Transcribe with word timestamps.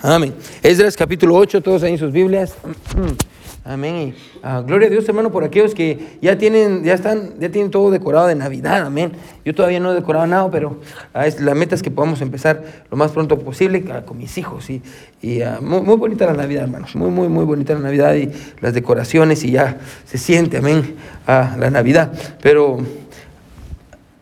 Amén. 0.00 0.32
Esdras 0.62 0.96
capítulo 0.96 1.34
8, 1.34 1.60
todos 1.60 1.82
ahí 1.82 1.92
en 1.92 1.98
sus 1.98 2.12
Biblias. 2.12 2.54
Amén. 3.64 4.14
Ah, 4.42 4.62
gloria 4.66 4.86
a 4.86 4.90
Dios, 4.90 5.06
hermano, 5.08 5.30
por 5.30 5.44
aquellos 5.44 5.74
que 5.74 6.16
ya 6.22 6.38
tienen, 6.38 6.84
ya 6.84 6.94
están, 6.94 7.38
ya 7.38 7.50
tienen 7.50 7.70
todo 7.70 7.90
decorado 7.90 8.28
de 8.28 8.34
Navidad. 8.34 8.86
Amén. 8.86 9.12
Yo 9.44 9.54
todavía 9.54 9.80
no 9.80 9.92
he 9.92 9.94
decorado 9.94 10.26
nada, 10.26 10.50
pero 10.50 10.80
ah, 11.12 11.26
es, 11.26 11.40
la 11.40 11.54
meta 11.54 11.74
es 11.74 11.82
que 11.82 11.90
podamos 11.90 12.22
empezar 12.22 12.62
lo 12.90 12.96
más 12.96 13.10
pronto 13.10 13.38
posible 13.40 13.84
ah, 13.92 14.02
con 14.06 14.16
mis 14.16 14.38
hijos. 14.38 14.70
Y, 14.70 14.80
y 15.20 15.42
muy, 15.60 15.82
muy, 15.82 15.96
bonita 15.96 16.24
la 16.26 16.32
Navidad, 16.32 16.62
hermanos. 16.62 16.94
Muy, 16.94 17.10
muy, 17.10 17.28
muy 17.28 17.44
bonita 17.44 17.74
la 17.74 17.80
Navidad 17.80 18.14
y 18.14 18.30
las 18.60 18.72
decoraciones 18.72 19.44
y 19.44 19.50
ya 19.50 19.78
se 20.06 20.16
siente, 20.16 20.58
amén, 20.58 20.94
la 21.26 21.70
Navidad. 21.70 22.12
Pero 22.40 22.78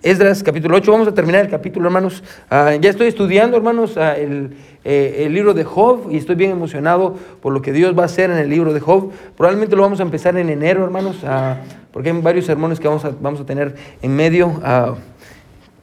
Esdras 0.07 0.45
capítulo 0.45 0.77
8, 0.77 0.93
vamos 0.93 1.09
a 1.09 1.15
terminar 1.15 1.45
el 1.45 1.51
capítulo, 1.51 1.87
hermanos. 1.87 2.23
ya 2.51 2.91
estoy 2.91 3.09
estudiando, 3.09 3.57
hermanos, 3.57 3.97
el 3.97 4.57
eh, 4.89 5.25
el 5.27 5.35
libro 5.35 5.53
de 5.53 5.65
Job 5.65 6.13
y 6.13 6.17
estoy 6.17 6.37
bien 6.37 6.53
emocionado 6.53 7.17
por 7.43 7.53
lo 7.53 7.61
que 7.61 7.73
Dios 7.73 7.99
va 7.99 8.03
a 8.03 8.07
hacer 8.07 8.31
en 8.31 8.37
el 8.37 8.49
libro 8.49 8.73
de 8.73 8.79
Job. 8.79 9.11
Probablemente 9.37 9.75
lo 9.75 9.83
vamos 9.83 9.99
a 9.99 10.05
empezar 10.05 10.39
en 10.39 10.49
enero, 10.49 10.85
hermanos, 10.85 11.25
ah, 11.25 11.57
porque 11.91 12.11
hay 12.11 12.21
varios 12.21 12.47
sermones 12.47 12.79
que 12.79 12.87
vamos 12.87 13.05
a, 13.05 13.11
vamos 13.21 13.41
a 13.41 13.45
tener 13.45 13.75
en 14.01 14.15
medio. 14.15 14.61
Ah, 14.63 14.95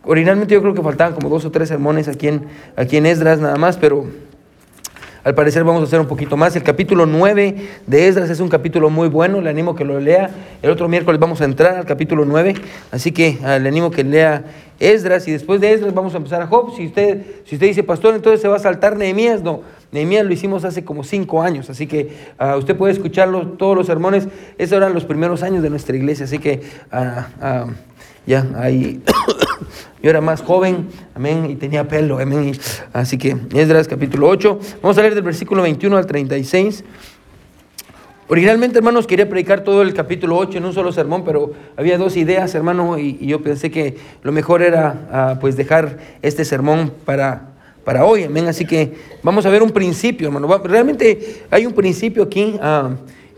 originalmente 0.05 0.53
yo 0.53 0.61
creo 0.61 0.73
que 0.73 0.81
faltaban 0.81 1.15
como 1.15 1.27
dos 1.27 1.43
o 1.43 1.51
tres 1.51 1.67
sermones 1.67 2.07
aquí 2.07 2.29
en, 2.29 2.45
aquí 2.77 2.95
en 2.95 3.07
Esdras 3.07 3.41
nada 3.41 3.57
más, 3.57 3.75
pero 3.75 4.05
al 5.23 5.35
parecer 5.35 5.63
vamos 5.63 5.81
a 5.81 5.85
hacer 5.85 5.99
un 5.99 6.07
poquito 6.07 6.35
más. 6.35 6.55
El 6.55 6.63
capítulo 6.63 7.05
9 7.05 7.55
de 7.87 8.07
Esdras 8.07 8.29
es 8.29 8.39
un 8.39 8.49
capítulo 8.49 8.89
muy 8.89 9.07
bueno, 9.07 9.39
le 9.39 9.49
animo 9.49 9.73
que 9.73 9.85
lo 9.85 9.99
lea. 9.99 10.29
El 10.61 10.69
otro 10.69 10.89
miércoles 10.89 11.19
vamos 11.19 11.39
a 11.41 11.45
entrar 11.45 11.77
al 11.77 11.85
capítulo 11.85 12.25
9, 12.25 12.55
así 12.91 13.11
que 13.11 13.37
ah, 13.43 13.57
le 13.57 13.69
animo 13.69 13.89
que 13.89 14.03
lea 14.03 14.43
Esdras 14.79 15.27
y 15.27 15.31
después 15.31 15.61
de 15.61 15.71
Esdras 15.71 15.93
vamos 15.93 16.13
a 16.13 16.17
empezar 16.17 16.41
a 16.41 16.47
Job. 16.47 16.75
Si 16.75 16.87
usted, 16.87 17.21
si 17.45 17.55
usted 17.55 17.67
dice, 17.67 17.83
pastor, 17.83 18.15
entonces 18.15 18.41
se 18.41 18.49
va 18.49 18.57
a 18.57 18.59
saltar 18.59 18.97
Nehemías, 18.97 19.41
no. 19.41 19.61
Nehemías 19.93 20.25
lo 20.25 20.33
hicimos 20.33 20.65
hace 20.65 20.83
como 20.83 21.03
cinco 21.03 21.41
años, 21.41 21.69
así 21.69 21.87
que 21.87 22.09
ah, 22.37 22.57
usted 22.57 22.75
puede 22.75 22.91
escucharlo, 22.91 23.47
todos 23.47 23.77
los 23.77 23.87
sermones. 23.87 24.27
Esos 24.57 24.75
eran 24.75 24.93
los 24.93 25.05
primeros 25.05 25.41
años 25.41 25.63
de 25.63 25.69
nuestra 25.69 25.95
iglesia, 25.95 26.25
así 26.25 26.39
que 26.39 26.61
uh, 26.91 27.71
ya 28.25 28.45
ahí 28.55 29.01
yo 30.03 30.09
era 30.09 30.19
más 30.19 30.41
joven, 30.41 30.89
amén, 31.15 31.49
y 31.49 31.55
tenía 31.55 31.87
pelo, 31.87 32.19
amén. 32.19 32.51
Así 32.91 33.17
que 33.17 33.37
Esdras 33.53 33.87
capítulo 33.87 34.27
8. 34.27 34.59
Vamos 34.81 34.97
a 34.97 35.01
leer 35.01 35.15
del 35.15 35.23
versículo 35.23 35.61
21 35.63 35.95
al 35.95 36.05
36. 36.05 36.83
Originalmente, 38.27 38.79
hermanos, 38.79 39.07
quería 39.07 39.29
predicar 39.29 39.63
todo 39.63 39.81
el 39.81 39.93
capítulo 39.93 40.35
8 40.35 40.57
en 40.57 40.65
un 40.65 40.73
solo 40.73 40.91
sermón, 40.91 41.23
pero 41.23 41.53
había 41.77 41.97
dos 41.97 42.17
ideas, 42.17 42.53
hermano, 42.53 42.99
y, 42.99 43.25
yo 43.25 43.41
pensé 43.41 43.71
que 43.71 43.95
lo 44.23 44.33
mejor 44.33 44.61
era 44.61 45.07
ah, 45.09 45.37
pues 45.39 45.55
dejar 45.55 45.99
este 46.21 46.43
sermón 46.43 46.91
para, 47.05 47.53
para 47.85 48.03
hoy, 48.03 48.23
amén. 48.23 48.47
Así 48.47 48.65
que 48.65 48.95
vamos 49.23 49.45
a 49.45 49.49
ver 49.49 49.63
un 49.63 49.71
principio, 49.71 50.27
hermano. 50.27 50.49
Realmente 50.65 51.45
hay 51.49 51.65
un 51.65 51.71
principio 51.71 52.23
aquí 52.23 52.57
ah, 52.61 52.89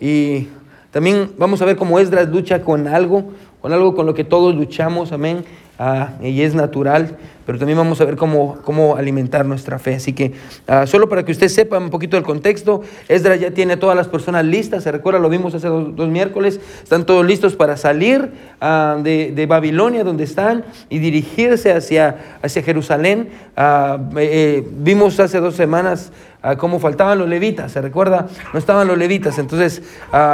y 0.02 0.48
también 0.90 1.30
vamos 1.38 1.62
a 1.62 1.66
ver 1.66 1.76
cómo 1.76 2.00
Esdras 2.00 2.28
lucha 2.28 2.64
con 2.64 2.88
algo, 2.88 3.34
con 3.62 3.72
algo 3.72 3.94
con 3.94 4.08
lo 4.08 4.16
que 4.16 4.24
todos 4.24 4.56
luchamos, 4.56 5.12
amén 5.12 5.46
ah, 5.80 6.10
y 6.22 6.42
es 6.42 6.56
natural, 6.56 7.18
pero 7.46 7.60
también 7.60 7.78
vamos 7.78 8.02
a 8.02 8.06
ver 8.06 8.16
cómo, 8.16 8.58
cómo 8.64 8.96
alimentar 8.96 9.46
nuestra 9.46 9.78
fe. 9.78 9.96
Así 9.96 10.14
que 10.14 10.34
ah, 10.68 10.88
solo 10.88 11.08
para 11.08 11.24
que 11.24 11.32
usted 11.32 11.48
sepa 11.48 11.78
un 11.78 11.90
poquito 11.90 12.18
del 12.18 12.26
contexto, 12.26 12.82
Esdras 13.08 13.40
ya 13.40 13.52
tiene 13.52 13.78
todas 13.78 13.96
las 13.96 14.08
personas 14.08 14.46
listas, 14.46 14.84
se 14.84 14.92
recuerda, 14.92 15.20
lo 15.20 15.30
vimos 15.30 15.54
hace 15.54 15.68
dos, 15.68 16.10
miércoles, 16.10 16.60
están 16.82 17.06
todos 17.06 17.26
listos 17.26 17.56
para 17.56 17.78
salir 17.78 18.32
ah, 18.62 18.98
de, 19.02 19.32
de, 19.36 19.46
Babilonia 19.46 20.04
donde 20.04 20.24
están 20.24 20.66
y 20.90 21.00
dirigirse 21.00 21.72
hacia, 21.72 22.38
hacia 22.42 22.64
Jerusalén. 22.64 23.30
Ah, 23.56 24.00
eh, 24.18 24.68
vimos 24.80 25.20
hace 25.20 25.40
dos 25.40 25.56
semanas 25.56 26.12
cómo 26.58 26.80
faltaban 26.80 27.18
los 27.18 27.28
levitas, 27.28 27.72
¿se 27.72 27.82
recuerda? 27.82 28.28
No 28.54 28.60
estaban 28.60 28.88
los 28.88 28.98
levitas, 28.98 29.40
entonces 29.40 29.82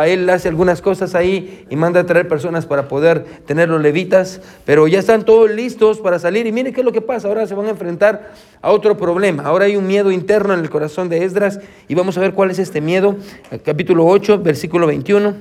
él 0.05 0.29
hace 0.29 0.49
algunas 0.49 0.81
cosas 0.81 1.15
ahí 1.15 1.65
y 1.69 1.75
manda 1.77 2.01
a 2.01 2.05
traer 2.05 2.27
personas 2.27 2.65
para 2.65 2.87
poder 2.87 3.23
tener 3.45 3.69
los 3.69 3.81
levitas, 3.81 4.41
pero 4.65 4.87
ya 4.87 4.99
están 4.99 5.23
todos 5.23 5.49
listos 5.49 5.99
para 5.99 6.19
salir. 6.19 6.45
Y 6.47 6.51
mire 6.51 6.73
qué 6.73 6.81
es 6.81 6.85
lo 6.85 6.91
que 6.91 7.01
pasa, 7.01 7.29
ahora 7.29 7.47
se 7.47 7.55
van 7.55 7.67
a 7.67 7.69
enfrentar 7.69 8.33
a 8.61 8.71
otro 8.71 8.97
problema, 8.97 9.43
ahora 9.43 9.65
hay 9.65 9.77
un 9.77 9.87
miedo 9.87 10.11
interno 10.11 10.53
en 10.53 10.59
el 10.59 10.69
corazón 10.69 11.07
de 11.07 11.23
Esdras 11.23 11.59
y 11.87 11.95
vamos 11.95 12.17
a 12.17 12.21
ver 12.21 12.33
cuál 12.33 12.51
es 12.51 12.59
este 12.59 12.81
miedo, 12.81 13.15
capítulo 13.63 14.05
8, 14.05 14.39
versículo 14.39 14.87
21, 14.87 15.33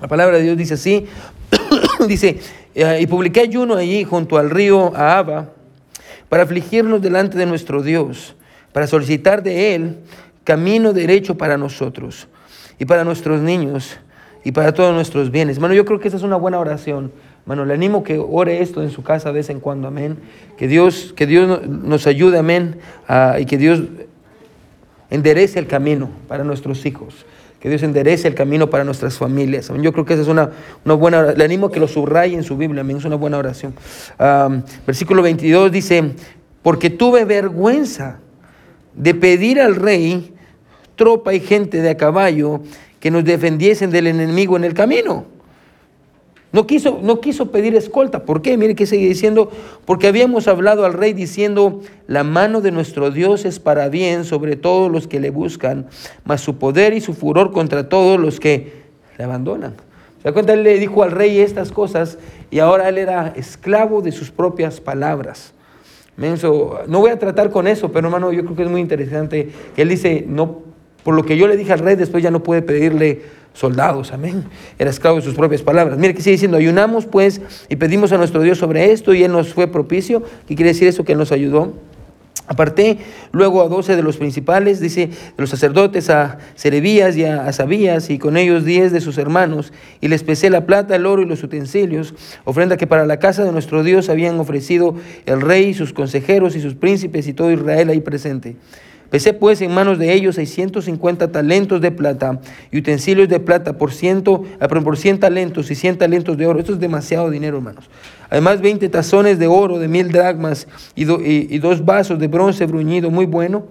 la 0.00 0.08
palabra 0.08 0.36
de 0.36 0.42
Dios 0.42 0.58
dice 0.58 0.74
así, 0.74 1.06
dice, 2.06 2.38
eh, 2.74 2.98
y 3.00 3.06
publiqué 3.06 3.40
ayuno 3.40 3.76
allí 3.76 4.04
junto 4.04 4.36
al 4.36 4.50
río 4.50 4.94
Ahaba 4.94 5.48
para 6.28 6.42
afligirnos 6.42 7.00
delante 7.00 7.38
de 7.38 7.46
nuestro 7.46 7.82
Dios 7.82 8.36
para 8.76 8.86
solicitar 8.86 9.42
de 9.42 9.74
Él 9.74 9.96
camino 10.44 10.92
derecho 10.92 11.38
para 11.38 11.56
nosotros 11.56 12.28
y 12.78 12.84
para 12.84 13.04
nuestros 13.04 13.40
niños 13.40 13.96
y 14.44 14.52
para 14.52 14.74
todos 14.74 14.94
nuestros 14.94 15.30
bienes. 15.30 15.58
Bueno, 15.58 15.74
yo 15.74 15.86
creo 15.86 15.98
que 15.98 16.08
esa 16.08 16.18
es 16.18 16.22
una 16.22 16.36
buena 16.36 16.58
oración. 16.58 17.10
Bueno, 17.46 17.64
le 17.64 17.72
animo 17.72 18.04
que 18.04 18.18
ore 18.18 18.60
esto 18.60 18.82
en 18.82 18.90
su 18.90 19.02
casa 19.02 19.30
de 19.30 19.36
vez 19.36 19.48
en 19.48 19.60
cuando, 19.60 19.88
amén. 19.88 20.18
Que 20.58 20.68
Dios, 20.68 21.14
que 21.16 21.26
Dios 21.26 21.66
nos 21.66 22.06
ayude, 22.06 22.36
amén, 22.36 22.76
y 23.38 23.46
que 23.46 23.56
Dios 23.56 23.80
enderece 25.08 25.58
el 25.58 25.68
camino 25.68 26.10
para 26.28 26.44
nuestros 26.44 26.84
hijos. 26.84 27.24
Que 27.60 27.70
Dios 27.70 27.82
enderece 27.82 28.28
el 28.28 28.34
camino 28.34 28.68
para 28.68 28.84
nuestras 28.84 29.16
familias. 29.16 29.72
Yo 29.80 29.94
creo 29.94 30.04
que 30.04 30.12
esa 30.12 30.22
es 30.24 30.28
una, 30.28 30.50
una 30.84 30.92
buena 30.92 31.32
Le 31.32 31.44
animo 31.46 31.70
que 31.70 31.80
lo 31.80 31.88
subraye 31.88 32.34
en 32.34 32.42
su 32.42 32.58
Biblia, 32.58 32.82
amén. 32.82 32.98
Es 32.98 33.06
una 33.06 33.16
buena 33.16 33.38
oración. 33.38 33.72
versículo 34.86 35.22
22 35.22 35.72
dice, 35.72 36.12
porque 36.60 36.90
tuve 36.90 37.24
vergüenza 37.24 38.18
de 38.96 39.14
pedir 39.14 39.60
al 39.60 39.76
rey 39.76 40.32
tropa 40.96 41.34
y 41.34 41.40
gente 41.40 41.82
de 41.82 41.90
a 41.90 41.96
caballo 41.96 42.60
que 42.98 43.10
nos 43.10 43.24
defendiesen 43.24 43.90
del 43.90 44.08
enemigo 44.08 44.56
en 44.56 44.64
el 44.64 44.74
camino. 44.74 45.26
No 46.52 46.66
quiso, 46.66 47.00
no 47.02 47.20
quiso 47.20 47.50
pedir 47.50 47.74
escolta. 47.74 48.24
¿Por 48.24 48.40
qué? 48.40 48.56
Mire 48.56 48.74
que 48.74 48.86
sigue 48.86 49.06
diciendo, 49.06 49.50
porque 49.84 50.06
habíamos 50.06 50.48
hablado 50.48 50.86
al 50.86 50.94
rey 50.94 51.12
diciendo, 51.12 51.82
la 52.06 52.24
mano 52.24 52.62
de 52.62 52.70
nuestro 52.70 53.10
Dios 53.10 53.44
es 53.44 53.60
para 53.60 53.90
bien 53.90 54.24
sobre 54.24 54.56
todos 54.56 54.90
los 54.90 55.06
que 55.06 55.20
le 55.20 55.28
buscan, 55.28 55.86
mas 56.24 56.40
su 56.40 56.56
poder 56.56 56.94
y 56.94 57.02
su 57.02 57.12
furor 57.12 57.52
contra 57.52 57.90
todos 57.90 58.18
los 58.18 58.40
que 58.40 58.72
le 59.18 59.24
abandonan. 59.24 59.74
¿Se 60.22 60.28
da 60.28 60.32
cuenta? 60.32 60.54
Él 60.54 60.62
le 60.62 60.78
dijo 60.78 61.02
al 61.02 61.10
rey 61.10 61.40
estas 61.40 61.72
cosas 61.72 62.16
y 62.50 62.60
ahora 62.60 62.88
él 62.88 62.96
era 62.96 63.34
esclavo 63.36 64.00
de 64.00 64.12
sus 64.12 64.30
propias 64.30 64.80
palabras. 64.80 65.52
Menso, 66.16 66.80
no 66.86 67.00
voy 67.00 67.10
a 67.10 67.18
tratar 67.18 67.50
con 67.50 67.66
eso, 67.66 67.92
pero 67.92 68.08
hermano, 68.08 68.32
yo 68.32 68.42
creo 68.44 68.56
que 68.56 68.62
es 68.62 68.70
muy 68.70 68.80
interesante 68.80 69.50
que 69.74 69.82
él 69.82 69.88
dice, 69.90 70.24
no, 70.26 70.62
por 71.02 71.14
lo 71.14 71.24
que 71.24 71.36
yo 71.36 71.46
le 71.46 71.56
dije 71.56 71.72
al 71.72 71.80
rey, 71.80 71.94
después 71.94 72.22
ya 72.22 72.30
no 72.30 72.42
puede 72.42 72.62
pedirle 72.62 73.22
soldados, 73.52 74.12
amén. 74.12 74.44
Era 74.78 74.90
esclavo 74.90 75.16
de 75.16 75.22
sus 75.22 75.34
propias 75.34 75.62
palabras. 75.62 75.98
Mire 75.98 76.14
que 76.14 76.20
sigue 76.20 76.32
diciendo, 76.32 76.56
ayunamos 76.56 77.06
pues 77.06 77.40
y 77.68 77.76
pedimos 77.76 78.12
a 78.12 78.18
nuestro 78.18 78.42
Dios 78.42 78.58
sobre 78.58 78.92
esto 78.92 79.14
y 79.14 79.22
Él 79.22 79.32
nos 79.32 79.52
fue 79.52 79.66
propicio. 79.66 80.22
¿Qué 80.46 80.54
quiere 80.54 80.72
decir 80.72 80.88
eso? 80.88 81.04
Que 81.04 81.14
nos 81.14 81.32
ayudó. 81.32 81.72
Aparté 82.46 82.98
luego 83.32 83.62
a 83.62 83.68
doce 83.68 83.96
de 83.96 84.02
los 84.02 84.16
principales, 84.16 84.80
dice, 84.80 85.08
de 85.08 85.34
los 85.36 85.50
sacerdotes, 85.50 86.10
a 86.10 86.38
Serebías 86.54 87.16
y 87.16 87.24
a 87.24 87.52
Sabías, 87.52 88.10
y 88.10 88.18
con 88.18 88.36
ellos 88.36 88.64
diez 88.64 88.92
de 88.92 89.00
sus 89.00 89.18
hermanos, 89.18 89.72
y 90.00 90.08
les 90.08 90.22
pesé 90.22 90.50
la 90.50 90.66
plata, 90.66 90.96
el 90.96 91.06
oro 91.06 91.22
y 91.22 91.26
los 91.26 91.42
utensilios, 91.42 92.14
ofrenda 92.44 92.76
que 92.76 92.86
para 92.86 93.06
la 93.06 93.18
casa 93.18 93.44
de 93.44 93.52
nuestro 93.52 93.82
Dios 93.82 94.08
habían 94.08 94.38
ofrecido 94.38 94.94
el 95.26 95.40
rey, 95.40 95.74
sus 95.74 95.92
consejeros 95.92 96.56
y 96.56 96.60
sus 96.60 96.74
príncipes 96.74 97.26
y 97.26 97.32
todo 97.32 97.50
Israel 97.50 97.88
ahí 97.88 98.00
presente. 98.00 98.56
Pesé 99.10 99.32
pues 99.32 99.60
en 99.62 99.72
manos 99.72 99.98
de 99.98 100.12
ellos 100.12 100.34
650 100.34 101.30
talentos 101.30 101.80
de 101.80 101.92
plata 101.92 102.40
y 102.72 102.78
utensilios 102.78 103.28
de 103.28 103.38
plata 103.38 103.78
por, 103.78 103.92
ciento, 103.92 104.42
ah, 104.58 104.66
por 104.68 104.96
100 104.96 105.20
talentos 105.20 105.70
y 105.70 105.74
100 105.74 105.98
talentos 105.98 106.36
de 106.36 106.46
oro. 106.46 106.58
Esto 106.58 106.72
es 106.72 106.80
demasiado 106.80 107.30
dinero, 107.30 107.58
hermanos. 107.58 107.88
Además, 108.30 108.60
20 108.60 108.88
tazones 108.88 109.38
de 109.38 109.46
oro 109.46 109.78
de 109.78 109.86
mil 109.86 110.10
dracmas 110.10 110.66
y, 110.96 111.04
dos 111.04 111.84
vasos 111.84 112.18
de 112.18 112.26
bronce 112.26 112.66
bruñido 112.66 113.10
muy 113.10 113.26
bueno, 113.26 113.66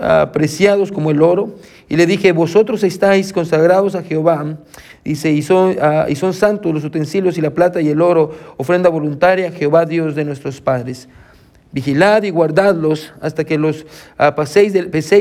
apreciados 0.00 0.92
como 0.92 1.10
el 1.10 1.20
oro. 1.20 1.56
Y 1.88 1.96
le 1.96 2.06
dije, 2.06 2.30
vosotros 2.30 2.84
estáis 2.84 3.32
consagrados 3.32 3.96
a 3.96 4.04
Jehová, 4.04 4.56
dice, 5.04 5.32
y 5.32 5.42
son, 5.42 5.76
ah, 5.80 6.06
y 6.08 6.14
son 6.14 6.32
santos 6.32 6.72
los 6.72 6.84
utensilios 6.84 7.36
y 7.38 7.40
la 7.40 7.50
plata 7.50 7.80
y 7.80 7.88
el 7.88 8.00
oro, 8.00 8.32
ofrenda 8.56 8.88
voluntaria 8.88 9.48
a 9.48 9.52
Jehová 9.52 9.84
Dios 9.84 10.14
de 10.14 10.24
nuestros 10.24 10.60
padres. 10.60 11.08
Vigilad 11.72 12.22
y 12.22 12.30
guardadlos 12.30 13.12
hasta 13.20 13.44
que 13.44 13.58
los 13.58 13.82
uh, 14.18 14.34
paséis, 14.34 14.72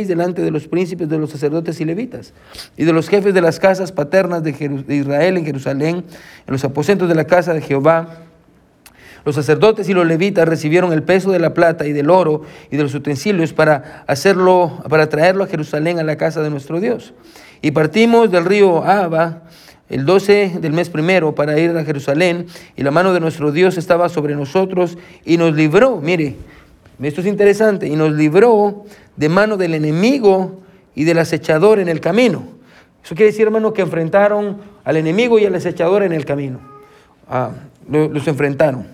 delante 0.07 0.41
de 0.41 0.51
los 0.51 0.67
príncipes 0.67 1.09
de 1.09 1.17
los 1.17 1.31
sacerdotes 1.31 1.81
y 1.81 1.85
levitas 1.85 2.33
y 2.77 2.85
de 2.85 2.93
los 2.93 3.09
jefes 3.09 3.33
de 3.33 3.41
las 3.41 3.59
casas 3.59 3.91
paternas 3.91 4.43
de, 4.43 4.53
de 4.53 4.95
Israel 4.95 5.37
en 5.37 5.45
Jerusalén, 5.45 5.95
en 5.95 6.51
los 6.51 6.63
aposentos 6.63 7.09
de 7.09 7.15
la 7.15 7.25
casa 7.25 7.53
de 7.53 7.61
Jehová. 7.61 8.21
Los 9.25 9.35
sacerdotes 9.35 9.89
y 9.89 9.93
los 9.93 10.05
levitas 10.05 10.47
recibieron 10.47 10.93
el 10.93 11.01
peso 11.01 11.31
de 11.31 11.39
la 11.39 11.55
plata 11.55 11.87
y 11.87 11.93
del 11.93 12.11
oro 12.11 12.43
y 12.69 12.77
de 12.77 12.83
los 12.83 12.93
utensilios 12.93 13.53
para 13.53 14.03
hacerlo, 14.05 14.83
para 14.87 15.09
traerlo 15.09 15.43
a 15.43 15.47
Jerusalén 15.47 15.97
a 15.97 16.03
la 16.03 16.15
casa 16.15 16.41
de 16.41 16.51
nuestro 16.51 16.79
Dios. 16.79 17.13
Y 17.63 17.71
partimos 17.71 18.29
del 18.29 18.45
río 18.45 18.85
Abba 18.85 19.41
el 19.89 20.05
12 20.05 20.57
del 20.61 20.73
mes 20.73 20.89
primero 20.89 21.35
para 21.35 21.59
ir 21.59 21.71
a 21.77 21.85
Jerusalén 21.85 22.47
y 22.75 22.83
la 22.83 22.91
mano 22.91 23.13
de 23.13 23.19
nuestro 23.19 23.51
Dios 23.51 23.77
estaba 23.77 24.09
sobre 24.09 24.35
nosotros 24.35 24.97
y 25.23 25.37
nos 25.37 25.55
libró, 25.55 25.99
mire, 26.01 26.35
Esto 27.01 27.21
es 27.21 27.27
interesante. 27.27 27.87
Y 27.87 27.95
nos 27.95 28.13
libró 28.13 28.85
de 29.15 29.29
mano 29.29 29.57
del 29.57 29.73
enemigo 29.73 30.61
y 30.95 31.03
del 31.03 31.19
acechador 31.19 31.79
en 31.79 31.89
el 31.89 31.99
camino. 31.99 32.43
Eso 33.03 33.13
quiere 33.13 33.31
decir, 33.31 33.45
hermano, 33.45 33.73
que 33.73 33.83
enfrentaron 33.83 34.57
al 34.83 34.97
enemigo 34.97 35.37
y 35.37 35.45
al 35.45 35.53
acechador 35.53 36.03
en 36.03 36.13
el 36.13 36.25
camino. 36.25 36.59
Ah, 37.29 37.51
los 37.87 38.27
enfrentaron. 38.27 38.87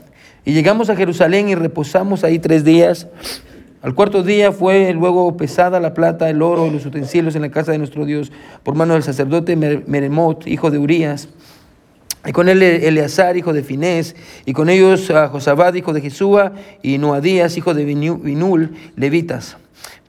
Y 0.44 0.54
llegamos 0.54 0.90
a 0.90 0.96
Jerusalén 0.96 1.48
y 1.48 1.56
reposamos 1.56 2.24
ahí 2.24 2.40
tres 2.40 2.64
días. 2.64 3.08
Al 3.82 3.96
cuarto 3.96 4.22
día 4.22 4.52
fue 4.52 4.94
luego 4.94 5.36
pesada 5.38 5.80
la 5.80 5.96
plata, 5.96 6.30
el 6.30 6.42
oro 6.44 6.68
y 6.68 6.70
los 6.70 6.86
utensilios 6.86 7.36
en 7.36 7.42
la 7.42 7.50
casa 7.50 7.72
de 7.72 7.80
nuestro 7.80 8.06
Dios 8.06 8.32
por 8.62 8.76
mano 8.76 8.94
del 8.94 9.02
sacerdote 9.02 9.56
Meremot, 9.56 10.46
hijo 10.46 10.70
de 10.70 10.78
Urías 10.78 11.30
y 12.26 12.32
con 12.32 12.50
él 12.50 12.62
Eleazar, 12.62 13.36
hijo 13.36 13.52
de 13.54 13.64
Finés, 13.64 14.16
y 14.46 14.54
con 14.54 14.70
ellos 14.70 15.10
a 15.10 15.28
Josabad, 15.28 15.74
hijo 15.74 15.92
de 15.92 16.02
Jesúa, 16.02 16.54
y 16.84 17.00
Noadías, 17.00 17.58
hijo 17.58 17.74
de 17.74 17.84
Binul, 17.84 18.76
levitas. 18.96 19.58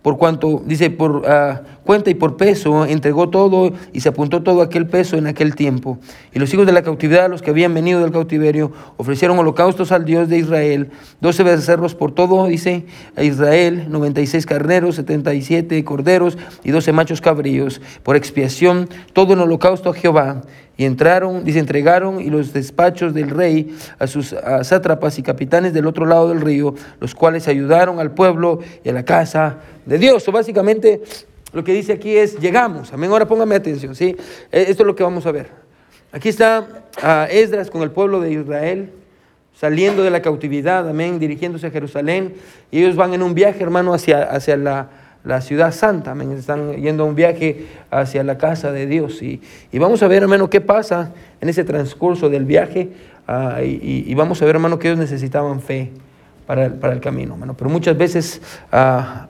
Por 0.03 0.19
cuanto, 0.19 0.63
dice, 0.67 0.91
por 0.91 1.23
ah, 1.27 1.63
cuenta 1.85 2.11
y 2.11 2.15
por 2.15 2.37
peso, 2.37 2.87
entregó 2.87 3.29
todo 3.29 3.73
y 3.93 4.01
se 4.01 4.09
apuntó 4.09 4.43
todo 4.43 4.63
aquel 4.63 4.87
peso 4.87 5.17
en 5.17 5.27
aquel 5.27 5.55
tiempo. 5.55 5.99
Y 6.33 6.39
los 6.39 6.53
hijos 6.55 6.67
de 6.67 6.73
la 6.73 6.83
cautividad, 6.83 7.29
los 7.29 7.43
que 7.43 7.51
habían 7.51 7.75
venido 7.75 8.01
del 8.01 8.13
cautiverio, 8.13 8.73
ofrecieron 8.97 9.39
holocaustos 9.39 9.93
al 9.93 10.05
Dios 10.05 10.29
de 10.29 10.39
Israel, 10.39 10.91
doce 11.21 11.43
becerros 11.43 11.95
por 11.95 12.13
todo, 12.13 12.47
dice, 12.47 12.87
a 13.17 13.23
Israel, 13.23 13.87
noventa 13.89 14.21
y 14.21 14.27
seis 14.27 14.47
carneros, 14.47 14.97
setenta 14.97 15.35
y 15.35 15.43
siete 15.43 15.83
corderos 15.85 16.39
y 16.65 16.71
doce 16.71 16.93
machos 16.93 17.21
cabríos, 17.21 17.81
por 18.03 18.17
expiación, 18.17 18.89
todo 19.13 19.33
en 19.33 19.41
holocausto 19.41 19.91
a 19.91 19.95
Jehová. 19.95 20.43
Y 20.75 20.87
entraron, 20.87 21.45
dice, 21.45 21.59
entregaron 21.59 22.19
y 22.19 22.31
los 22.31 22.55
despachos 22.55 23.13
del 23.13 23.29
rey 23.29 23.77
a 23.99 24.07
sus 24.07 24.35
sátrapas 24.63 25.19
y 25.19 25.23
capitanes 25.23 25.75
del 25.75 25.87
otro 25.87 26.07
lado 26.07 26.31
del 26.31 26.41
río, 26.41 26.75
los 26.99 27.15
cuales 27.15 27.47
ayudaron 27.47 28.01
al 28.01 28.13
pueblo 28.13 28.61
y 28.83 28.89
a 28.89 28.93
la 28.93 29.05
casa 29.05 29.59
de 29.85 29.99
Dios. 29.99 30.27
O 30.27 30.33
básicamente 30.33 31.03
lo 31.53 31.65
que 31.65 31.73
dice 31.73 31.93
aquí 31.93 32.17
es, 32.17 32.39
llegamos. 32.39 32.93
Amén, 32.93 33.11
ahora 33.11 33.27
póngame 33.27 33.55
atención, 33.55 33.95
¿sí? 33.95 34.17
E, 34.51 34.63
esto 34.69 34.83
es 34.83 34.87
lo 34.87 34.95
que 34.95 35.03
vamos 35.03 35.27
a 35.27 35.33
ver. 35.33 35.51
Aquí 36.13 36.29
está 36.29 36.67
a 37.03 37.27
Esdras 37.31 37.71
con 37.71 37.83
el 37.83 37.91
pueblo 37.91 38.21
de 38.21 38.33
Israel, 38.33 38.91
saliendo 39.55 40.03
de 40.03 40.11
la 40.11 40.23
cautividad, 40.23 40.89
amén, 40.89 41.19
dirigiéndose 41.19 41.67
a 41.67 41.71
Jerusalén. 41.71 42.35
Y 42.71 42.81
ellos 42.81 42.97
van 42.97 43.15
en 43.15 43.23
un 43.23 43.35
viaje, 43.35 43.63
hermano, 43.63 43.95
hacia, 43.95 44.23
hacia 44.23 44.57
la 44.57 44.89
la 45.25 45.41
ciudad 45.41 45.73
santa, 45.73 46.17
están 46.37 46.75
yendo 46.77 47.05
a 47.05 47.07
un 47.07 47.15
viaje 47.15 47.67
hacia 47.91 48.25
la 48.25 48.39
casa 48.39 48.73
de 48.73 48.87
Dios. 48.87 49.23
Y, 49.23 49.41
vamos 49.75 50.03
a 50.03 50.09
ver, 50.09 50.23
hermano, 50.23 50.51
qué 50.51 50.61
pasa 50.61 51.13
en 51.41 51.49
ese 51.49 51.65
transcurso 51.65 52.29
del 52.29 52.45
viaje. 52.45 52.91
Ah, 53.29 53.63
y, 53.63 54.13
vamos 54.15 54.43
a 54.43 54.45
ver, 54.45 54.57
hermano, 54.57 54.79
que 54.79 54.89
ellos 54.89 54.99
necesitaban 54.99 55.61
fe 55.61 55.93
para, 56.47 56.67
el 56.67 57.01
camino, 57.01 57.35
hermano. 57.35 57.55
Pero 57.57 57.71
muchas 57.71 57.97
veces, 57.97 58.43
ah, 58.73 59.29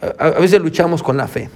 a, 0.00 0.30
veces 0.30 0.60
luchamos 0.60 1.02
con 1.02 1.16
la 1.16 1.28
fe. 1.28 1.50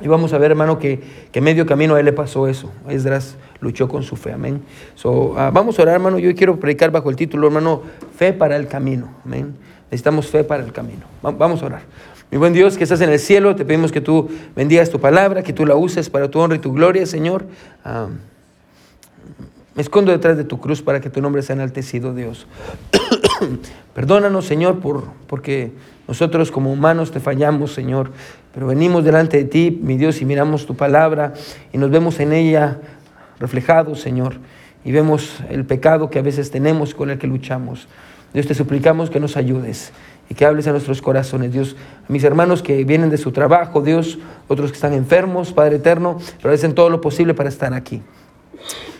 Y 0.00 0.08
vamos 0.08 0.32
a 0.32 0.38
ver, 0.38 0.50
hermano, 0.50 0.78
que, 0.78 1.00
que, 1.30 1.40
medio 1.40 1.66
camino 1.66 1.94
a 1.94 2.00
él 2.00 2.04
le 2.04 2.12
pasó 2.12 2.48
eso. 2.48 2.70
Esdras 2.88 3.36
luchó 3.60 3.88
con 3.88 4.02
su 4.02 4.16
fe, 4.16 4.32
amén. 4.32 4.62
So, 4.96 5.34
ah, 5.38 5.50
vamos 5.52 5.78
a 5.78 5.82
orar, 5.82 5.94
hermano. 5.94 6.18
Yo 6.18 6.34
quiero 6.34 6.58
predicar 6.58 6.90
bajo 6.90 7.10
el 7.10 7.16
título, 7.16 7.46
hermano, 7.46 7.82
fe 8.16 8.32
para 8.32 8.56
el 8.56 8.66
camino, 8.66 9.08
amén. 9.24 9.54
Necesitamos 9.84 10.26
fe 10.26 10.42
para 10.42 10.64
el 10.64 10.72
camino. 10.72 11.02
Vamos 11.22 11.62
a 11.62 11.66
orar. 11.66 11.82
Mi 12.30 12.38
buen 12.38 12.52
Dios 12.52 12.76
que 12.76 12.82
estás 12.82 13.00
en 13.00 13.10
el 13.10 13.20
cielo, 13.20 13.54
te 13.54 13.64
pedimos 13.64 13.92
que 13.92 14.00
tú 14.00 14.28
bendigas 14.56 14.90
tu 14.90 14.98
palabra, 14.98 15.44
que 15.44 15.52
tú 15.52 15.64
la 15.64 15.76
uses 15.76 16.10
para 16.10 16.28
tu 16.28 16.40
honra 16.40 16.56
y 16.56 16.58
tu 16.58 16.72
gloria, 16.72 17.06
Señor. 17.06 17.44
me 19.74 19.82
escondo 19.82 20.10
detrás 20.10 20.36
de 20.36 20.42
tu 20.42 20.58
cruz 20.58 20.82
para 20.82 21.00
que 21.00 21.10
tu 21.10 21.20
nombre 21.22 21.42
sea 21.42 21.54
enaltecido, 21.54 22.12
Dios. 22.12 22.48
Perdónanos, 23.94 24.46
Señor, 24.46 24.80
por, 24.80 25.04
porque 25.26 25.72
nosotros 26.08 26.50
como 26.50 26.72
humanos 26.72 27.10
te 27.10 27.20
fallamos, 27.20 27.72
Señor, 27.72 28.10
pero 28.52 28.66
venimos 28.66 29.04
delante 29.04 29.38
de 29.38 29.44
ti, 29.44 29.78
mi 29.82 29.96
Dios, 29.96 30.20
y 30.20 30.24
miramos 30.24 30.66
tu 30.66 30.76
palabra 30.76 31.34
y 31.72 31.78
nos 31.78 31.90
vemos 31.90 32.20
en 32.20 32.32
ella 32.32 32.78
reflejados, 33.40 34.00
Señor, 34.00 34.36
y 34.84 34.92
vemos 34.92 35.40
el 35.48 35.64
pecado 35.64 36.10
que 36.10 36.18
a 36.18 36.22
veces 36.22 36.50
tenemos 36.50 36.94
con 36.94 37.10
el 37.10 37.18
que 37.18 37.26
luchamos. 37.26 37.88
Dios, 38.32 38.46
te 38.46 38.54
suplicamos 38.54 39.10
que 39.10 39.20
nos 39.20 39.36
ayudes 39.36 39.92
y 40.28 40.34
que 40.34 40.44
hables 40.44 40.66
a 40.66 40.72
nuestros 40.72 41.00
corazones, 41.00 41.52
Dios. 41.52 41.76
A 42.08 42.12
mis 42.12 42.24
hermanos 42.24 42.62
que 42.62 42.84
vienen 42.84 43.10
de 43.10 43.18
su 43.18 43.30
trabajo, 43.32 43.80
Dios, 43.80 44.18
otros 44.48 44.70
que 44.70 44.74
están 44.74 44.92
enfermos, 44.92 45.52
Padre 45.52 45.76
eterno, 45.76 46.18
pero 46.42 46.52
hacen 46.52 46.74
todo 46.74 46.90
lo 46.90 47.00
posible 47.00 47.34
para 47.34 47.48
estar 47.48 47.72
aquí. 47.74 48.02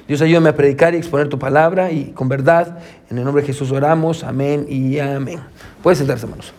Dios, 0.06 0.21
ayúdame 0.21 0.51
a 0.51 0.56
predicar 0.56 0.95
y 0.95 0.99
exponer 0.99 1.29
tu 1.29 1.39
palabra 1.39 1.91
y 1.91 2.12
con 2.12 2.29
verdad, 2.29 2.79
en 3.11 3.17
el 3.17 3.25
nombre 3.25 3.43
de 3.43 3.47
Jesús 3.47 3.73
oramos, 3.73 4.23
amén 4.23 4.67
y 4.69 4.99
amén. 4.99 5.41
Pueden 5.83 5.97
sentarse, 5.97 6.27
hermanos. 6.27 6.53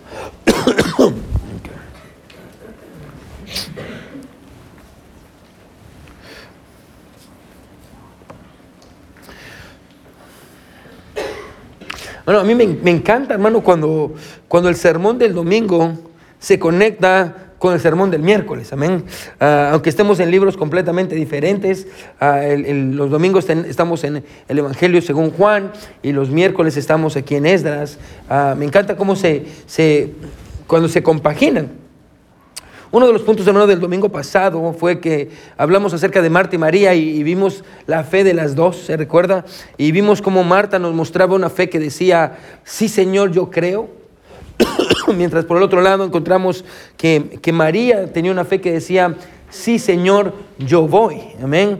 Bueno, 12.26 12.40
a 12.40 12.44
mí 12.44 12.56
me, 12.56 12.90
encanta, 12.90 13.36
hermano, 13.36 13.62
cuando, 13.62 14.16
cuando 14.48 14.68
el 14.68 14.76
sermón 14.76 15.20
del 15.20 15.36
domingo 15.36 15.94
se 16.40 16.58
conecta 16.58 17.45
con 17.60 17.74
el 17.74 17.80
sermón 17.80 18.12
del 18.12 18.22
miércoles, 18.22 18.72
amén. 18.74 19.06
Ah, 19.40 19.69
aunque 19.72 19.90
estemos 19.90 20.19
en 20.19 20.31
libros 20.31 20.57
completamente 20.57 21.16
diferentes, 21.16 21.88
ah, 22.19 22.42
los 22.57 23.10
domingos 23.10 23.50
estamos 23.50 24.04
en 24.04 24.24
el 24.48 24.60
Evangelio 24.60 25.02
según 25.02 25.31
Juan 25.31 25.72
y 26.04 26.12
los 26.12 26.30
miércoles 26.30 26.78
estamos 26.78 27.16
aquí 27.16 27.36
en 27.36 27.46
Esdras. 27.46 27.98
Ah, 28.30 28.56
me 28.57 28.66
encanta 28.66 28.96
cómo 28.96 29.16
se, 29.16 29.46
se, 29.66 30.12
cuando 30.68 30.88
se 30.90 31.02
compaginan. 31.02 31.86
Uno 32.96 33.07
de 33.07 33.12
los 33.13 33.24
puntos, 33.24 33.46
hermano, 33.46 33.68
del 33.68 33.81
domingo 33.81 34.08
pasado 34.08 34.72
fue 34.72 35.01
que 35.01 35.30
hablamos 35.58 35.94
acerca 35.94 36.22
de 36.22 36.30
Marta 36.30 36.56
y 36.56 36.60
María 36.60 36.94
y, 36.94 37.24
vimos 37.24 37.66
la 37.88 38.06
fe 38.06 38.24
de 38.24 38.34
las 38.34 38.56
dos, 38.56 38.78
¿se 38.78 38.96
recuerda? 38.96 39.44
Y 39.78 39.92
vimos 39.92 40.22
cómo 40.22 40.46
Marta 40.46 40.80
nos 40.80 40.94
mostraba 40.94 41.36
una 41.36 41.50
fe 41.50 41.68
que 41.68 41.78
decía, 41.78 42.38
sí 42.63 42.88
Señor, 42.88 43.31
yo 43.31 43.50
creo. 43.50 44.05
Mientras 45.16 45.46
por 45.46 45.57
el 45.57 45.63
otro 45.63 45.81
lado 45.81 46.04
encontramos 46.04 46.66
que, 46.98 47.52
María 47.54 48.12
tenía 48.12 48.31
una 48.31 48.46
fe 48.46 48.62
que 48.62 48.72
decía, 48.72 49.16
sí 49.50 49.80
Señor, 49.80 50.34
yo 50.57 50.88
voy. 50.88 51.22
Amén. 51.42 51.80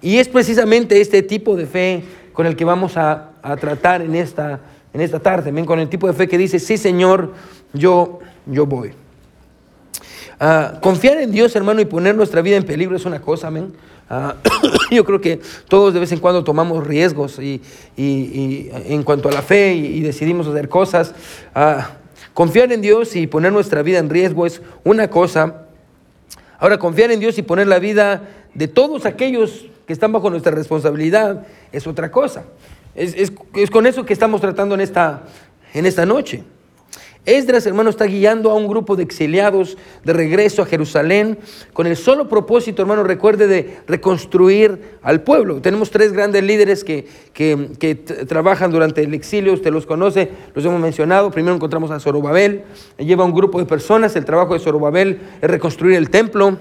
Y 0.00 0.18
es 0.18 0.28
precisamente 0.28 1.00
este 1.00 1.22
tipo 1.22 1.56
de 1.56 1.66
fe 1.66 2.04
con 2.32 2.46
el 2.46 2.56
que 2.56 2.64
vamos 2.64 2.96
a, 2.96 3.24
tratar 3.60 4.02
en 4.02 4.14
esta, 4.14 4.60
en 4.92 5.00
esta 5.00 5.20
tarde. 5.20 5.50
Amén. 5.50 5.64
Con 5.64 5.78
el 5.78 5.88
tipo 5.88 6.06
de 6.06 6.12
fe 6.12 6.28
que 6.28 6.38
dice, 6.38 6.58
sí 6.58 6.76
Señor, 6.76 7.32
yo, 7.72 8.20
yo 8.46 8.66
voy. 8.66 8.92
Ah, 10.40 10.78
confiar 10.80 11.18
en 11.18 11.32
Dios, 11.32 11.56
hermano, 11.56 11.80
y 11.80 11.84
poner 11.84 12.14
nuestra 12.14 12.42
vida 12.42 12.56
en 12.56 12.62
peligro 12.62 12.96
es 12.96 13.04
una 13.04 13.20
cosa, 13.20 13.48
amén. 13.48 13.72
Ah, 14.08 14.36
yo 14.90 15.04
creo 15.04 15.20
que 15.20 15.40
todos 15.68 15.92
de 15.92 16.00
vez 16.00 16.12
en 16.12 16.20
cuando 16.20 16.44
tomamos 16.44 16.86
riesgos 16.86 17.38
y, 17.40 17.60
en 17.96 19.02
cuanto 19.02 19.28
a 19.28 19.32
la 19.32 19.42
fe 19.42 19.74
y, 19.74 20.00
decidimos 20.00 20.46
hacer 20.46 20.68
cosas. 20.68 21.14
Ah, 21.54 21.97
confiar 22.38 22.72
en 22.72 22.80
Dios 22.80 23.16
y 23.16 23.26
poner 23.26 23.52
nuestra 23.52 23.82
vida 23.82 23.98
en 23.98 24.08
riesgo 24.08 24.46
es 24.46 24.62
una 24.84 25.10
cosa. 25.10 25.66
Ahora, 26.60 26.78
confiar 26.78 27.10
en 27.10 27.18
Dios 27.18 27.36
y 27.36 27.42
poner 27.42 27.66
la 27.66 27.80
vida 27.80 28.28
de 28.54 28.68
todos 28.68 29.06
aquellos 29.06 29.66
que 29.88 29.92
están 29.92 30.12
bajo 30.12 30.30
nuestra 30.30 30.52
responsabilidad 30.52 31.48
es 31.72 31.88
otra 31.88 32.12
cosa. 32.12 32.44
Es, 32.94 33.32
es 33.56 33.70
con 33.72 33.88
eso 33.88 34.06
que 34.06 34.12
estamos 34.12 34.40
tratando 34.40 34.76
en 34.76 34.82
esta, 34.82 35.24
en 35.74 35.84
esta 35.84 36.06
noche. 36.06 36.44
Esdras, 37.24 37.66
hermano, 37.66 37.90
está 37.90 38.06
guiando 38.06 38.50
a 38.50 38.54
un 38.54 38.68
grupo 38.68 38.96
de 38.96 39.02
exiliados 39.02 39.76
de 40.02 40.12
regreso 40.12 40.62
a 40.62 40.66
Jerusalén 40.66 41.38
con 41.74 41.86
el 41.86 41.96
solo 41.96 42.28
propósito, 42.28 42.80
hermano, 42.80 43.02
recuerde, 43.02 43.46
de 43.46 43.78
reconstruir 43.86 44.96
al 45.02 45.22
pueblo. 45.22 45.60
Tenemos 45.60 45.90
tres 45.90 46.12
grandes 46.12 46.42
líderes 46.42 46.84
que, 46.84 47.06
que, 47.34 47.94
trabajan 47.94 48.70
durante 48.70 49.02
el 49.02 49.12
exilio, 49.12 49.52
usted 49.52 49.72
los 49.72 49.84
conoce, 49.84 50.30
los 50.54 50.64
hemos 50.64 50.80
mencionado. 50.80 51.30
Primero 51.30 51.54
encontramos 51.54 51.90
a 51.90 52.00
Zorobabel, 52.00 52.64
lleva 52.96 53.24
un 53.24 53.34
grupo 53.34 53.58
de 53.58 53.66
personas, 53.66 54.16
el 54.16 54.24
trabajo 54.24 54.54
de 54.54 54.60
Zorobabel 54.60 55.20
es 55.42 55.50
reconstruir 55.50 55.96
el 55.96 56.08
templo. 56.08 56.56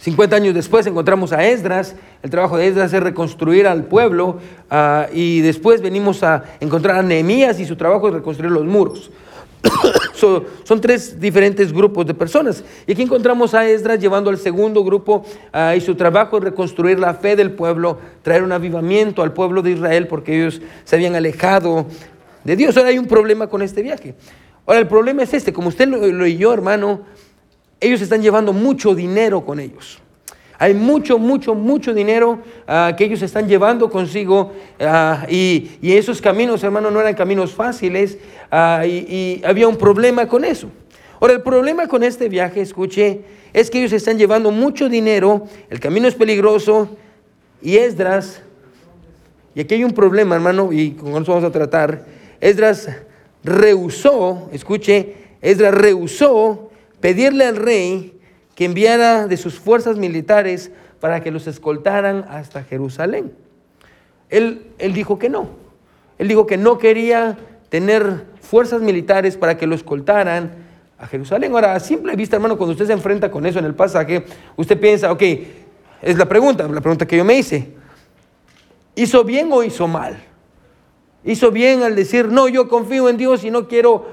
50 0.00 0.34
años 0.34 0.54
después 0.54 0.86
encontramos 0.86 1.32
a 1.32 1.44
Esdras, 1.44 1.94
el 2.22 2.30
trabajo 2.30 2.56
de 2.56 2.68
Esdras 2.68 2.92
es 2.92 3.02
reconstruir 3.02 3.66
al 3.66 3.84
pueblo 3.84 4.38
ah, 4.70 5.08
y 5.12 5.40
después 5.40 5.82
venimos 5.82 6.22
a 6.22 6.44
encontrar 6.60 6.96
a 6.96 7.02
Nehemías 7.02 7.60
y 7.60 7.66
su 7.66 7.76
trabajo 7.76 8.08
es 8.08 8.14
reconstruir 8.14 8.50
los 8.50 8.64
muros. 8.64 9.10
son 10.64 10.80
tres 10.80 11.20
diferentes 11.20 11.72
grupos 11.72 12.06
de 12.06 12.14
personas. 12.14 12.64
Y 12.86 12.92
aquí 12.92 13.02
encontramos 13.02 13.54
a 13.54 13.68
Esdras 13.68 13.98
llevando 13.98 14.30
al 14.30 14.38
segundo 14.38 14.84
grupo 14.84 15.24
ah, 15.52 15.74
y 15.76 15.80
su 15.80 15.94
trabajo 15.94 16.38
es 16.38 16.44
reconstruir 16.44 16.98
la 16.98 17.14
fe 17.14 17.36
del 17.36 17.52
pueblo, 17.52 17.98
traer 18.22 18.42
un 18.42 18.52
avivamiento 18.52 19.22
al 19.22 19.32
pueblo 19.32 19.62
de 19.62 19.72
Israel 19.72 20.06
porque 20.06 20.36
ellos 20.36 20.60
se 20.84 20.96
habían 20.96 21.14
alejado 21.14 21.86
de 22.44 22.56
Dios. 22.56 22.76
Ahora 22.76 22.90
hay 22.90 22.98
un 22.98 23.06
problema 23.06 23.46
con 23.46 23.62
este 23.62 23.82
viaje. 23.82 24.14
Ahora 24.66 24.80
el 24.80 24.88
problema 24.88 25.22
es 25.22 25.34
este, 25.34 25.52
como 25.52 25.68
usted 25.68 25.88
lo, 25.88 26.06
lo 26.06 26.26
yo 26.26 26.52
hermano, 26.52 27.02
ellos 27.80 28.00
están 28.00 28.22
llevando 28.22 28.52
mucho 28.52 28.94
dinero 28.94 29.44
con 29.44 29.58
ellos. 29.58 30.00
Hay 30.62 30.74
mucho, 30.74 31.18
mucho, 31.18 31.54
mucho 31.54 31.94
dinero 31.94 32.38
ah, 32.68 32.92
que 32.94 33.06
ellos 33.06 33.22
están 33.22 33.48
llevando 33.48 33.88
consigo 33.88 34.52
ah, 34.78 35.24
y, 35.26 35.70
esos 35.80 36.20
caminos, 36.20 36.62
hermano, 36.62 36.90
no 36.90 37.00
eran 37.00 37.14
caminos 37.14 37.54
fáciles 37.54 38.18
ah, 38.50 38.84
y, 38.84 39.40
había 39.42 39.66
un 39.66 39.78
problema 39.78 40.28
con 40.28 40.44
eso. 40.44 40.68
Ahora, 41.18 41.32
el 41.32 41.40
problema 41.40 41.88
con 41.88 42.04
este 42.04 42.28
viaje, 42.28 42.60
escuche, 42.60 43.22
es 43.54 43.70
que 43.70 43.78
ellos 43.78 43.94
están 43.94 44.18
llevando 44.18 44.50
mucho 44.50 44.90
dinero, 44.90 45.46
el 45.70 45.80
camino 45.80 46.06
es 46.06 46.14
peligroso 46.14 46.94
y 47.62 47.78
Esdras, 47.78 48.42
y 49.54 49.62
aquí 49.62 49.76
hay 49.76 49.84
un 49.84 49.92
problema, 49.92 50.34
hermano, 50.34 50.74
y 50.74 50.90
con 50.90 51.22
eso 51.22 51.32
vamos 51.32 51.48
a 51.48 51.52
tratar, 51.52 52.04
Esdras 52.38 52.90
rehusó, 53.42 54.50
escuche, 54.52 55.14
Esdras 55.40 55.72
rehusó 55.72 56.70
pedirle 57.00 57.46
al 57.46 57.56
rey 57.56 58.19
que 58.60 58.66
enviara 58.66 59.26
de 59.26 59.38
sus 59.38 59.58
fuerzas 59.58 59.96
militares 59.96 60.70
para 61.00 61.22
que 61.22 61.30
los 61.30 61.46
escoltaran 61.46 62.26
hasta 62.28 62.62
Jerusalén. 62.62 63.32
Él, 64.28 64.66
él 64.76 64.92
dijo 64.92 65.18
que 65.18 65.30
no. 65.30 65.48
Él 66.18 66.28
dijo 66.28 66.46
que 66.46 66.58
no 66.58 66.76
quería 66.76 67.38
tener 67.70 68.26
fuerzas 68.42 68.82
militares 68.82 69.38
para 69.38 69.56
que 69.56 69.66
lo 69.66 69.74
escoltaran 69.74 70.50
a 70.98 71.06
Jerusalén. 71.06 71.52
Ahora, 71.52 71.74
a 71.74 71.80
simple 71.80 72.14
vista, 72.16 72.36
hermano, 72.36 72.58
cuando 72.58 72.72
usted 72.72 72.84
se 72.84 72.92
enfrenta 72.92 73.30
con 73.30 73.46
eso 73.46 73.58
en 73.58 73.64
el 73.64 73.74
pasaje, 73.74 74.26
usted 74.58 74.78
piensa, 74.78 75.10
ok, 75.10 75.22
es 76.02 76.18
la 76.18 76.26
pregunta, 76.26 76.68
la 76.68 76.82
pregunta 76.82 77.06
que 77.06 77.16
yo 77.16 77.24
me 77.24 77.38
hice. 77.38 77.72
¿Hizo 78.94 79.24
bien 79.24 79.48
o 79.54 79.62
hizo 79.62 79.88
mal? 79.88 80.22
Hizo 81.24 81.50
bien 81.50 81.82
al 81.82 81.96
decir, 81.96 82.28
no, 82.28 82.46
yo 82.46 82.68
confío 82.68 83.08
en 83.08 83.16
Dios 83.16 83.42
y 83.42 83.50
no 83.50 83.68
quiero 83.68 84.08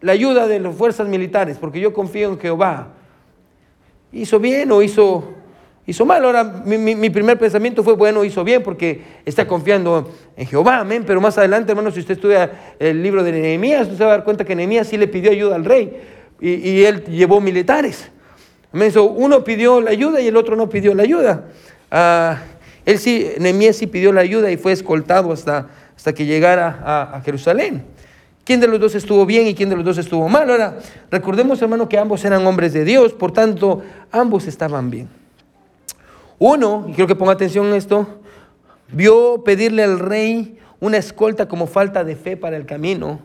la 0.00 0.12
ayuda 0.12 0.46
de 0.46 0.58
las 0.58 0.74
fuerzas 0.74 1.06
militares, 1.06 1.58
porque 1.60 1.80
yo 1.80 1.92
confío 1.92 2.30
en 2.30 2.38
Jehová. 2.38 2.94
¿Hizo 4.12 4.38
bien 4.40 4.70
o 4.72 4.82
hizo, 4.82 5.34
hizo 5.86 6.04
mal? 6.04 6.24
Ahora, 6.24 6.44
mi, 6.44 7.10
primer 7.10 7.38
pensamiento 7.38 7.82
fue, 7.82 7.94
bueno, 7.94 8.24
hizo 8.24 8.44
bien 8.44 8.62
porque 8.62 9.02
está 9.24 9.46
confiando 9.46 10.12
en 10.36 10.46
Jehová, 10.46 10.78
amén. 10.78 11.04
Pero 11.06 11.20
más 11.20 11.38
adelante, 11.38 11.72
hermano, 11.72 11.90
si 11.90 12.00
usted 12.00 12.14
estudia 12.14 12.74
el 12.78 13.02
libro 13.02 13.22
de 13.22 13.32
Nehemías, 13.32 13.82
usted 13.82 13.98
se 13.98 14.04
va 14.04 14.14
a 14.14 14.16
dar 14.16 14.24
cuenta 14.24 14.44
que 14.44 14.54
Nehemías 14.54 14.88
sí 14.88 14.96
le 14.96 15.08
pidió 15.08 15.30
ayuda 15.30 15.56
al 15.56 15.64
rey 15.64 16.00
y, 16.40 16.82
él 16.82 17.04
llevó 17.04 17.40
militares. 17.40 18.10
Amén. 18.72 18.92
uno 18.96 19.44
pidió 19.44 19.80
la 19.80 19.90
ayuda 19.90 20.20
y 20.20 20.28
el 20.28 20.36
otro 20.36 20.56
no 20.56 20.68
pidió 20.68 20.94
la 20.94 21.02
ayuda. 21.02 21.44
Ah, 21.90 22.38
él 22.84 22.98
sí, 22.98 23.28
Nehemías 23.38 23.76
sí 23.76 23.86
pidió 23.86 24.12
la 24.12 24.20
ayuda 24.20 24.50
y 24.50 24.56
fue 24.56 24.72
escoltado 24.72 25.32
hasta 25.32 25.68
hasta 26.00 26.14
que 26.14 26.24
llegara 26.24 26.80
a, 27.12 27.20
Jerusalén. 27.20 27.84
¿Quién 28.44 28.60
de 28.60 28.66
los 28.66 28.80
dos 28.80 28.94
estuvo 28.94 29.26
bien 29.26 29.46
y 29.46 29.54
quién 29.54 29.68
de 29.68 29.76
los 29.76 29.84
dos 29.84 29.98
estuvo 29.98 30.28
mal? 30.28 30.50
Ahora, 30.50 30.78
recordemos, 31.10 31.60
hermano, 31.62 31.88
que 31.88 31.98
ambos 31.98 32.24
eran 32.24 32.46
hombres 32.46 32.72
de 32.72 32.84
Dios, 32.84 33.12
por 33.12 33.32
tanto, 33.32 33.82
ambos 34.10 34.46
estaban 34.46 34.90
bien. 34.90 35.08
Uno, 36.38 36.86
y 36.88 36.92
quiero 36.92 37.06
que 37.06 37.14
ponga 37.14 37.32
atención 37.32 37.66
en 37.66 37.74
esto, 37.74 38.06
vio 38.90 39.44
pedirle 39.44 39.84
al 39.84 39.98
rey 39.98 40.58
una 40.80 40.96
escolta 40.96 41.46
como 41.46 41.66
falta 41.66 42.02
de 42.02 42.16
fe 42.16 42.36
para 42.36 42.56
el 42.56 42.64
camino, 42.64 43.20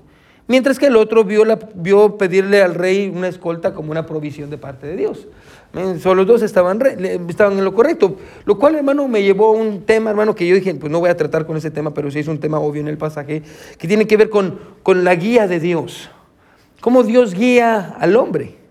mientras 0.48 0.78
que 0.78 0.88
el 0.88 0.98
otro 0.98 1.24
vio, 1.24 1.46
la, 1.46 1.58
vio 1.76 2.18
pedirle 2.18 2.62
al 2.62 2.76
rey 2.76 3.10
una 3.14 3.30
escolta 3.30 3.74
como 3.74 3.92
una 3.92 4.06
provisión 4.06 4.50
de 4.50 4.58
parte 4.58 4.86
de 4.86 4.98
Dios. 4.98 5.28
Solo 6.00 6.16
los 6.16 6.28
dos 6.28 6.42
estaban, 6.42 6.80
estaban 7.28 7.58
en 7.58 7.66
lo 7.66 7.74
correcto. 7.74 8.16
Lo 8.46 8.58
cual, 8.58 8.76
hermano, 8.76 9.08
me 9.08 9.24
llevó 9.24 9.48
a 9.48 9.52
un 9.52 9.82
tema, 9.82 10.10
hermano, 10.10 10.34
que 10.34 10.48
yo 10.48 10.56
dije, 10.56 10.74
pues 10.76 10.92
no 10.92 11.00
voy 11.00 11.10
a 11.10 11.18
tratar 11.18 11.46
con 11.46 11.58
ese 11.58 11.70
tema, 11.70 11.94
pero 11.94 12.10
sí 12.12 12.20
es 12.20 12.28
un 12.28 12.40
tema 12.40 12.60
obvio 12.60 12.82
en 12.82 12.88
el 12.88 12.98
pasaje, 12.98 13.44
que 13.78 13.88
tiene 13.88 14.08
que 14.08 14.16
ver 14.18 14.30
con, 14.30 14.60
con 14.84 15.04
la 15.04 15.16
guía 15.16 15.48
de 15.48 15.60
Dios. 15.60 16.10
Cómo 16.80 17.04
Dios 17.04 17.34
guía 17.34 17.96
al 18.00 18.16
hombre. 18.16 18.65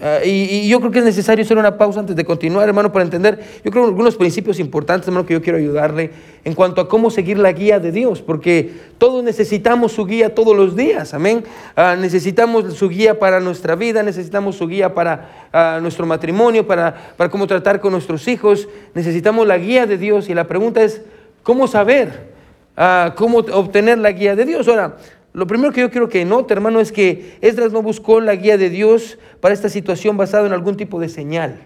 Ah, 0.00 0.20
y, 0.24 0.68
yo 0.68 0.78
creo 0.78 0.92
que 0.92 1.00
es 1.00 1.04
necesario 1.04 1.44
hacer 1.44 1.58
una 1.58 1.76
pausa 1.76 1.98
antes 1.98 2.14
de 2.14 2.24
continuar, 2.24 2.68
hermano, 2.68 2.92
para 2.92 3.04
entender, 3.04 3.40
yo 3.64 3.70
creo, 3.72 3.84
algunos 3.84 4.14
principios 4.16 4.60
importantes, 4.60 5.08
hermano, 5.08 5.26
que 5.26 5.34
yo 5.34 5.42
quiero 5.42 5.58
ayudarle 5.58 6.12
en 6.44 6.54
cuanto 6.54 6.80
a 6.80 6.88
cómo 6.88 7.10
seguir 7.10 7.36
la 7.38 7.50
guía 7.50 7.80
de 7.80 7.90
Dios, 7.90 8.22
porque 8.22 8.70
todos 8.98 9.24
necesitamos 9.24 9.92
su 9.92 10.06
guía 10.06 10.34
todos 10.36 10.56
los 10.56 10.76
días, 10.76 11.14
amén. 11.14 11.42
Ah, 11.74 11.96
necesitamos 11.98 12.74
su 12.74 12.88
guía 12.88 13.18
para 13.18 13.40
nuestra 13.40 13.74
vida, 13.74 14.04
necesitamos 14.04 14.56
su 14.56 14.68
guía 14.68 14.94
para 14.94 15.48
ah, 15.52 15.78
nuestro 15.82 16.06
matrimonio, 16.06 16.64
para, 16.64 17.14
para 17.16 17.28
cómo 17.28 17.48
tratar 17.48 17.80
con 17.80 17.90
nuestros 17.90 18.28
hijos, 18.28 18.68
necesitamos 18.94 19.48
la 19.48 19.58
guía 19.58 19.86
de 19.86 19.98
Dios 19.98 20.28
y 20.28 20.34
la 20.34 20.46
pregunta 20.46 20.80
es, 20.82 21.02
¿cómo 21.42 21.66
saber? 21.66 22.38
¿Cómo 23.16 23.38
obtener 23.38 23.98
la 23.98 24.12
guía 24.12 24.36
de 24.36 24.44
Dios? 24.44 24.68
Ahora, 24.68 24.98
lo 25.38 25.46
primero 25.46 25.72
que 25.72 25.80
yo 25.80 25.90
quiero 25.90 26.08
que 26.08 26.24
note, 26.24 26.52
hermano, 26.52 26.80
es 26.80 26.90
que 26.90 27.38
Esdras 27.40 27.70
no 27.70 27.80
buscó 27.80 28.20
la 28.20 28.34
guía 28.34 28.58
de 28.58 28.70
Dios 28.70 29.18
para 29.40 29.54
esta 29.54 29.68
situación 29.68 30.16
basada 30.16 30.48
en 30.48 30.52
algún 30.52 30.76
tipo 30.76 30.98
de 30.98 31.08
señal, 31.08 31.60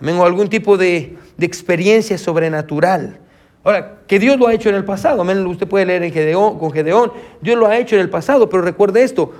amén, 0.00 0.16
o 0.16 0.24
algún 0.24 0.48
tipo 0.48 0.76
de, 0.76 1.16
experiencia 1.40 2.18
sobrenatural. 2.18 3.18
Ahora, 3.64 3.98
que 4.06 4.20
Dios 4.20 4.38
lo 4.38 4.46
ha 4.46 4.54
hecho 4.54 4.68
en 4.68 4.76
el 4.76 4.84
pasado, 4.84 5.22
amén, 5.22 5.44
usted 5.44 5.66
puede 5.66 5.86
leer 5.86 6.04
en 6.04 6.12
Gedeón, 6.12 6.56
con 6.60 6.70
Gedeón, 6.70 7.12
Dios 7.40 7.58
lo 7.58 7.66
ha 7.66 7.76
hecho 7.76 7.96
en 7.96 8.02
el 8.02 8.10
pasado, 8.10 8.48
pero 8.48 8.62
recuerde 8.62 9.02
esto, 9.02 9.32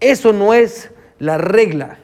eso 0.00 0.32
no 0.32 0.52
es 0.52 0.90
la 1.20 1.38
regla, 1.38 1.98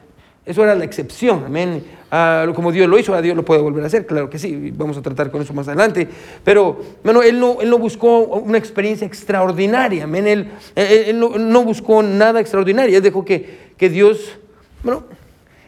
eso 0.51 0.63
era 0.63 0.75
la 0.75 0.83
excepción, 0.83 1.43
amén. 1.45 1.83
Ah, 2.11 2.45
como 2.53 2.73
Dios 2.73 2.89
lo 2.89 2.99
hizo, 2.99 3.13
a 3.13 3.21
Dios 3.21 3.35
lo 3.37 3.45
puede 3.45 3.61
volver 3.61 3.83
a 3.83 3.87
hacer, 3.87 4.05
claro 4.05 4.29
que 4.29 4.37
sí, 4.37 4.71
vamos 4.75 4.97
a 4.97 5.01
tratar 5.01 5.31
con 5.31 5.41
eso 5.41 5.53
más 5.53 5.67
adelante. 5.67 6.07
Pero, 6.43 6.81
bueno, 7.03 7.23
él 7.23 7.39
no, 7.39 7.61
él 7.61 7.69
no 7.69 7.77
buscó 7.77 8.19
una 8.19 8.57
experiencia 8.57 9.07
extraordinaria, 9.07 10.03
amén. 10.03 10.27
Él, 10.27 10.51
él, 10.75 11.17
no, 11.17 11.63
buscó 11.63 12.03
nada 12.03 12.41
extraordinario, 12.41 12.97
él 12.97 13.03
dejó 13.03 13.23
que, 13.23 13.71
que 13.77 13.89
Dios, 13.89 14.37
bueno, 14.83 15.05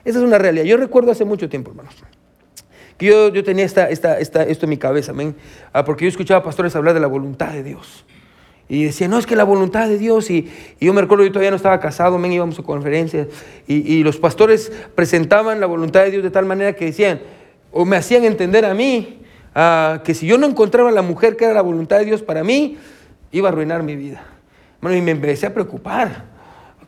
esa 0.04 0.20
es 0.20 0.26
una 0.26 0.38
realidad. 0.38 0.66
Yo 0.66 0.76
recuerdo 0.76 1.12
hace 1.12 1.24
mucho 1.24 1.48
tiempo, 1.48 1.72
hermanos, 1.72 1.96
que 2.98 3.06
yo, 3.06 3.30
yo 3.30 3.44
tenía 3.44 3.64
esta, 3.64 3.90
esta, 3.90 4.20
esta, 4.20 4.44
esto 4.44 4.66
en 4.66 4.72
mi 4.72 4.78
cabeza, 4.78 5.12
amén, 5.12 5.36
ah, 5.72 5.86
porque 5.86 6.04
yo 6.04 6.10
escuchaba 6.10 6.44
pastores 6.44 6.76
hablar 6.76 6.94
de 6.94 7.00
la 7.00 7.08
voluntad 7.08 7.54
de 7.54 7.64
Dios. 7.64 8.06
Y 8.70 8.86
decía, 8.86 9.08
no, 9.08 9.20
es 9.20 9.26
que 9.26 9.36
la 9.36 9.44
voluntad 9.44 9.88
de 9.88 9.98
Dios. 9.98 10.30
Y, 10.30 10.50
yo 10.80 10.94
me 10.94 11.02
recuerdo, 11.02 11.26
yo 11.26 11.32
todavía 11.32 11.52
no 11.52 11.58
estaba 11.58 11.80
casado, 11.80 12.18
men, 12.18 12.32
íbamos 12.32 12.58
a 12.58 12.64
conferencias. 12.64 13.28
Y, 13.68 13.94
y, 13.94 14.04
los 14.04 14.18
pastores 14.18 14.72
presentaban 14.96 15.60
la 15.60 15.68
voluntad 15.68 16.04
de 16.04 16.12
Dios 16.12 16.24
de 16.24 16.32
tal 16.32 16.46
manera 16.46 16.74
que 16.74 16.86
decían, 16.86 17.22
o 17.72 17.86
me 17.86 17.98
hacían 17.98 18.24
entender 18.24 18.66
a 18.66 18.74
mí, 18.74 19.20
ah, 19.56 20.02
que 20.04 20.14
si 20.14 20.28
yo 20.28 20.38
no 20.38 20.48
encontraba 20.48 20.92
la 20.92 21.02
mujer 21.02 21.36
que 21.36 21.46
era 21.46 21.54
la 21.54 21.62
voluntad 21.62 22.00
de 22.00 22.06
Dios 22.06 22.22
para 22.22 22.44
mí, 22.44 22.78
iba 23.32 23.50
a 23.50 23.52
arruinar 23.52 23.84
mi 23.84 23.96
vida. 23.96 24.24
Bueno, 24.82 24.98
y 24.98 25.02
me 25.02 25.12
empecé 25.12 25.48
a 25.48 25.54
preocupar. 25.54 26.33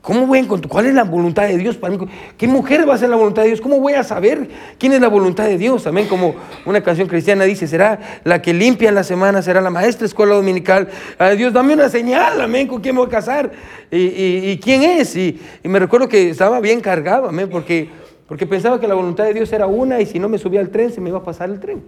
¿Cómo 0.06 0.28
voy 0.28 0.38
a 0.38 0.42
encontrar? 0.44 0.70
¿Cuál 0.70 0.86
es 0.86 0.94
la 0.94 1.04
voluntad 1.04 1.48
de 1.48 1.58
Dios 1.58 1.78
para 1.78 1.98
mí? 1.98 2.08
¿Qué 2.38 2.48
mujer 2.48 2.88
va 2.88 2.94
a 2.94 2.98
ser 3.00 3.10
la 3.10 3.16
voluntad 3.16 3.42
de 3.42 3.48
Dios? 3.48 3.60
¿Cómo 3.60 3.80
voy 3.80 3.94
a 3.94 4.04
saber 4.04 4.48
quién 4.78 4.94
es 4.94 5.02
la 5.02 5.08
voluntad 5.08 5.46
de 5.46 5.58
Dios? 5.58 5.88
Amén. 5.88 6.06
Como 6.08 6.36
una 6.64 6.84
canción 6.84 7.08
cristiana 7.08 7.44
dice, 7.44 7.66
será 7.66 8.20
la 8.24 8.40
que 8.40 8.54
limpia 8.54 8.90
en 8.90 8.94
la 8.94 9.04
semana, 9.04 9.42
será 9.42 9.62
la 9.62 9.72
maestra 9.72 10.06
escuela 10.06 10.36
dominical. 10.36 10.90
Dios, 11.36 11.54
dame 11.54 11.74
una 11.74 11.90
señal, 11.90 12.40
amén, 12.40 12.68
con 12.68 12.82
quién 12.82 12.96
voy 12.96 13.08
a 13.08 13.10
casar 13.10 13.52
y, 13.90 14.60
quién 14.60 14.84
es. 14.84 15.16
Y, 15.16 15.42
me 15.64 15.80
recuerdo 15.80 16.08
que 16.08 16.30
estaba 16.30 16.60
bien 16.60 16.82
cargado, 16.82 17.28
amén, 17.28 17.50
porque, 17.50 17.90
porque 18.28 18.46
pensaba 18.46 18.80
que 18.80 18.88
la 18.88 18.94
voluntad 18.94 19.24
de 19.24 19.34
Dios 19.34 19.52
era 19.54 19.66
una 19.66 20.00
y 20.02 20.06
si 20.06 20.20
no 20.20 20.30
me 20.30 20.38
subía 20.38 20.60
al 20.60 20.70
tren, 20.70 20.92
se 20.92 21.02
me 21.02 21.10
iba 21.10 21.18
a 21.18 21.24
pasar 21.24 21.50
el 21.50 21.60
tren. 21.60 21.84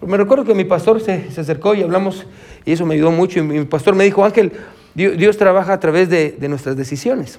me 0.00 0.16
recuerdo 0.16 0.44
que 0.44 0.54
mi 0.54 0.64
pastor 0.64 1.00
se, 1.00 1.32
se 1.32 1.40
acercó 1.40 1.74
y 1.74 1.82
hablamos 1.82 2.24
y 2.64 2.70
eso 2.70 2.86
me 2.86 2.94
ayudó 2.94 3.10
mucho. 3.10 3.40
Y 3.40 3.42
mi 3.42 3.64
pastor 3.64 3.96
me 3.96 4.04
dijo, 4.04 4.24
Ángel, 4.24 4.52
Dios, 4.94 5.36
trabaja 5.36 5.72
a 5.72 5.80
través 5.80 6.08
de, 6.10 6.36
nuestras 6.48 6.76
decisiones. 6.76 7.38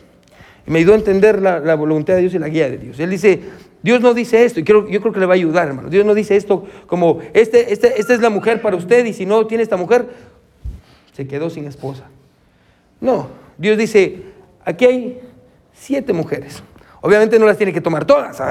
Y 0.65 0.71
me 0.71 0.79
ayudó 0.79 0.93
a 0.93 0.97
entender 0.97 1.41
la, 1.41 1.75
voluntad 1.75 2.15
de 2.15 2.21
Dios 2.21 2.33
y 2.33 2.39
la 2.39 2.49
guía 2.49 2.69
de 2.69 2.77
Dios. 2.77 2.99
Él 2.99 3.09
dice, 3.09 3.41
Dios 3.81 4.01
no 4.01 4.13
dice 4.13 4.45
esto, 4.45 4.59
y 4.59 4.63
yo 4.63 4.85
creo 4.85 5.11
que 5.11 5.19
le 5.19 5.25
va 5.25 5.33
a 5.33 5.35
ayudar, 5.35 5.67
hermano. 5.67 5.89
Dios 5.89 6.05
no 6.05 6.13
dice 6.13 6.35
esto 6.35 6.65
como, 6.87 7.19
este, 7.33 7.73
este, 7.73 7.99
esta 7.99 8.13
es 8.13 8.21
la 8.21 8.29
mujer 8.29 8.61
para 8.61 8.75
usted, 8.75 9.05
y 9.05 9.13
si 9.13 9.25
no 9.25 9.45
tiene 9.45 9.63
esta 9.63 9.77
mujer, 9.77 10.07
se 11.11 11.27
quedó 11.27 11.49
sin 11.49 11.65
esposa. 11.65 12.05
No, 13.01 13.27
Dios 13.57 13.77
dice, 13.77 14.21
aquí 14.63 14.85
hay 14.85 15.19
siete 15.73 16.13
mujeres. 16.13 16.63
Obviamente 17.01 17.37
no 17.37 17.45
las 17.45 17.57
tiene 17.57 17.73
que 17.73 17.81
tomar 17.81 18.05
todas, 18.05 18.41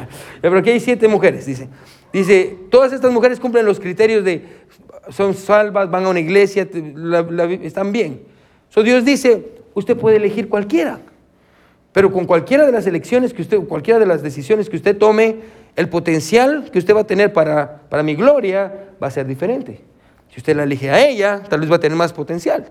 pero 0.40 0.58
aquí 0.58 0.70
hay 0.70 0.80
siete 0.80 1.06
mujeres, 1.06 1.46
dice. 1.46 1.68
Dice, 2.12 2.58
todas 2.70 2.92
estas 2.92 3.12
mujeres 3.12 3.38
cumplen 3.38 3.64
los 3.64 3.78
criterios 3.78 4.24
de, 4.24 4.42
son 5.10 5.34
salvas, 5.34 5.88
van 5.88 6.04
a 6.04 6.08
una 6.08 6.18
iglesia, 6.18 6.68
están 7.62 7.92
bien. 7.92 8.29
So 8.70 8.82
Dios 8.82 9.04
dice, 9.04 9.52
usted 9.74 9.96
puede 9.96 10.16
elegir 10.16 10.48
cualquiera, 10.48 11.00
pero 11.92 12.12
con 12.12 12.24
cualquiera 12.24 12.64
de 12.64 12.72
las 12.72 12.86
elecciones 12.86 13.34
que 13.34 13.42
usted, 13.42 13.58
cualquiera 13.60 14.00
de 14.00 14.06
las 14.06 14.22
decisiones 14.22 14.70
que 14.70 14.76
usted 14.76 14.96
tome, 14.96 15.36
el 15.76 15.88
potencial 15.88 16.70
que 16.72 16.78
usted 16.78 16.94
va 16.94 17.00
a 17.00 17.06
tener 17.06 17.32
para, 17.32 17.82
para 17.88 18.02
mi 18.02 18.14
gloria 18.14 18.72
va 19.02 19.08
a 19.08 19.10
ser 19.10 19.26
diferente. 19.26 19.80
Si 20.30 20.38
usted 20.38 20.56
la 20.56 20.62
elige 20.62 20.90
a 20.90 21.06
ella, 21.06 21.42
tal 21.48 21.60
vez 21.60 21.70
va 21.70 21.76
a 21.76 21.80
tener 21.80 21.96
más 21.96 22.12
potencial. 22.12 22.70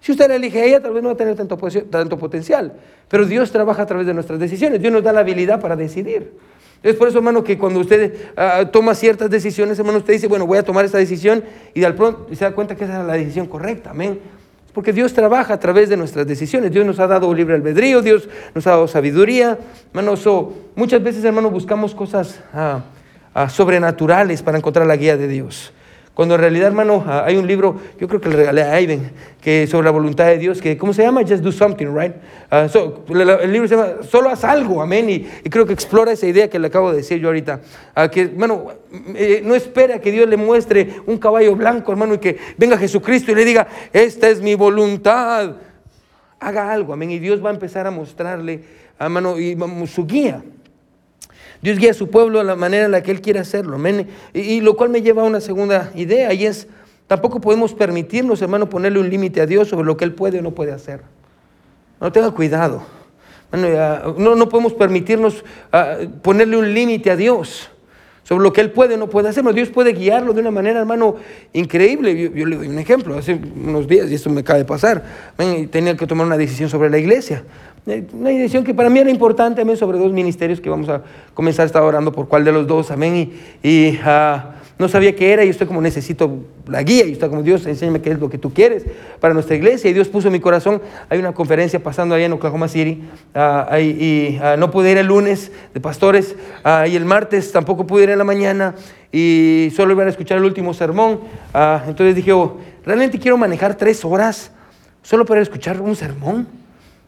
Si 0.00 0.12
usted 0.12 0.28
la 0.28 0.36
elige 0.36 0.60
a 0.60 0.64
ella, 0.64 0.80
tal 0.80 0.92
vez 0.92 1.02
no 1.02 1.08
va 1.08 1.14
a 1.14 1.16
tener 1.16 1.34
tanto, 1.34 1.56
tanto 1.90 2.18
potencial. 2.18 2.74
Pero 3.08 3.26
Dios 3.26 3.50
trabaja 3.50 3.82
a 3.82 3.86
través 3.86 4.06
de 4.06 4.14
nuestras 4.14 4.38
decisiones. 4.38 4.80
Dios 4.80 4.92
nos 4.92 5.02
da 5.02 5.12
la 5.12 5.20
habilidad 5.20 5.60
para 5.60 5.76
decidir. 5.76 6.32
Es 6.82 6.94
por 6.96 7.08
eso, 7.08 7.18
hermano, 7.18 7.42
que 7.42 7.56
cuando 7.56 7.80
usted 7.80 8.14
ah, 8.36 8.68
toma 8.70 8.94
ciertas 8.94 9.30
decisiones, 9.30 9.78
hermano, 9.78 9.98
usted 9.98 10.12
dice, 10.12 10.26
bueno, 10.26 10.46
voy 10.46 10.58
a 10.58 10.62
tomar 10.62 10.84
esta 10.84 10.98
decisión 10.98 11.42
y 11.72 11.84
al 11.84 11.94
pronto 11.94 12.34
se 12.34 12.44
da 12.44 12.54
cuenta 12.54 12.76
que 12.76 12.84
esa 12.84 13.00
es 13.00 13.06
la 13.06 13.14
decisión 13.14 13.46
correcta. 13.46 13.90
Amén. 13.90 14.20
Porque 14.74 14.92
Dios 14.92 15.14
trabaja 15.14 15.54
a 15.54 15.60
través 15.60 15.88
de 15.88 15.96
nuestras 15.96 16.26
decisiones. 16.26 16.72
Dios 16.72 16.84
nos 16.84 16.98
ha 16.98 17.06
dado 17.06 17.32
libre 17.32 17.54
albedrío, 17.54 18.02
Dios 18.02 18.28
nos 18.54 18.66
ha 18.66 18.70
dado 18.70 18.88
sabiduría. 18.88 19.56
Hermano, 19.94 20.16
muchas 20.74 21.00
veces, 21.00 21.24
hermano, 21.24 21.48
buscamos 21.48 21.94
cosas 21.94 22.40
ah, 22.52 22.82
ah, 23.32 23.48
sobrenaturales 23.48 24.42
para 24.42 24.58
encontrar 24.58 24.86
la 24.86 24.96
guía 24.96 25.16
de 25.16 25.28
Dios. 25.28 25.72
Cuando 26.14 26.36
en 26.36 26.40
realidad, 26.40 26.68
hermano, 26.68 27.04
ah, 27.08 27.24
hay 27.26 27.36
un 27.36 27.46
libro, 27.46 27.76
yo 27.98 28.06
creo 28.06 28.20
que 28.20 28.28
le 28.28 28.36
regalé 28.36 28.62
a 28.62 28.74
Aiden, 28.74 29.10
que 29.40 29.66
sobre 29.66 29.86
la 29.86 29.90
voluntad 29.90 30.26
de 30.26 30.38
Dios, 30.38 30.62
que, 30.62 30.76
¿cómo 30.76 30.92
se 30.92 31.02
llama? 31.02 31.22
Just 31.22 31.42
do 31.42 31.50
something, 31.50 31.88
right? 31.88 32.14
Ah, 32.52 32.68
el 32.70 33.52
libro 33.52 33.66
se 33.66 33.74
llama 33.74 34.02
Solo 34.08 34.30
haz 34.30 34.44
algo, 34.44 34.80
amén. 34.80 35.10
Y, 35.10 35.20
creo 35.50 35.66
que 35.66 35.72
explora 35.72 36.12
esa 36.12 36.28
idea 36.28 36.48
que 36.48 36.60
le 36.60 36.68
acabo 36.68 36.92
de 36.92 36.98
decir 36.98 37.18
yo 37.18 37.28
ahorita. 37.28 37.60
que, 38.12 38.26
bueno, 38.28 38.68
eh, 39.16 39.42
no 39.44 39.56
espera 39.56 40.00
que 40.00 40.12
Dios 40.12 40.28
le 40.28 40.36
muestre 40.36 41.00
un 41.06 41.18
caballo 41.18 41.56
blanco, 41.56 41.90
hermano, 41.90 42.14
y 42.14 42.18
que 42.18 42.38
venga 42.56 42.78
Jesucristo 42.78 43.32
y 43.32 43.34
le 43.34 43.44
diga, 43.44 43.66
esta 43.92 44.28
es 44.28 44.40
mi 44.40 44.54
voluntad. 44.54 45.56
Haga 46.38 46.72
algo, 46.72 46.92
amén. 46.92 47.10
Y 47.10 47.18
Dios 47.18 47.44
va 47.44 47.50
a 47.50 47.54
empezar 47.54 47.88
a 47.88 47.90
mostrarle, 47.90 48.62
hermano, 49.00 49.36
y, 49.36 49.58
su 49.88 50.06
guía. 50.06 50.44
Dios 51.64 51.78
guía 51.78 51.92
a 51.92 51.94
su 51.94 52.10
pueblo 52.10 52.40
de 52.40 52.44
la 52.44 52.56
manera 52.56 52.84
en 52.84 52.90
la 52.90 53.02
que 53.02 53.10
Él 53.10 53.22
quiere 53.22 53.38
hacerlo. 53.38 53.78
Y, 54.34 54.60
lo 54.60 54.76
cual 54.76 54.90
me 54.90 55.00
lleva 55.00 55.22
a 55.22 55.24
una 55.24 55.40
segunda 55.40 55.90
idea 55.94 56.30
y 56.34 56.44
es, 56.44 56.68
tampoco 57.06 57.40
podemos 57.40 57.72
permitirnos, 57.72 58.42
hermano, 58.42 58.68
ponerle 58.68 58.98
un 58.98 59.08
límite 59.08 59.40
a 59.40 59.46
Dios 59.46 59.68
sobre 59.68 59.86
lo 59.86 59.96
que 59.96 60.04
Él 60.04 60.12
puede 60.12 60.40
o 60.40 60.42
no 60.42 60.50
puede 60.50 60.72
hacer. 60.72 61.00
No 62.02 62.12
tenga 62.12 62.32
cuidado. 62.32 62.82
no, 63.50 64.36
no, 64.36 64.48
podemos 64.50 64.74
permitirnos 64.74 65.42
ah, 65.72 66.00
ponerle 66.20 66.58
un 66.58 66.74
límite 66.74 67.10
a 67.10 67.16
Dios 67.16 67.70
sobre 68.24 68.42
lo 68.42 68.52
que 68.52 68.60
Él 68.60 68.70
puede 68.70 68.94
o 68.94 68.96
no 68.96 69.08
puede 69.08 69.28
hacer. 69.28 69.44
Dios 69.54 69.68
puede 69.68 69.92
guiarlo 69.92 70.32
de 70.32 70.40
una 70.40 70.50
manera, 70.50 70.80
hermano, 70.80 71.16
increíble. 71.52 72.30
Yo, 72.34 72.46
le 72.46 72.56
doy 72.56 72.68
un 72.68 72.78
ejemplo. 72.78 73.16
Hace 73.16 73.38
unos 73.54 73.86
días, 73.86 74.10
y 74.10 74.14
esto 74.14 74.30
me 74.30 74.40
acaba 74.40 74.58
de 74.58 74.64
pasar, 74.64 75.04
tenía 75.70 75.96
que 75.96 76.06
tomar 76.06 76.26
una 76.26 76.36
decisión 76.36 76.68
sobre 76.68 76.90
la 76.90 76.98
iglesia. 76.98 77.44
Eh, 77.86 78.06
una 78.14 78.30
decisión 78.30 78.64
que 78.64 78.72
para 78.72 78.88
mí 78.88 78.98
era 78.98 79.10
importante, 79.10 79.60
amén, 79.60 79.76
sobre 79.76 79.98
dos 79.98 80.10
ministerios 80.10 80.58
que 80.60 80.70
vamos 80.70 80.88
a 80.88 81.02
comenzar 81.34 81.64
a 81.64 81.66
estar 81.66 81.82
orando 81.82 82.12
por 82.12 82.28
cuál 82.28 82.44
de 82.44 82.52
los 82.52 82.66
dos, 82.66 82.90
amén. 82.90 83.32
Y, 83.62 83.98
ah, 84.02 84.54
no 84.78 84.88
sabía 84.88 85.14
qué 85.14 85.32
era 85.32 85.44
y 85.44 85.48
estoy 85.48 85.66
como 85.66 85.80
necesito 85.80 86.44
la 86.66 86.82
guía 86.82 87.04
y 87.06 87.12
estoy 87.12 87.28
como 87.28 87.42
Dios, 87.42 87.64
enséñame 87.66 88.00
qué 88.00 88.10
es 88.10 88.18
lo 88.18 88.28
que 88.28 88.38
tú 88.38 88.52
quieres 88.52 88.84
para 89.20 89.32
nuestra 89.32 89.54
iglesia. 89.54 89.88
Y 89.90 89.92
Dios 89.92 90.08
puso 90.08 90.28
en 90.28 90.32
mi 90.32 90.40
corazón, 90.40 90.82
hay 91.08 91.18
una 91.18 91.32
conferencia 91.32 91.80
pasando 91.80 92.14
allá 92.14 92.26
en 92.26 92.32
Oklahoma 92.32 92.66
City 92.66 93.04
ah, 93.34 93.78
y 93.80 94.38
ah, 94.42 94.56
no 94.58 94.70
pude 94.70 94.90
ir 94.90 94.98
el 94.98 95.06
lunes 95.06 95.52
de 95.72 95.80
pastores 95.80 96.34
y 96.88 96.96
el 96.96 97.04
martes 97.04 97.52
tampoco 97.52 97.86
pude 97.86 98.04
ir 98.04 98.10
en 98.10 98.18
la 98.18 98.24
mañana 98.24 98.74
y 99.12 99.72
solo 99.76 99.92
iba 99.92 100.02
a 100.04 100.08
escuchar 100.08 100.38
el 100.38 100.44
último 100.44 100.74
sermón. 100.74 101.20
entonces 101.86 102.16
dije, 102.16 102.32
oh, 102.32 102.58
realmente 102.84 103.18
quiero 103.18 103.36
manejar 103.36 103.76
tres 103.76 104.04
horas 104.04 104.50
solo 105.02 105.24
para 105.24 105.40
escuchar 105.40 105.80
un 105.80 105.94
sermón. 105.94 106.63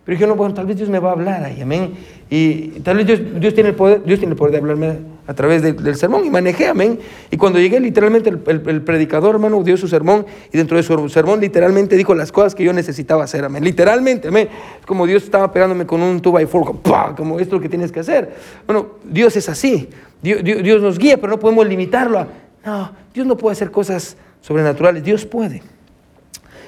Pero 0.07 0.19
dije, 0.19 0.27
no, 0.29 0.37
bueno, 0.37 0.55
tal 0.55 0.67
vez 0.67 0.77
Dios 0.77 0.89
me 0.89 1.01
va 1.01 1.09
a 1.09 1.13
hablar 1.15 1.43
ahí, 1.43 1.61
amén. 1.61 1.95
Y 2.31 2.69
tal 2.85 2.97
vez 2.97 3.07
Dios, 3.41 3.55
tiene, 3.55 3.71
el 3.71 3.75
poder, 3.75 4.05
Dios 4.05 4.21
tiene 4.21 4.35
el 4.35 4.39
poder 4.39 4.53
de 4.53 4.59
hablarme 4.59 4.99
a 5.27 5.35
través 5.35 5.63
del 5.63 5.97
sermón. 5.97 6.25
Y 6.25 6.31
manejé, 6.31 6.69
amén. 6.69 7.01
Y 7.29 7.37
cuando 7.37 7.59
llegué, 7.59 7.81
literalmente, 7.81 8.31
el, 8.31 8.39
predicador, 8.83 9.35
hermano, 9.35 9.65
dio 9.65 9.77
su 9.77 9.89
sermón. 9.89 10.25
Y 10.53 10.57
dentro 10.57 10.77
de 10.77 10.85
su 10.85 11.09
sermón, 11.09 11.41
literalmente 11.41 11.97
dijo 11.97 12.15
las 12.15 12.31
cosas 12.31 12.55
que 12.55 12.63
yo 12.63 12.73
necesitaba 12.73 13.25
hacer, 13.25 13.45
amén. 13.45 13.65
Literalmente, 13.65 14.29
amén. 14.29 14.49
Es 14.79 14.87
como 14.87 15.09
Dios 15.09 15.25
estaba 15.25 15.53
pegándome 15.53 15.87
con 15.87 16.01
un 16.01 16.21
tuba 16.21 16.41
y 16.41 16.47
forco, 16.47 16.81
como 17.17 17.41
esto 17.41 17.57
es 17.57 17.59
lo 17.59 17.61
que 17.61 17.69
tienes 17.69 17.91
que 17.91 17.99
hacer. 17.99 18.33
Bueno, 18.65 18.87
Dios 19.03 19.37
es 19.37 19.49
así. 19.49 19.89
Dios, 20.23 20.45
Dios 20.45 20.81
nos 20.81 21.01
guía, 21.01 21.17
pero 21.17 21.33
no 21.33 21.41
podemos 21.41 21.67
limitarlo 21.67 22.21
a, 22.21 22.29
no, 22.65 22.93
Dios 23.13 23.27
no 23.27 23.37
puede 23.37 23.55
hacer 23.55 23.73
cosas 23.73 24.17
sobrenaturales. 24.41 25.03
Dios 25.03 25.27
puede. 25.27 25.63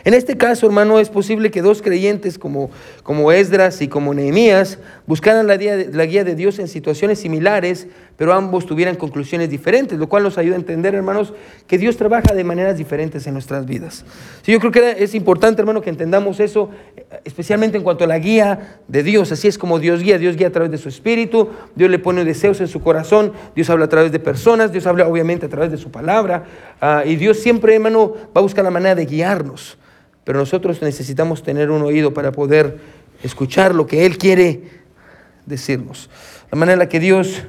En 0.09 0.15
este 0.15 0.39
caso, 0.39 0.65
hermano, 0.65 0.99
es 1.01 1.11
posible 1.11 1.51
que 1.51 1.61
dos 1.61 1.83
creyentes 1.83 2.39
como, 2.39 2.71
como 3.03 3.31
Esdras 3.31 3.83
y 3.83 3.89
como 3.89 4.15
Nehemías 4.15 4.79
buscaran 5.07 5.47
la 5.47 5.59
guía, 5.59 5.77
de, 5.77 5.93
la 5.93 6.07
guía 6.07 6.25
de 6.25 6.35
Dios 6.35 6.59
en 6.59 6.67
situaciones 6.67 7.19
similares, 7.19 7.89
pero 8.17 8.33
ambos 8.33 8.65
tuvieran 8.65 8.97
conclusiones 8.97 9.51
diferentes, 9.51 9.99
lo 9.99 10.09
cual 10.09 10.23
nos 10.23 10.39
ayuda 10.39 10.55
a 10.55 10.61
entender, 10.61 10.95
hermanos, 10.95 11.35
que 11.67 11.77
Dios 11.77 11.99
trabaja 11.99 12.33
de 12.33 12.43
maneras 12.43 12.79
diferentes 12.79 13.27
en 13.27 13.35
nuestras 13.35 13.67
vidas. 13.67 14.07
Sí, 14.41 14.51
yo 14.53 14.61
creo 14.61 14.73
que 14.73 15.05
es 15.05 15.15
importante, 15.15 15.61
hermano, 15.61 15.83
que 15.83 15.91
entendamos 15.91 16.41
eso, 16.41 16.71
especialmente 17.27 17.77
en 17.77 17.83
cuanto 17.83 18.05
a 18.05 18.07
la 18.07 18.19
guía 18.19 18.79
de 18.89 19.03
Dios. 19.03 19.31
Así 19.31 19.47
es 19.47 19.59
como 19.59 19.79
Dios 19.79 20.03
guía. 20.03 20.17
Dios 20.17 20.37
guía 20.37 20.47
a 20.47 20.53
través 20.53 20.71
de 20.71 20.79
su 20.79 20.89
espíritu, 20.89 21.51
Dios 21.75 21.91
le 21.91 21.99
pone 21.99 22.25
deseos 22.25 22.63
en 22.63 22.69
su 22.69 22.81
corazón, 22.81 23.35
Dios 23.55 23.69
habla 23.69 23.85
a 23.85 23.89
través 23.91 24.11
de 24.11 24.21
personas, 24.21 24.73
Dios 24.73 24.87
habla 24.87 25.07
obviamente 25.07 25.45
a 25.45 25.51
través 25.51 25.71
de 25.71 25.77
su 25.77 25.91
palabra, 25.91 26.45
ah, 26.81 27.03
y 27.05 27.17
Dios 27.17 27.41
siempre, 27.41 27.75
hermano, 27.75 28.15
va 28.35 28.39
a 28.39 28.41
buscar 28.41 28.65
la 28.65 28.71
manera 28.71 28.95
de 28.95 29.05
guiarnos 29.05 29.77
pero 30.29 30.41
nosotros 30.41 30.83
necesitamos 30.83 31.43
tener 31.43 31.71
un 31.71 31.81
oído 31.81 32.13
para 32.13 32.33
poder 32.33 32.77
escuchar 33.23 33.75
lo 33.75 33.87
que 33.87 34.05
Él 34.05 34.19
quiere 34.19 34.61
decirnos, 35.47 36.11
la 36.53 36.59
manera 36.59 36.75
en 36.75 36.79
la 36.81 36.89
que 36.91 37.01
Dios, 37.01 37.45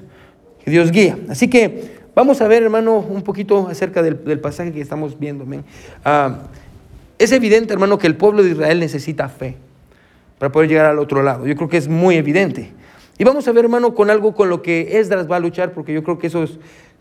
Dios 0.66 0.90
guía. 0.90 1.18
Así 1.28 1.50
que 1.50 1.98
vamos 2.16 2.40
a 2.40 2.48
ver, 2.48 2.64
hermano, 2.64 3.00
un 3.00 3.22
poquito 3.22 3.68
acerca 3.68 4.02
del, 4.02 4.40
pasaje 4.40 4.72
que 4.72 4.80
estamos 4.80 5.20
viendo. 5.20 5.46
Ah, 6.06 6.44
es 7.18 7.34
evidente, 7.34 7.74
hermano, 7.74 7.98
que 7.98 8.08
el 8.08 8.16
pueblo 8.16 8.44
de 8.44 8.52
Israel 8.52 8.80
necesita 8.80 9.28
fe 9.28 9.58
para 10.38 10.50
poder 10.50 10.70
llegar 10.70 10.86
al 10.86 11.00
otro 11.00 11.22
lado. 11.22 11.48
Yo 11.48 11.58
creo 11.58 11.68
que 11.68 11.76
es 11.76 11.90
muy 11.90 12.16
evidente. 12.16 12.72
Y 13.18 13.26
vamos 13.26 13.46
a 13.50 13.52
ver, 13.52 13.66
hermano, 13.66 13.94
con 13.94 14.10
algo 14.10 14.34
con 14.34 14.48
lo 14.48 14.62
que 14.62 15.00
Esdras 15.00 15.30
va 15.30 15.36
a 15.36 15.42
luchar, 15.42 15.74
porque 15.74 15.92
yo 15.92 16.02
creo 16.02 16.18
que 16.18 16.28
eso 16.28 16.46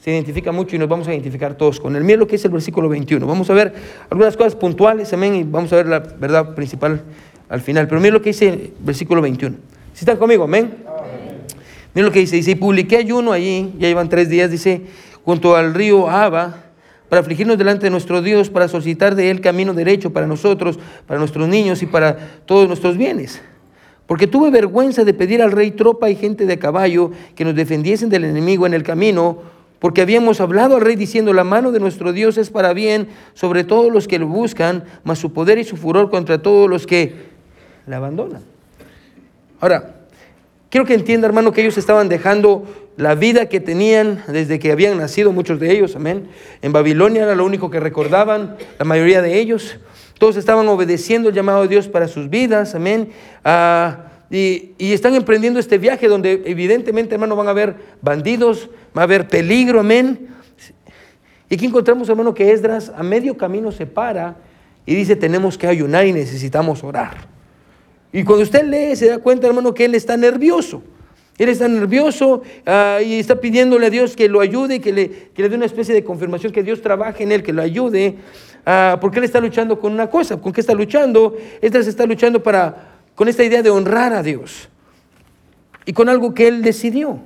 se 0.01 0.11
identifica 0.11 0.53
mucho 0.53 0.77
y 0.77 0.79
nos 0.79 0.89
vamos 0.89 1.09
a 1.09 1.13
identificar 1.13 1.55
todos 1.55 1.81
con 1.81 1.97
él. 1.97 2.05
Miren 2.05 2.21
lo 2.21 2.27
que 2.27 2.37
es 2.37 2.45
el 2.45 2.51
versículo 2.51 2.89
21. 2.89 3.27
Vamos 3.27 3.51
a 3.51 3.55
ver 3.55 3.75
algunas 4.11 4.37
cosas 4.37 4.55
puntuales, 4.55 5.13
amén, 5.13 5.35
y 5.35 5.43
vamos 5.43 5.73
a 5.73 5.77
ver 5.77 5.87
la 5.87 5.99
verdad 5.99 6.55
principal 6.55 7.03
al 7.49 7.61
final. 7.61 7.89
Pero 7.89 8.01
miren 8.01 8.15
lo 8.15 8.23
que 8.23 8.31
dice 8.31 8.49
el 8.49 8.73
versículo 8.81 9.21
21. 9.23 9.57
Si 9.93 10.01
están 10.01 10.17
conmigo, 10.17 10.45
amén. 10.45 10.77
Miren 11.95 12.07
lo 12.07 12.13
que 12.13 12.21
dice. 12.21 12.37
Dice, 12.37 12.53
y 12.53 12.55
publiqué 12.55 12.97
ayuno 12.97 13.33
allí, 13.33 13.73
ya 13.79 13.89
llevan 13.89 14.09
tres 14.09 14.29
días, 14.29 14.51
dice, 14.51 14.83
junto 15.25 15.57
al 15.57 15.75
río 15.75 16.09
Aba, 16.09 16.65
para 17.09 17.21
afligirnos 17.21 17.59
delante 17.59 17.87
de 17.87 17.91
nuestro 17.91 18.23
Dios, 18.23 18.51
para 18.51 18.69
solicitar 18.69 19.15
de 19.15 19.31
Él 19.31 19.41
camino 19.41 19.75
derecho 19.75 20.13
para 20.13 20.27
nosotros, 20.27 20.79
para 21.07 21.19
nuestros 21.19 21.49
niños 21.49 21.83
y 21.83 21.87
para 21.87 22.17
todos 22.47 22.69
nuestros 22.69 22.97
bienes. 22.97 23.41
Porque 24.07 24.27
tuve 24.27 24.51
vergüenza 24.51 25.05
de 25.05 25.13
pedir 25.13 25.43
al 25.43 25.53
rey 25.53 25.71
tropa 25.71 26.09
y 26.09 26.17
gente 26.17 26.47
de 26.47 26.59
caballo 26.59 27.11
que 27.35 27.45
nos 27.45 27.55
defendiesen 27.55 28.09
del 28.09 28.25
enemigo 28.25 28.67
en 28.67 28.75
el 28.75 28.83
camino, 28.83 29.39
porque 29.79 30.03
habíamos 30.03 30.41
hablado 30.41 30.77
al 30.77 30.83
rey 30.83 30.97
diciendo, 30.97 31.33
la 31.33 31.45
mano 31.45 31.71
de 31.71 31.81
nuestro 31.81 32.13
Dios 32.13 32.37
es 32.37 32.51
para 32.51 32.73
bien 32.73 33.09
sobre 33.35 33.65
todos 33.65 33.93
los 33.93 34.09
que 34.09 34.19
lo 34.19 34.27
buscan, 34.27 34.85
mas 35.05 35.19
su 35.19 35.33
poder 35.33 35.59
y 35.59 35.65
su 35.65 35.77
furor 35.77 36.11
contra 36.11 36.43
todos 36.43 36.69
los 36.69 36.87
que 36.87 37.15
le 37.87 37.95
abandonan. 37.95 38.43
Ahora, 39.61 39.97
quiero 40.71 40.87
que 40.87 40.95
entienda, 40.95 41.27
hermano, 41.27 41.53
que 41.53 41.61
ellos 41.61 41.79
estaban 41.79 42.09
dejando 42.09 42.67
la 42.97 43.15
vida 43.15 43.47
que 43.47 43.61
tenían 43.61 44.25
desde 44.27 44.59
que 44.59 44.73
habían 44.73 44.99
nacido, 44.99 45.33
muchos 45.33 45.61
de 45.61 45.71
ellos, 45.71 45.95
amén. 45.95 46.29
En 46.63 46.73
Babilonia 46.73 47.23
era 47.23 47.37
lo 47.37 47.45
único 47.45 47.71
que 47.71 47.79
recordaban, 47.79 48.57
la 48.79 48.85
mayoría 48.85 49.23
de 49.23 49.39
ellos. 49.39 49.77
Todos 50.19 50.37
estaban 50.37 50.67
obedeciendo 50.69 51.29
el 51.29 51.35
llamado 51.37 51.63
de 51.63 51.69
Dios 51.69 51.87
para 51.87 52.09
sus 52.09 52.29
vidas, 52.29 52.75
amén. 52.75 53.11
Ah, 53.45 54.07
y, 54.31 54.75
están 54.79 55.15
emprendiendo 55.15 55.59
este 55.59 55.79
viaje 55.79 56.07
donde 56.07 56.43
evidentemente, 56.45 57.15
hermano, 57.15 57.35
van 57.37 57.47
a 57.47 57.51
haber 57.51 57.77
bandidos, 58.03 58.69
va 58.97 59.03
a 59.03 59.05
haber 59.05 59.27
peligro, 59.27 59.81
amén. 59.81 60.29
Y 61.49 61.55
aquí 61.55 61.67
encontramos, 61.67 62.09
hermano, 62.09 62.35
que 62.35 62.53
Esdras 62.53 62.93
a 62.95 63.03
medio 63.03 63.37
camino 63.37 63.73
se 63.73 63.87
para 63.87 64.37
y 64.85 64.95
dice, 64.95 65.17
tenemos 65.17 65.57
que 65.57 65.67
ayunar 65.67 66.07
y 66.07 66.13
necesitamos 66.13 66.85
orar. 66.85 67.27
Y 68.13 68.23
cuando 68.25 68.43
usted 68.43 68.65
lee, 68.65 68.97
se 68.97 69.09
da 69.09 69.19
cuenta, 69.19 69.47
hermano, 69.47 69.73
que 69.73 69.87
él 69.87 69.95
está 69.95 70.17
nervioso. 70.17 70.83
Él 71.39 71.49
está 71.51 71.69
nervioso 71.69 72.43
ah, 72.67 72.99
y 73.05 73.21
está 73.21 73.41
pidiéndole 73.41 73.87
a 73.87 73.91
Dios 73.91 74.17
que 74.17 74.29
lo 74.29 74.41
ayude, 74.41 74.81
que 74.81 74.93
le, 74.93 75.09
que 75.33 75.43
le 75.43 75.49
dé 75.49 75.57
una 75.57 75.67
especie 75.67 75.95
de 75.95 76.03
confirmación, 76.03 76.53
que 76.53 76.65
Dios 76.65 76.83
trabaje 76.83 77.23
en 77.23 77.33
él, 77.33 77.43
que 77.43 77.53
lo 77.53 77.63
ayude. 77.63 78.17
Ah, 78.67 78.99
porque 79.01 79.19
él 79.21 79.25
está 79.25 79.41
luchando 79.41 79.79
con 79.79 79.93
una 79.93 80.11
cosa. 80.11 80.37
¿Con 80.39 80.53
qué 80.53 80.61
está 80.61 80.75
luchando? 80.75 81.37
Esdras 81.63 81.87
está 81.87 82.05
luchando 82.07 82.43
para, 82.43 82.98
con 83.19 83.27
esta 83.27 83.43
idea 83.43 83.63
de 83.63 83.71
honrar 83.71 84.13
a 84.13 84.23
Dios 84.23 84.69
y 85.85 85.93
con 85.93 86.09
algo 86.09 86.35
que 86.35 86.47
él 86.47 86.63
decidió. 86.63 87.19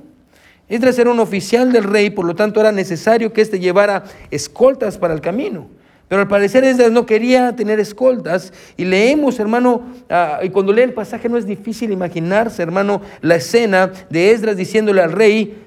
Esdras 0.67 0.97
era 0.97 1.11
un 1.11 1.19
oficial 1.19 1.71
del 1.71 1.83
rey, 1.83 2.09
por 2.09 2.25
lo 2.25 2.33
tanto 2.33 2.59
era 2.59 2.71
necesario 2.71 3.31
que 3.31 3.41
éste 3.41 3.59
llevara 3.59 4.03
escoltas 4.31 4.97
para 4.97 5.13
el 5.13 5.21
camino. 5.21 5.67
Pero 6.07 6.21
al 6.21 6.27
parecer 6.27 6.63
Esdras 6.63 6.91
no 6.91 7.05
quería 7.05 7.55
tener 7.55 7.79
escoltas. 7.79 8.53
Y 8.75 8.85
leemos, 8.85 9.39
hermano, 9.39 9.83
ah, 10.09 10.39
y 10.41 10.49
cuando 10.49 10.73
lee 10.73 10.81
el 10.81 10.93
pasaje 10.93 11.29
no 11.29 11.37
es 11.37 11.45
difícil 11.45 11.91
imaginarse, 11.91 12.63
hermano, 12.63 13.03
la 13.21 13.35
escena 13.35 13.91
de 14.09 14.31
Esdras 14.31 14.57
diciéndole 14.57 14.99
al 14.99 15.11
rey, 15.11 15.61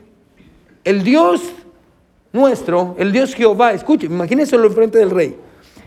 el 0.82 1.04
Dios 1.04 1.40
nuestro, 2.32 2.96
el 2.98 3.12
Dios 3.12 3.32
Jehová, 3.32 3.74
escuche, 3.74 4.06
imagínese 4.06 4.58
lo 4.58 4.66
enfrente 4.66 4.98
del 4.98 5.10
rey. 5.10 5.36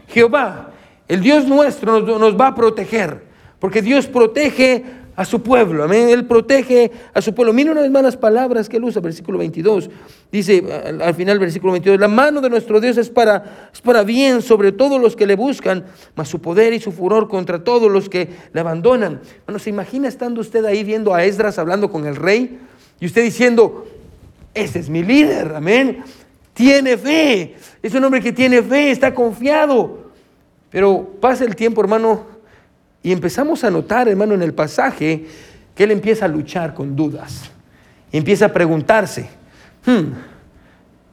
Jehová, 0.08 0.72
el 1.10 1.20
Dios 1.20 1.46
nuestro 1.46 2.00
nos 2.00 2.40
va 2.40 2.48
a 2.48 2.56
proteger, 2.56 3.28
porque 3.60 3.82
Dios 3.82 4.08
protege 4.08 4.84
a 5.20 5.26
su 5.26 5.44
pueblo, 5.44 5.84
amén. 5.84 6.08
Él 6.08 6.26
protege 6.26 6.92
a 7.14 7.22
su 7.22 7.36
pueblo. 7.36 7.52
Mira 7.52 7.74
una 7.74 7.82
vez 7.82 7.92
más 7.92 8.02
las 8.02 8.16
palabras 8.16 8.70
que 8.70 8.78
él 8.78 8.86
usa, 8.86 9.02
versículo 9.02 9.38
22. 9.38 9.90
Dice 10.32 10.64
al 11.02 11.14
final, 11.14 11.40
versículo 11.40 11.74
22, 11.74 12.00
la 12.00 12.08
mano 12.08 12.40
de 12.40 12.50
nuestro 12.50 12.80
Dios 12.80 12.96
es 12.98 13.10
para, 13.10 13.70
es 13.74 13.82
para 13.82 14.04
bien 14.04 14.42
sobre 14.42 14.72
todos 14.72 15.02
los 15.02 15.18
que 15.18 15.28
le 15.28 15.36
buscan, 15.36 15.84
mas 16.16 16.30
su 16.30 16.40
poder 16.40 16.72
y 16.72 16.80
su 16.80 16.94
furor 16.94 17.28
contra 17.28 17.66
todos 17.66 17.92
los 17.92 18.08
que 18.08 18.30
le 18.54 18.62
abandonan. 18.62 19.20
Bueno, 19.46 19.60
¿se 19.60 19.70
imagina 19.70 20.08
estando 20.08 20.40
usted 20.40 20.64
ahí 20.64 20.86
viendo 20.86 21.14
a 21.14 21.26
Esdras 21.26 21.60
hablando 21.60 21.92
con 21.92 22.06
el 22.06 22.16
rey? 22.16 22.58
Y 23.02 23.06
usted 23.06 23.22
diciendo, 23.22 23.88
ese 24.54 24.80
es 24.80 24.90
mi 24.90 25.04
líder, 25.04 25.54
amén. 25.54 26.02
Tiene 26.54 26.96
fe, 26.96 27.56
es 27.84 27.94
un 27.94 28.06
hombre 28.06 28.22
que 28.22 28.32
tiene 28.32 28.62
fe, 28.64 28.92
está 28.92 29.14
confiado. 29.14 30.12
Pero 30.70 31.16
pasa 31.20 31.44
el 31.44 31.58
tiempo, 31.58 31.82
hermano, 31.82 32.39
y 33.02 33.12
empezamos 33.12 33.64
a 33.64 33.72
notar, 33.72 34.08
hermano, 34.08 34.34
en 34.34 34.42
el 34.42 34.54
pasaje, 34.54 35.26
que 35.76 35.84
él 35.84 35.92
empieza 35.92 36.26
a 36.26 36.28
luchar 36.28 36.74
con 36.74 36.96
dudas. 36.96 37.52
Y 38.12 38.18
empieza 38.18 38.46
a 38.46 38.54
preguntarse, 38.54 39.30
hmm, 39.86 40.12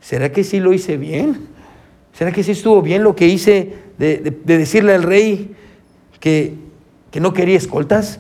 ¿será 0.01 0.33
que 0.33 0.43
sí 0.43 0.59
lo 0.59 0.73
hice 0.73 0.97
bien? 0.97 1.49
¿Será 2.13 2.33
que 2.33 2.43
sí 2.43 2.53
estuvo 2.53 2.83
bien 2.83 3.03
lo 3.03 3.15
que 3.15 3.29
hice 3.29 3.75
de, 3.99 4.41
decirle 4.45 4.95
al 4.95 5.03
rey 5.03 5.55
que, 6.19 6.55
que 7.11 7.21
no 7.21 7.33
quería 7.33 7.59
escoltas? 7.59 8.19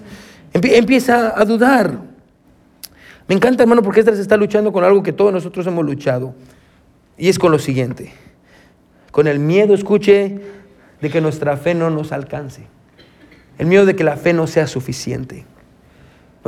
Empieza 0.52 1.38
a 1.38 1.44
dudar. 1.44 1.98
Me 3.26 3.34
encanta, 3.34 3.64
hermano, 3.64 3.82
porque 3.82 4.02
se 4.02 4.20
está 4.20 4.36
luchando 4.36 4.72
con 4.72 4.84
algo 4.84 5.02
que 5.02 5.12
todos 5.12 5.32
nosotros 5.32 5.66
hemos 5.66 5.84
luchado. 5.84 6.34
Y 7.18 7.28
es 7.28 7.38
con 7.38 7.50
lo 7.50 7.58
siguiente. 7.58 8.12
Con 9.10 9.26
el 9.26 9.40
miedo, 9.40 9.74
escuche, 9.74 10.38
de 11.00 11.10
que 11.10 11.20
nuestra 11.20 11.56
fe 11.56 11.74
no 11.74 11.90
nos 11.90 12.12
alcance. 12.12 12.75
El 13.58 13.66
miedo 13.66 13.86
de 13.86 13.96
que 13.96 14.04
la 14.04 14.16
fe 14.16 14.32
no 14.32 14.46
sea 14.46 14.66
suficiente. 14.66 15.44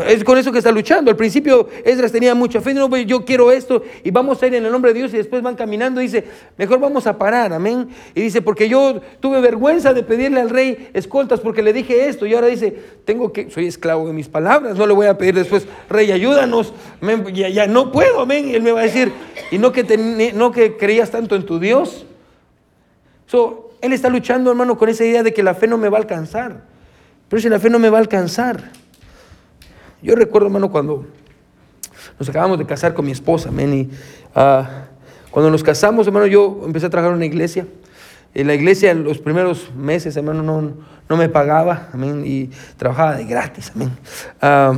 Es 0.07 0.23
con 0.23 0.39
eso 0.39 0.53
que 0.53 0.59
está 0.59 0.71
luchando. 0.71 1.11
Al 1.11 1.17
principio 1.17 1.69
Esdras 1.85 2.13
tenía 2.13 2.35
mucha 2.35 2.61
fe, 2.61 2.73
no, 2.75 2.95
yo 2.99 3.25
quiero 3.25 3.51
esto 3.51 3.83
y 4.05 4.11
vamos 4.11 4.43
a 4.43 4.47
ir 4.47 4.55
en 4.55 4.65
el 4.65 4.73
nombre 4.73 4.93
de 4.93 4.99
Dios 5.01 5.13
y 5.15 5.17
después 5.17 5.43
van 5.43 5.57
caminando 5.57 6.01
y 6.01 6.05
dice, 6.05 6.25
mejor 6.57 6.79
vamos 6.79 7.07
a 7.07 7.19
parar, 7.19 7.53
amén. 7.53 7.89
Y 8.15 8.21
dice, 8.21 8.43
porque 8.43 8.69
yo 8.69 9.01
tuve 9.21 9.41
vergüenza 9.41 9.93
de 9.93 10.03
pedirle 10.03 10.41
al 10.41 10.51
rey 10.51 10.91
escoltas 10.95 11.41
porque 11.41 11.63
le 11.63 11.73
dije 11.73 12.09
esto 12.09 12.27
y 12.27 12.35
ahora 12.35 12.47
dice, 12.47 12.77
tengo 13.05 13.33
que, 13.33 13.51
soy 13.51 13.67
esclavo 13.67 14.07
de 14.07 14.13
mis 14.13 14.29
palabras, 14.29 14.77
no 14.77 14.87
le 14.87 14.95
voy 14.95 15.07
a 15.07 15.19
pedir 15.19 15.35
después, 15.35 15.67
rey, 15.89 16.13
ayúdanos, 16.13 16.73
ya, 17.33 17.67
no 17.67 17.91
puedo, 17.91 18.21
amén. 18.21 18.49
Y 18.49 18.55
él 18.55 18.63
me 18.63 18.73
va 18.73 18.81
a 18.81 18.85
decir, 18.85 19.13
y 19.51 19.59
no 19.59 19.73
que, 19.73 20.33
no 20.35 20.53
que 20.53 20.77
creías 20.77 21.11
tanto 21.11 21.35
en 21.35 21.45
tu 21.45 21.59
Dios. 21.59 22.07
So, 23.27 23.73
él 23.81 23.93
está 23.93 24.09
luchando, 24.09 24.51
hermano, 24.51 24.79
con 24.79 24.89
esa 24.89 25.05
idea 25.05 25.23
de 25.23 25.35
que 25.35 25.43
la 25.43 25.55
fe 25.55 25.67
no 25.67 25.77
me 25.77 25.89
va 25.89 25.99
a 25.99 26.01
alcanzar. 26.01 26.78
Pero 27.29 27.43
si 27.43 27.49
la 27.49 27.59
fe 27.59 27.71
no 27.71 27.79
me 27.79 27.91
va 27.91 27.99
a 27.99 28.01
alcanzar, 28.01 28.71
yo 30.03 30.15
recuerdo, 30.15 30.47
hermano, 30.47 30.71
cuando 30.71 31.07
nos 32.19 32.29
acabamos 32.29 32.59
de 32.59 32.67
casar 32.67 32.95
con 32.95 33.05
mi 33.05 33.13
esposa, 33.13 33.49
amén. 33.49 33.75
Y, 33.75 33.91
ah, 34.35 34.87
cuando 35.31 35.51
nos 35.51 35.63
casamos, 35.63 36.07
hermano, 36.07 36.27
yo 36.27 36.63
empecé 36.65 36.87
a 36.87 36.91
trabajar 36.91 37.13
en 37.13 37.17
una 37.17 37.27
iglesia. 37.27 37.67
En 38.35 38.47
la 38.47 38.55
iglesia, 38.55 38.95
los 38.95 39.19
primeros 39.19 39.71
meses, 39.75 40.17
hermano, 40.17 40.43
no, 40.43 40.73
no 41.09 41.17
me 41.17 41.29
pagaba, 41.29 41.89
amén. 41.93 42.23
Y 42.25 42.51
trabajaba 42.77 43.15
de 43.15 43.25
gratis, 43.25 43.73
amén. 43.75 43.91
Ah, 44.41 44.75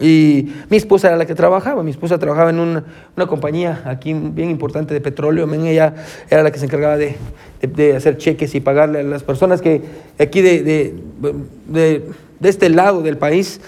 y 0.00 0.52
mi 0.70 0.76
esposa 0.76 1.08
era 1.08 1.16
la 1.16 1.26
que 1.26 1.34
trabajaba. 1.34 1.82
Mi 1.82 1.90
esposa 1.90 2.18
trabajaba 2.18 2.50
en 2.50 2.58
una, 2.58 2.84
una, 3.16 3.26
compañía 3.26 3.82
aquí 3.84 4.12
bien 4.12 4.50
importante 4.50 4.94
de 4.94 5.00
petróleo. 5.00 5.44
Amén. 5.44 5.66
Ella 5.66 5.94
era 6.28 6.42
la 6.42 6.50
que 6.50 6.58
se 6.58 6.66
encargaba 6.66 6.96
de, 6.96 7.16
de, 7.60 7.96
hacer 7.96 8.18
cheques 8.18 8.54
y 8.54 8.60
pagarle 8.60 9.00
a 9.00 9.02
las 9.04 9.22
personas 9.22 9.60
que 9.60 9.82
aquí 10.18 10.42
de, 10.42 10.94
de 11.20 12.48
este 12.48 12.68
lado 12.68 13.02
del 13.02 13.16
país 13.16 13.60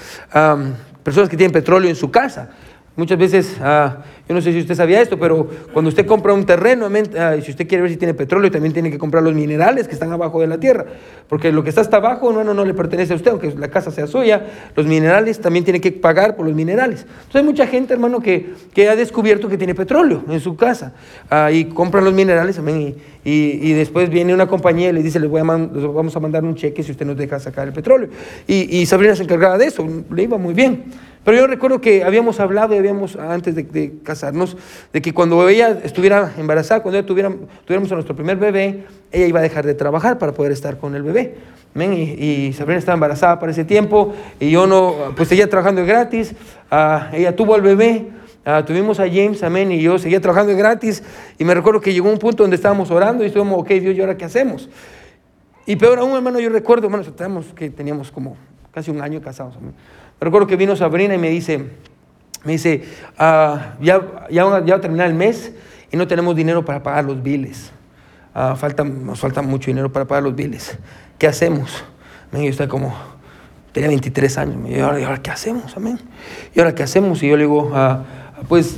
personas 1.03 1.29
que 1.31 1.37
tienen 1.37 1.53
petróleo 1.53 1.89
en 1.89 1.97
su 1.97 2.11
casa. 2.11 2.51
Muchas 2.97 3.19
veces, 3.19 3.57
ah, 3.61 3.99
yo 4.27 4.35
no 4.35 4.41
sé 4.41 4.53
si 4.53 4.61
usted 4.61 4.75
sabía 4.75 5.03
esto, 5.03 5.19
pero 5.19 5.47
cuando 5.75 5.91
usted 5.91 6.07
compra 6.07 6.33
un 6.33 6.47
terreno, 6.47 6.89
ah, 7.19 7.35
si 7.43 7.51
usted 7.51 7.69
quiere 7.69 7.83
ver 7.83 7.91
si 7.91 7.99
tiene 7.99 8.15
petróleo, 8.15 8.51
también 8.51 8.73
tiene 8.73 8.91
que 8.91 8.97
comprar 8.97 9.23
los 9.23 9.35
minerales 9.35 9.87
que 9.87 9.93
están 9.93 10.11
abajo 10.13 10.41
de 10.41 10.47
la 10.47 10.59
tierra. 10.59 10.87
Porque 11.29 11.53
lo 11.53 11.63
que 11.63 11.69
está 11.69 11.83
hasta 11.83 11.99
abajo 11.99 12.33
no, 12.33 12.43
no, 12.43 12.65
le 12.65 12.73
pertenece 12.73 13.13
a 13.13 13.17
usted, 13.17 13.33
aunque 13.33 13.51
la 13.55 13.69
casa 13.69 13.91
sea 13.91 14.07
suya. 14.07 14.47
Los 14.75 14.87
minerales 14.87 15.39
también 15.41 15.63
tiene 15.63 15.79
que 15.79 15.93
pagar 15.93 16.37
por 16.37 16.47
los 16.47 16.55
minerales. 16.55 17.03
Entonces 17.03 17.35
hay 17.35 17.45
mucha 17.45 17.67
gente, 17.67 17.93
hermano, 17.93 18.21
que, 18.21 18.55
que 18.73 18.89
ha 18.89 18.97
descubierto 18.97 19.47
que 19.49 19.59
tiene 19.59 19.75
petróleo 19.75 20.25
en 20.31 20.41
su 20.41 20.57
casa 20.57 20.95
ah, 21.29 21.53
y 21.53 21.67
compran 21.67 22.03
los 22.03 22.15
minerales 22.15 22.59
y, 23.25 23.71
y, 23.71 23.73
después 23.73 24.09
viene 24.09 24.33
una 24.33 24.47
compañía 24.47 24.89
y 24.89 24.93
le 24.93 25.03
dice, 25.03 25.21
les, 25.21 25.29
voy 25.29 25.41
a 25.41 25.45
vamos 25.45 26.17
a 26.17 26.21
mandar 26.21 26.45
un 26.45 26.55
cheque 26.55 26.83
si 26.83 26.93
usted 26.93 27.05
nos 27.05 27.17
deja 27.17 27.39
sacar 27.41 27.67
el 27.67 27.75
petróleo. 27.75 28.09
Y, 28.47 28.79
y 28.79 28.87
Sabrina 28.87 29.15
se 29.15 29.25
encargaba 29.25 29.59
de 29.59 29.67
eso, 29.67 29.87
le 30.11 30.23
iba 30.23 30.39
muy 30.39 30.55
bien. 30.55 30.85
Pero 31.27 31.39
yo 31.39 31.49
recuerdo 31.49 31.81
que 31.81 32.05
habíamos 32.05 32.39
hablado 32.39 32.73
y 32.73 32.79
habíamos, 32.79 33.17
antes 33.17 33.57
de, 33.57 33.95
casarnos, 34.05 34.57
de 34.93 35.03
que 35.03 35.13
cuando 35.13 35.49
ella 35.49 35.77
estuviera 35.83 36.33
embarazada, 36.39 36.85
cuando 36.85 36.99
ella 36.99 37.07
tuviera, 37.07 37.33
tuviéramos 37.65 37.91
a 37.91 37.97
nuestro 37.97 38.15
primer 38.15 38.37
bebé, 38.37 38.85
ella 39.11 39.27
iba 39.27 39.41
a 39.41 39.43
dejar 39.43 39.67
de 39.67 39.75
trabajar 39.75 40.19
para 40.19 40.31
poder 40.31 40.53
estar 40.53 40.79
con 40.79 40.95
el 40.95 41.03
bebé. 41.03 41.35
Y, 41.75 42.53
Sabrina 42.53 42.79
estaba 42.79 42.95
embarazada 42.95 43.41
para 43.41 43.51
ese 43.51 43.65
tiempo 43.65 44.15
y 44.39 44.53
yo 44.53 44.69
no, 44.69 44.95
pues 45.17 45.29
seguía 45.29 45.51
trabajando 45.51 45.85
gratis. 45.85 46.33
Ah, 46.71 47.11
ella 47.13 47.35
tuvo 47.35 47.57
al 47.57 47.63
bebé, 47.63 48.07
ah, 48.45 48.65
tuvimos 48.65 49.01
a 49.01 49.09
James, 49.09 49.43
amén, 49.43 49.73
y 49.73 49.83
yo 49.83 49.99
seguía 49.99 50.21
trabajando 50.21 50.57
gratis. 50.57 51.03
Y 51.39 51.45
me 51.45 51.55
recuerdo 51.55 51.81
que 51.81 51.93
llegó 51.93 52.09
un 52.09 52.21
punto 52.21 52.45
donde 52.45 52.55
estábamos 52.55 52.93
orando 52.93 53.25
y 53.25 53.27
estuvimos, 53.27 53.59
ok, 53.63 53.71
Dios, 53.71 53.97
¿y 53.97 54.01
ahora 54.01 54.17
qué 54.17 54.27
hacemos? 54.27 54.71
Y 55.67 55.75
peor 55.75 55.99
aún, 55.99 56.13
hermano, 56.13 56.39
yo 56.39 56.51
recuerdo, 56.51 56.87
hermano, 56.87 57.05
que 57.57 57.69
teníamos 57.71 58.13
como 58.13 58.37
casi 58.71 58.93
un 58.93 59.03
año 59.03 59.21
casados. 59.21 59.57
Amén. 59.57 59.75
Recuerdo 60.21 60.47
que 60.47 60.57
vino 60.57 60.75
Sabrina 60.77 61.15
y 61.15 61.19
me 61.19 61.31
dice, 61.31 61.59
me 62.45 62.53
dice, 62.53 62.85
ah, 63.19 63.75
ya, 63.81 64.01
ya, 64.31 64.45
va 64.45 64.59
a 64.59 64.81
terminar 64.81 65.09
el 65.09 65.15
mes 65.15 65.53
y 65.91 65.97
no 65.97 66.07
tenemos 66.07 66.35
dinero 66.35 66.65
para 66.65 66.83
pagar 66.83 67.05
los 67.05 67.23
biles. 67.23 67.73
Ah, 68.35 68.55
falta, 68.57 68.85
nos 68.85 69.21
falta 69.21 69.43
mucho 69.43 69.67
dinero 69.67 69.91
para 69.93 70.05
pagar 70.05 70.23
los 70.23 70.35
biles. 70.35 70.79
¿Qué 71.19 71.27
hacemos? 71.27 71.85
yo 72.33 72.41
estaba 72.41 72.69
como, 72.69 72.95
tenía 73.73 73.89
23 73.89 74.39
años. 74.39 74.57
Me 74.57 74.69
dijo, 74.71 74.99
¿y 74.99 75.03
ahora 75.03 75.23
qué 75.23 75.31
hacemos? 75.31 75.77
Amén. 75.77 75.99
¿Y 76.55 76.61
ahora 76.61 76.75
qué 76.75 76.83
hacemos? 76.83 77.23
Y 77.23 77.29
yo 77.29 77.37
le 77.37 77.45
digo, 77.45 77.71
ah, 77.75 78.05
pues, 78.49 78.77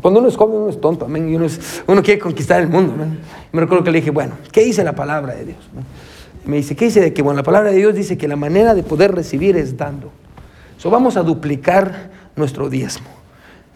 cuando 0.00 0.20
uno 0.20 0.28
es 0.28 0.36
joven, 0.36 0.56
uno 0.56 0.70
es 0.70 0.80
tonto, 0.80 1.04
amén. 1.04 1.28
Y 1.28 1.36
uno, 1.36 1.46
uno 1.86 2.02
quiere 2.02 2.20
conquistar 2.20 2.60
el 2.60 2.68
mundo, 2.68 2.92
amén. 2.94 3.20
me 3.52 3.60
recuerdo 3.60 3.84
que 3.84 3.90
le 3.90 3.98
dije, 3.98 4.10
bueno, 4.10 4.36
¿qué 4.52 4.64
dice 4.64 4.84
la 4.84 4.94
palabra 4.94 5.34
de 5.34 5.46
Dios? 5.46 5.58
Me 6.44 6.56
dice, 6.56 6.76
¿qué 6.76 6.86
dice 6.86 7.00
de 7.00 7.12
que? 7.12 7.22
Bueno, 7.22 7.36
la 7.36 7.42
palabra 7.42 7.70
de 7.70 7.76
Dios 7.76 7.94
dice 7.94 8.16
que 8.16 8.28
la 8.28 8.36
manera 8.36 8.74
de 8.74 8.82
poder 8.82 9.14
recibir 9.14 9.56
es 9.56 9.76
dando. 9.76 10.10
So, 10.78 10.90
vamos 10.90 11.16
a 11.16 11.22
duplicar 11.22 12.10
nuestro 12.36 12.70
diezmo. 12.70 13.08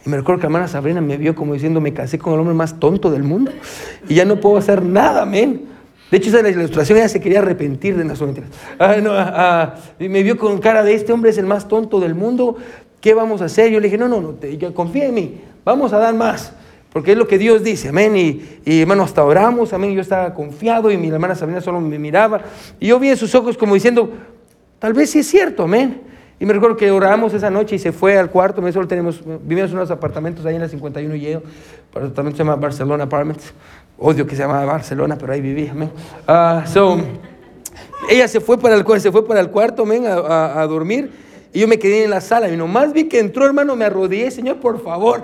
Y 0.05 0.09
me 0.09 0.17
recuerdo 0.17 0.41
que 0.41 0.43
la 0.45 0.49
hermana 0.49 0.69
Sabrina 0.69 1.01
me 1.01 1.17
vio 1.17 1.35
como 1.35 1.55
diciendo, 1.55 1.81
me 1.81 1.93
casé 1.93 2.19
con 2.19 2.35
el 2.35 2.41
hombre 2.41 2.55
más 2.55 2.79
tonto 2.81 3.11
del 3.11 3.23
mundo 3.23 3.53
y 4.09 4.15
ya 4.15 4.25
no 4.25 4.41
puedo 4.41 4.57
hacer 4.57 4.83
nada, 4.83 5.23
amén. 5.23 5.67
De 6.11 6.19
hecho, 6.19 6.29
esa 6.29 6.39
es 6.39 6.45
la 6.45 6.51
ilustración, 6.51 6.99
ella 6.99 7.09
se 7.09 7.21
quería 7.21 7.39
arrepentir 7.39 7.97
de 7.97 8.05
las 8.05 8.21
mentiras. 8.21 8.51
Ah, 8.79 8.97
no, 9.03 9.13
ah, 9.15 9.77
y 9.99 10.09
me 10.09 10.23
vio 10.23 10.37
con 10.37 10.59
cara 10.59 10.83
de, 10.83 10.95
este 10.95 11.13
hombre 11.13 11.31
es 11.31 11.39
el 11.39 11.47
más 11.47 11.69
tonto 11.69 12.01
del 12.01 12.15
mundo, 12.15 12.57
¿qué 13.01 13.15
vamos 13.15 13.41
a 13.43 13.47
hacer? 13.47 13.71
Yo 13.71 13.81
le 13.81 13.87
dije, 13.87 13.97
no, 13.97 14.09
no, 14.09 14.21
no, 14.21 14.75
confía 14.75 15.07
en 15.07 15.15
mí, 15.15 15.41
vamos 15.65 15.93
a 15.93 15.99
dar 15.99 16.15
más. 16.15 16.53
Porque 16.93 17.13
es 17.13 17.19
lo 17.19 17.27
que 17.27 17.39
Dios 17.39 17.63
dice, 17.65 17.89
amén. 17.89 18.17
Y, 18.17 18.61
y, 18.65 18.83
hermano, 18.83 19.03
hasta 19.05 19.25
oramos, 19.25 19.73
amén. 19.73 19.95
Yo 19.95 20.03
estaba 20.03 20.35
confiado 20.35 20.91
y 20.91 20.99
mi 20.99 21.09
hermana 21.09 21.35
Sabrina 21.35 21.61
solo 21.61 21.81
me 21.81 21.99
miraba. 21.99 22.43
Y 22.79 22.89
yo 22.89 22.99
vi 22.99 23.09
en 23.09 23.17
sus 23.17 23.35
ojos 23.35 23.57
como 23.57 23.75
diciendo, 23.75 24.11
tal 24.79 24.93
vez 24.93 25.11
sí 25.11 25.21
es 25.21 25.27
cierto, 25.27 25.65
amén. 25.65 26.03
Y 26.39 26.45
me 26.45 26.53
recuerdo 26.53 26.77
que 26.77 26.91
oramos 26.91 27.33
esa 27.35 27.51
noche 27.51 27.77
y 27.77 27.79
se 27.79 27.93
fue 27.93 28.19
al 28.19 28.29
cuarto. 28.29 28.61
Nosotros 28.61 28.75
solo 28.75 28.89
tenemos, 28.89 29.23
vivimos 29.43 29.71
en 29.71 29.77
unos 29.77 29.91
apartamentos 29.91 30.45
ahí 30.45 30.57
en 30.57 30.61
la 30.61 30.69
51 30.69 31.15
y 31.15 31.39
apartamento 31.95 32.37
se 32.37 32.45
llama 32.45 32.57
Barcelona 32.57 33.05
Apartments. 33.05 33.55
Odio 33.97 34.27
que 34.27 34.35
se 34.35 34.43
llama 34.43 34.65
Barcelona, 34.65 35.17
pero 35.17 35.33
ahí 35.33 35.41
viví, 35.41 35.69
amén. 35.69 35.91
Uh, 36.29 36.67
so, 36.67 36.99
ella 38.11 38.27
se 38.27 38.41
fue 38.41 38.59
para 38.59 38.75
el, 38.75 38.85
se 39.01 39.13
fue 39.13 39.25
para 39.25 39.41
el 39.41 39.51
cuarto, 39.51 39.85
amén, 39.85 40.05
a, 40.07 40.61
a 40.61 40.67
dormir. 40.67 41.11
Y 41.53 41.61
yo 41.61 41.69
me 41.69 41.79
quedé 41.79 42.05
en 42.05 42.11
la 42.11 42.23
sala 42.23 42.49
y 42.49 42.57
nomás 42.57 42.95
vi 42.95 43.05
que 43.05 43.19
entró, 43.19 43.45
hermano, 43.45 43.77
me 43.77 43.85
arrodillé, 43.85 44.31
Señor, 44.31 44.59
por 44.59 44.83
favor, 44.83 45.23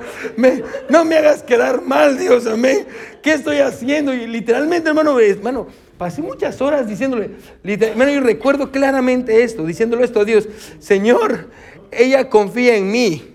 no 0.90 1.04
me 1.04 1.16
hagas 1.16 1.42
quedar 1.42 1.80
mal, 1.80 2.18
Dios, 2.18 2.46
amén. 2.46 2.86
¿Qué 3.22 3.32
estoy 3.32 3.58
haciendo? 3.58 4.12
Y 4.12 4.26
literalmente, 4.26 4.90
hermano, 4.90 5.18
hermano, 5.18 5.68
pasé 5.96 6.20
muchas 6.20 6.60
horas 6.60 6.86
diciéndole, 6.86 7.30
hermano, 7.64 8.10
yo 8.10 8.20
recuerdo 8.20 8.70
claramente 8.70 9.42
esto, 9.42 9.64
diciéndole 9.64 10.04
esto 10.04 10.20
a 10.20 10.26
Dios, 10.26 10.46
Señor, 10.78 11.48
ella 11.90 12.28
confía 12.28 12.76
en 12.76 12.92
mí 12.92 13.34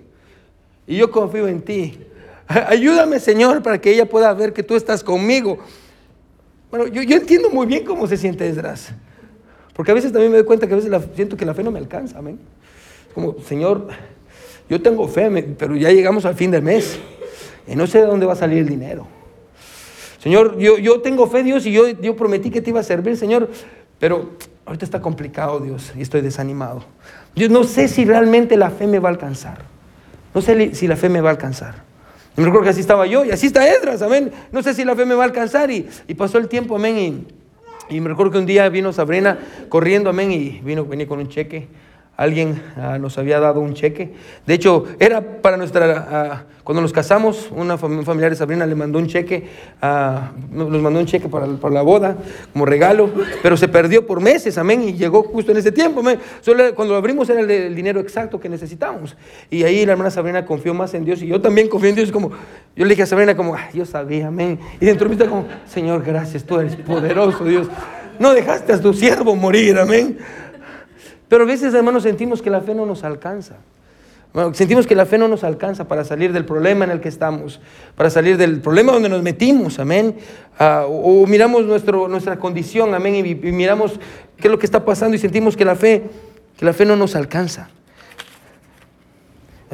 y 0.86 0.98
yo 0.98 1.10
confío 1.10 1.48
en 1.48 1.64
ti. 1.64 1.98
Ayúdame, 2.48 3.20
Señor, 3.20 3.64
para 3.64 3.82
que 3.82 3.90
ella 3.90 4.08
pueda 4.08 4.32
ver 4.36 4.54
que 4.54 4.62
tú 4.62 4.76
estás 4.76 5.04
conmigo. 5.04 5.58
Bueno, 6.70 6.86
yo, 6.86 7.02
yo 7.02 7.18
entiendo 7.18 7.50
muy 7.50 7.66
bien 7.66 7.86
cómo 7.86 8.06
se 8.06 8.18
siente 8.18 8.48
Esdras. 8.48 8.92
Porque 9.74 9.90
a 9.90 9.96
veces 9.96 10.12
también 10.12 10.32
me 10.32 10.38
doy 10.38 10.46
cuenta 10.46 10.68
que 10.68 10.74
a 10.74 10.76
veces 10.76 10.92
siento 11.16 11.36
que 11.36 11.46
la 11.46 11.56
fe 11.56 11.64
no 11.64 11.72
me 11.72 11.80
alcanza, 11.80 12.20
amén 12.20 12.38
como, 13.14 13.36
Señor, 13.48 13.88
yo 14.70 14.82
tengo 14.82 15.08
fe, 15.08 15.30
pero 15.58 15.76
ya 15.76 15.92
llegamos 15.92 16.26
al 16.26 16.36
fin 16.36 16.52
del 16.52 16.64
mes 16.64 17.00
y 17.68 17.76
no 17.76 17.88
sé 17.88 18.00
de 18.00 18.08
dónde 18.08 18.26
va 18.26 18.34
a 18.34 18.38
salir 18.38 18.60
el 18.60 18.68
dinero. 18.68 19.08
Señor, 20.20 20.58
yo, 20.58 20.78
yo 20.78 21.02
tengo 21.02 21.28
fe, 21.28 21.44
Dios, 21.44 21.66
y 21.66 21.72
yo, 21.72 21.90
yo 21.90 22.16
prometí 22.16 22.50
que 22.50 22.62
te 22.62 22.70
iba 22.70 22.80
a 22.80 22.84
servir, 22.84 23.18
Señor, 23.18 23.50
pero 24.00 24.32
ahorita 24.66 24.86
está 24.86 25.02
complicado, 25.02 25.60
Dios, 25.60 25.92
y 25.98 26.02
estoy 26.02 26.22
desanimado. 26.22 26.86
Yo 27.36 27.50
no 27.50 27.66
sé 27.66 27.88
si 27.88 28.06
realmente 28.06 28.56
la 28.56 28.70
fe 28.70 28.88
me 28.88 29.00
va 29.00 29.10
a 29.10 29.12
alcanzar. 29.12 29.60
No 30.34 30.42
sé 30.42 30.76
si 30.76 30.88
la 30.88 30.96
fe 30.96 31.10
me 31.10 31.20
va 31.20 31.30
a 31.30 31.34
alcanzar. 31.34 31.84
Y 32.38 32.42
me 32.42 32.46
recuerdo 32.46 32.64
que 32.64 32.70
así 32.70 32.80
estaba 32.80 33.06
yo, 33.06 33.26
y 33.26 33.32
así 33.32 33.48
está 33.48 33.68
Edras, 33.68 34.02
amén. 34.02 34.32
No 34.52 34.64
sé 34.64 34.74
si 34.74 34.86
la 34.86 34.96
fe 34.96 35.06
me 35.06 35.14
va 35.14 35.24
a 35.24 35.28
alcanzar, 35.28 35.70
y, 35.70 35.88
y 36.08 36.14
pasó 36.14 36.38
el 36.38 36.48
tiempo, 36.48 36.78
amén. 36.78 37.28
Y, 37.90 37.98
y, 37.98 38.00
me 38.00 38.08
recuerdo 38.08 38.32
que 38.32 38.38
un 38.38 38.46
día 38.46 38.68
vino 38.70 38.94
Sabrina 38.94 39.38
corriendo, 39.70 40.10
amén, 40.10 40.32
y 40.32 40.62
vino, 40.64 40.86
venía 40.86 41.06
con 41.06 41.20
un 41.20 41.28
cheque 41.28 41.68
alguien 42.16 42.62
ah, 42.78 42.98
nos 43.00 43.18
había 43.18 43.40
dado 43.40 43.60
un 43.60 43.74
cheque. 43.74 44.14
De 44.46 44.54
hecho, 44.54 44.86
era 45.00 45.20
para 45.42 45.58
nuestra, 45.58 46.08
ah, 46.10 46.44
cuando 46.64 46.82
nos 46.82 46.94
casamos, 46.94 47.50
una 47.52 47.78
fam- 47.78 48.04
familiar 48.04 48.30
de 48.30 48.36
Sabrina 48.38 48.66
le 48.68 48.76
mandó 48.76 49.00
un 49.00 49.08
cheque, 49.08 49.48
ah, 49.82 50.32
nos 50.52 50.70
mandó 50.82 51.00
un 51.00 51.06
cheque 51.08 51.28
para, 51.28 51.48
para 51.48 51.74
la 51.74 51.82
boda 51.82 52.16
como 52.54 52.66
regalo, 52.66 53.10
pero 53.42 53.58
se 53.58 53.68
perdió 53.68 54.06
por 54.06 54.22
meses, 54.22 54.58
amén, 54.60 54.84
y 54.84 54.94
llegó 54.94 55.24
justo 55.24 55.52
en 55.52 55.58
ese 55.58 55.72
tiempo, 55.72 56.02
amén. 56.02 56.20
Solo 56.42 56.76
cuando 56.76 56.94
lo 56.94 57.00
abrimos 57.00 57.28
era 57.30 57.42
el, 57.42 57.76
dinero 57.76 58.00
exacto 58.00 58.40
que 58.40 58.48
necesitábamos. 58.48 59.18
Y 59.50 59.64
ahí 59.64 59.86
la 59.86 59.94
hermana 59.94 60.12
Sabrina 60.12 60.46
confió 60.46 60.74
más 60.74 60.94
en 60.94 61.06
Dios 61.06 61.22
y 61.24 61.28
yo 61.28 61.42
también 61.42 61.68
confié 61.68 61.90
en 61.90 61.96
Dios, 61.96 62.12
como, 62.12 62.30
yo 62.76 62.86
le 62.86 62.90
dije 62.92 63.04
a 63.04 63.08
Sabrina 63.08 63.36
como, 63.36 63.56
"Ay, 63.56 63.70
yo 63.74 63.86
sabía, 63.86 64.28
amén. 64.28 64.60
Y 64.80 64.86
dentro 64.86 65.10
de 65.10 65.16
mí 65.16 65.20
está 65.22 65.30
como, 65.30 65.48
Señor, 65.68 66.04
gracias, 66.04 66.44
tú 66.44 66.60
eres 66.60 66.76
poderoso, 66.76 67.44
Dios. 67.44 67.68
No 68.20 68.34
dejaste 68.36 68.74
a 68.74 68.80
tu 68.80 68.94
siervo 68.94 69.36
morir, 69.36 69.78
amén. 69.80 70.20
Pero 71.34 71.46
a 71.46 71.48
veces, 71.48 71.74
hermanos, 71.74 72.04
sentimos 72.04 72.44
que 72.44 72.52
la 72.52 72.62
fe 72.62 72.76
no 72.76 72.86
nos 72.86 73.04
alcanza. 73.04 73.56
Sentimos 74.52 74.86
que 74.86 74.94
la 74.94 75.08
fe 75.08 75.18
no 75.18 75.28
nos 75.28 75.44
alcanza 75.44 75.88
para 75.88 76.04
salir 76.06 76.32
del 76.32 76.46
problema 76.46 76.86
en 76.86 76.92
el 76.92 77.02
que 77.02 77.10
estamos, 77.10 77.60
para 77.96 78.12
salir 78.12 78.38
del 78.38 78.62
problema 78.62 78.92
donde 78.92 79.10
nos 79.10 79.24
metimos, 79.24 79.80
amén. 79.80 80.16
Ah, 80.60 80.86
o, 80.88 81.24
o 81.24 81.26
miramos 81.26 81.66
nuestro, 81.66 82.08
nuestra 82.08 82.38
condición, 82.38 82.94
amén, 82.94 83.16
y, 83.16 83.32
y 83.32 83.52
miramos 83.52 83.94
qué 84.38 84.48
es 84.48 84.52
lo 84.52 84.60
que 84.60 84.68
está 84.68 84.86
pasando 84.86 85.16
y 85.16 85.20
sentimos 85.20 85.58
que 85.58 85.66
la 85.66 85.74
fe, 85.74 86.04
que 86.56 86.66
la 86.66 86.74
fe 86.74 86.86
no 86.86 86.96
nos 86.96 87.16
alcanza. 87.16 87.72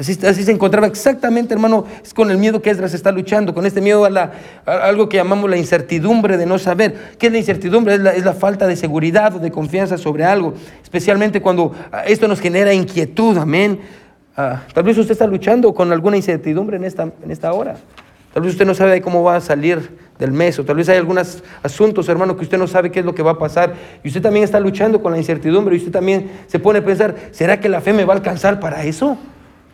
Así, 0.00 0.14
se 0.14 0.50
encontraba 0.50 0.86
exactamente, 0.86 1.52
hermano, 1.52 1.84
es 2.02 2.14
con 2.14 2.30
el 2.30 2.38
miedo 2.38 2.62
que 2.62 2.70
Esdras 2.70 2.94
está 2.94 3.12
luchando, 3.12 3.52
con 3.52 3.66
este 3.66 3.82
miedo 3.82 4.06
a, 4.06 4.10
la, 4.10 4.32
algo 4.64 5.10
que 5.10 5.18
llamamos 5.18 5.50
la 5.50 5.58
incertidumbre 5.58 6.38
de 6.38 6.46
no 6.46 6.58
saber. 6.58 7.16
¿Qué 7.18 7.26
es 7.26 7.32
la 7.32 7.38
incertidumbre? 7.38 7.96
Es 7.96 8.00
la, 8.00 8.12
es 8.12 8.24
falta 8.38 8.66
de 8.66 8.76
seguridad 8.76 9.36
o 9.36 9.38
de 9.38 9.50
confianza 9.50 9.98
sobre 9.98 10.24
algo, 10.24 10.54
especialmente 10.82 11.42
cuando 11.42 11.74
ah, 11.92 12.04
esto 12.06 12.26
nos 12.28 12.40
genera 12.40 12.72
inquietud, 12.72 13.36
amén. 13.36 13.78
Ah, 14.38 14.62
tal 14.72 14.84
vez 14.84 14.96
usted 14.96 15.12
está 15.12 15.26
luchando 15.26 15.74
con 15.74 15.92
alguna 15.92 16.16
incertidumbre 16.16 16.78
en 16.78 16.84
esta, 16.84 17.02
en 17.02 17.30
esta 17.30 17.52
hora. 17.52 17.76
Tal 18.32 18.42
vez 18.42 18.52
usted 18.52 18.64
no 18.64 18.74
sabe 18.74 19.02
cómo 19.02 19.22
va 19.22 19.36
a 19.36 19.40
salir 19.42 19.98
del 20.18 20.32
mes, 20.32 20.58
o 20.58 20.64
tal 20.64 20.76
vez 20.76 20.88
hay 20.88 20.96
algunos 20.96 21.42
asuntos, 21.62 22.08
hermano, 22.08 22.38
que 22.38 22.44
usted 22.44 22.56
no 22.56 22.66
sabe 22.66 22.90
qué 22.90 23.00
es 23.00 23.04
lo 23.04 23.14
que 23.14 23.22
va 23.22 23.32
a 23.32 23.38
pasar, 23.38 23.74
y 24.02 24.08
usted 24.08 24.22
también 24.22 24.44
está 24.44 24.60
luchando 24.60 25.02
con 25.02 25.12
la 25.12 25.18
incertidumbre, 25.18 25.74
y 25.74 25.78
usted 25.78 25.92
también 25.92 26.30
se 26.46 26.58
pone 26.58 26.78
a 26.78 26.84
pensar, 26.86 27.16
¿será 27.32 27.60
que 27.60 27.68
la 27.68 27.82
fe 27.82 27.92
me 27.92 28.06
va 28.06 28.14
a 28.14 28.16
alcanzar 28.16 28.60
para 28.60 28.84
eso? 28.84 29.18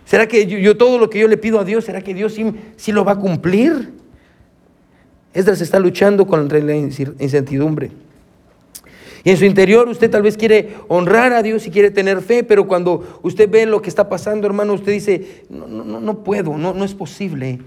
¿Será 0.06 0.28
que 0.28 0.46
yo, 0.46 0.76
todo 0.76 0.98
lo 0.98 1.10
que 1.10 1.18
yo 1.18 1.28
le 1.28 1.36
pido 1.36 1.58
a 1.58 1.64
Dios, 1.64 1.84
será 1.84 2.00
que 2.00 2.14
Dios 2.14 2.32
sí, 2.32 2.46
sí 2.76 2.92
lo 2.92 3.04
va 3.04 3.12
a 3.12 3.16
cumplir? 3.18 3.90
Esdras 5.34 5.60
está 5.60 5.80
luchando 5.80 6.26
contra 6.26 6.60
la 6.60 6.76
incertidumbre. 6.76 7.90
Y 9.24 9.30
en 9.30 9.36
su 9.36 9.44
interior 9.44 9.88
usted 9.88 10.08
tal 10.08 10.22
vez 10.22 10.36
quiere 10.36 10.76
honrar 10.86 11.32
a 11.32 11.42
Dios 11.42 11.66
y 11.66 11.72
quiere 11.72 11.90
tener 11.90 12.22
fe, 12.22 12.44
pero 12.44 12.68
cuando 12.68 13.18
usted 13.22 13.50
ve 13.50 13.66
lo 13.66 13.82
que 13.82 13.88
está 13.88 14.08
pasando, 14.08 14.46
hermano, 14.46 14.74
usted 14.74 14.92
dice, 14.92 15.42
no, 15.50 15.66
no, 15.66 15.84
no, 15.84 16.00
no 16.00 16.22
puedo, 16.22 16.56
no, 16.56 16.72
no 16.72 16.84
es 16.84 16.94
posible. 16.94 17.58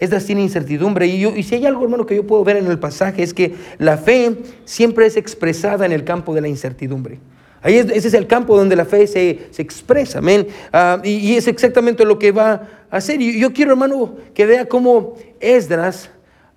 Esdras 0.00 0.26
tiene 0.26 0.42
incertidumbre. 0.42 1.06
Y, 1.06 1.20
yo, 1.20 1.36
y 1.36 1.44
si 1.44 1.54
hay 1.54 1.66
algo, 1.66 1.84
hermano, 1.84 2.04
que 2.04 2.16
yo 2.16 2.26
puedo 2.26 2.42
ver 2.42 2.56
en 2.56 2.66
el 2.66 2.80
pasaje, 2.80 3.22
es 3.22 3.32
que 3.32 3.54
la 3.78 3.96
fe 3.96 4.36
siempre 4.64 5.06
es 5.06 5.16
expresada 5.16 5.86
en 5.86 5.92
el 5.92 6.02
campo 6.02 6.34
de 6.34 6.40
la 6.40 6.48
incertidumbre. 6.48 7.20
Ahí 7.64 7.78
es- 7.78 7.90
ese 7.90 8.08
es 8.08 8.14
el 8.14 8.26
campo 8.28 8.56
donde 8.56 8.76
la 8.76 8.84
fe 8.84 9.06
se, 9.08 9.48
se 9.50 9.62
expresa, 9.62 10.18
amén. 10.18 10.46
Ah, 10.72 11.00
y, 11.02 11.10
y 11.16 11.36
es 11.36 11.48
exactamente 11.48 12.04
lo 12.04 12.18
que 12.18 12.30
va 12.30 12.68
a 12.90 12.96
hacer. 12.98 13.20
Y 13.20 13.40
yo 13.40 13.52
quiero, 13.52 13.72
hermano, 13.72 14.14
que 14.34 14.44
vea 14.46 14.66
cómo 14.68 15.14
Esdras 15.40 16.10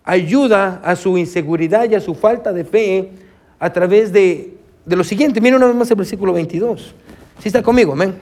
ayuda 0.03 0.81
a 0.83 0.95
su 0.95 1.17
inseguridad 1.17 1.89
y 1.89 1.95
a 1.95 1.99
su 2.01 2.13
falta 2.13 2.53
de 2.53 2.63
fe 2.65 3.09
a 3.57 3.71
través 3.73 4.11
de, 4.13 4.53
de 4.85 4.95
lo 4.95 5.03
siguiente. 5.03 5.41
Mira 5.41 5.55
una 5.57 5.65
vez 5.67 5.75
más 5.75 5.89
el 5.89 5.97
versículo 5.97 6.33
22. 6.33 6.93
¿Sí 7.39 7.47
está 7.49 7.63
conmigo? 7.63 7.93
Amén. 7.93 8.13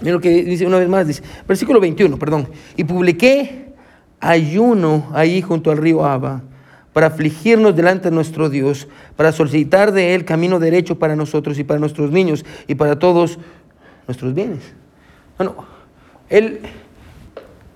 Mira 0.00 0.14
lo 0.14 0.20
que 0.20 0.30
dice 0.44 0.66
una 0.66 0.78
vez 0.78 0.88
más. 0.88 1.06
Dice, 1.06 1.22
versículo 1.46 1.78
21, 1.78 2.18
perdón. 2.18 2.48
Y 2.76 2.84
publiqué 2.84 3.66
ayuno 4.20 5.08
ahí 5.12 5.42
junto 5.42 5.70
al 5.70 5.76
río 5.78 6.04
Abba 6.04 6.42
para 6.92 7.08
afligirnos 7.08 7.76
delante 7.76 8.10
de 8.10 8.14
nuestro 8.14 8.48
Dios, 8.48 8.88
para 9.16 9.32
solicitar 9.32 9.92
de 9.92 10.14
Él 10.14 10.24
camino 10.24 10.58
derecho 10.58 10.98
para 10.98 11.16
nosotros 11.16 11.58
y 11.58 11.64
para 11.64 11.78
nuestros 11.80 12.10
niños 12.10 12.44
y 12.66 12.74
para 12.74 12.98
todos 12.98 13.38
nuestros 14.06 14.34
bienes. 14.34 14.60
Bueno, 15.36 15.54
Él 16.28 16.60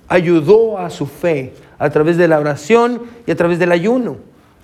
ayudó 0.09 0.79
a 0.79 0.91
su 0.91 1.07
fe 1.07 1.53
a 1.79 1.91
través 1.91 2.17
de 2.17 2.29
la 2.29 2.39
oración 2.39 3.03
y 3.27 3.31
a 3.31 3.37
través 3.37 3.59
del 3.59 3.73
ayuno. 3.73 4.19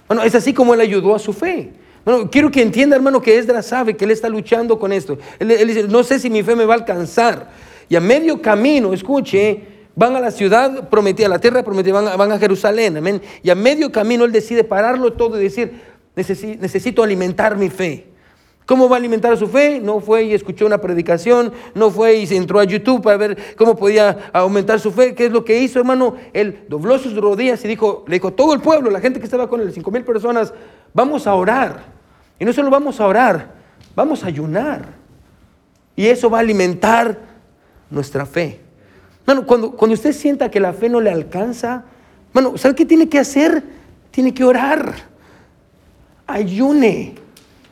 Bueno, 0.06 0.22
es 0.22 0.34
así 0.34 0.52
como 0.52 0.74
Él 0.74 0.80
ayudó 0.80 1.14
a 1.14 1.18
su 1.18 1.32
fe. 1.32 1.72
Bueno, 2.04 2.30
quiero 2.30 2.50
que 2.50 2.62
entienda, 2.62 2.96
hermano, 2.96 3.20
que 3.20 3.36
Esdras 3.38 3.66
sabe 3.66 3.96
que 3.96 4.04
Él 4.04 4.10
está 4.10 4.28
luchando 4.28 4.78
con 4.78 4.92
esto. 4.92 5.18
Él, 5.38 5.50
él 5.50 5.68
dice, 5.68 5.88
no 5.88 6.02
sé 6.02 6.18
si 6.18 6.30
mi 6.30 6.42
fe 6.42 6.56
me 6.56 6.64
va 6.64 6.74
a 6.74 6.78
alcanzar. 6.78 7.50
Y 7.88 7.96
a 7.96 8.00
medio 8.00 8.40
camino, 8.40 8.92
escuche, 8.92 9.77
van 9.98 10.14
a 10.14 10.20
la 10.20 10.30
ciudad 10.30 10.88
prometida, 10.88 11.26
a 11.26 11.30
la 11.30 11.40
tierra 11.40 11.64
prometida, 11.64 11.94
van 11.94 12.06
a, 12.06 12.16
van 12.16 12.30
a 12.30 12.38
Jerusalén, 12.38 12.96
amén. 12.96 13.20
Y 13.42 13.50
a 13.50 13.56
medio 13.56 13.90
camino 13.90 14.24
Él 14.24 14.30
decide 14.30 14.62
pararlo 14.62 15.12
todo 15.14 15.40
y 15.40 15.42
decir, 15.42 15.82
"Necesi- 16.14 16.56
necesito 16.56 17.02
alimentar 17.02 17.56
mi 17.56 17.68
fe. 17.68 18.06
¿Cómo 18.64 18.88
va 18.88 18.94
a 18.94 18.98
alimentar 18.98 19.36
su 19.36 19.48
fe? 19.48 19.80
No 19.80 19.98
fue 19.98 20.22
y 20.24 20.34
escuchó 20.34 20.66
una 20.66 20.78
predicación, 20.78 21.52
no 21.74 21.90
fue 21.90 22.16
y 22.16 22.26
se 22.28 22.36
entró 22.36 22.60
a 22.60 22.64
YouTube 22.64 23.02
para 23.02 23.16
ver 23.16 23.56
cómo 23.56 23.74
podía 23.74 24.30
aumentar 24.32 24.78
su 24.78 24.92
fe. 24.92 25.14
¿Qué 25.16 25.26
es 25.26 25.32
lo 25.32 25.44
que 25.44 25.58
hizo, 25.58 25.80
hermano? 25.80 26.14
Él 26.32 26.64
dobló 26.68 26.96
sus 26.98 27.16
rodillas 27.16 27.64
y 27.64 27.68
dijo, 27.68 28.04
le 28.06 28.16
dijo, 28.16 28.32
todo 28.34 28.52
el 28.54 28.60
pueblo, 28.60 28.90
la 28.90 29.00
gente 29.00 29.18
que 29.18 29.24
estaba 29.24 29.48
con 29.48 29.60
él, 29.60 29.72
cinco 29.72 29.90
mil 29.90 30.04
personas, 30.04 30.52
vamos 30.94 31.26
a 31.26 31.34
orar. 31.34 31.82
Y 32.38 32.44
no 32.44 32.52
solo 32.52 32.70
vamos 32.70 33.00
a 33.00 33.06
orar, 33.06 33.52
vamos 33.96 34.22
a 34.22 34.28
ayunar. 34.28 34.82
Y 35.96 36.06
eso 36.06 36.30
va 36.30 36.38
a 36.38 36.40
alimentar 36.42 37.18
nuestra 37.90 38.26
fe. 38.26 38.67
Bueno, 39.28 39.44
cuando, 39.44 39.72
cuando 39.72 39.92
usted 39.92 40.14
sienta 40.14 40.50
que 40.50 40.58
la 40.58 40.72
fe 40.72 40.88
no 40.88 41.02
le 41.02 41.10
alcanza, 41.10 41.84
bueno, 42.32 42.56
¿sabe 42.56 42.74
qué 42.74 42.86
tiene 42.86 43.10
que 43.10 43.18
hacer? 43.18 43.62
Tiene 44.10 44.32
que 44.32 44.42
orar. 44.42 44.94
Ayune. 46.26 47.12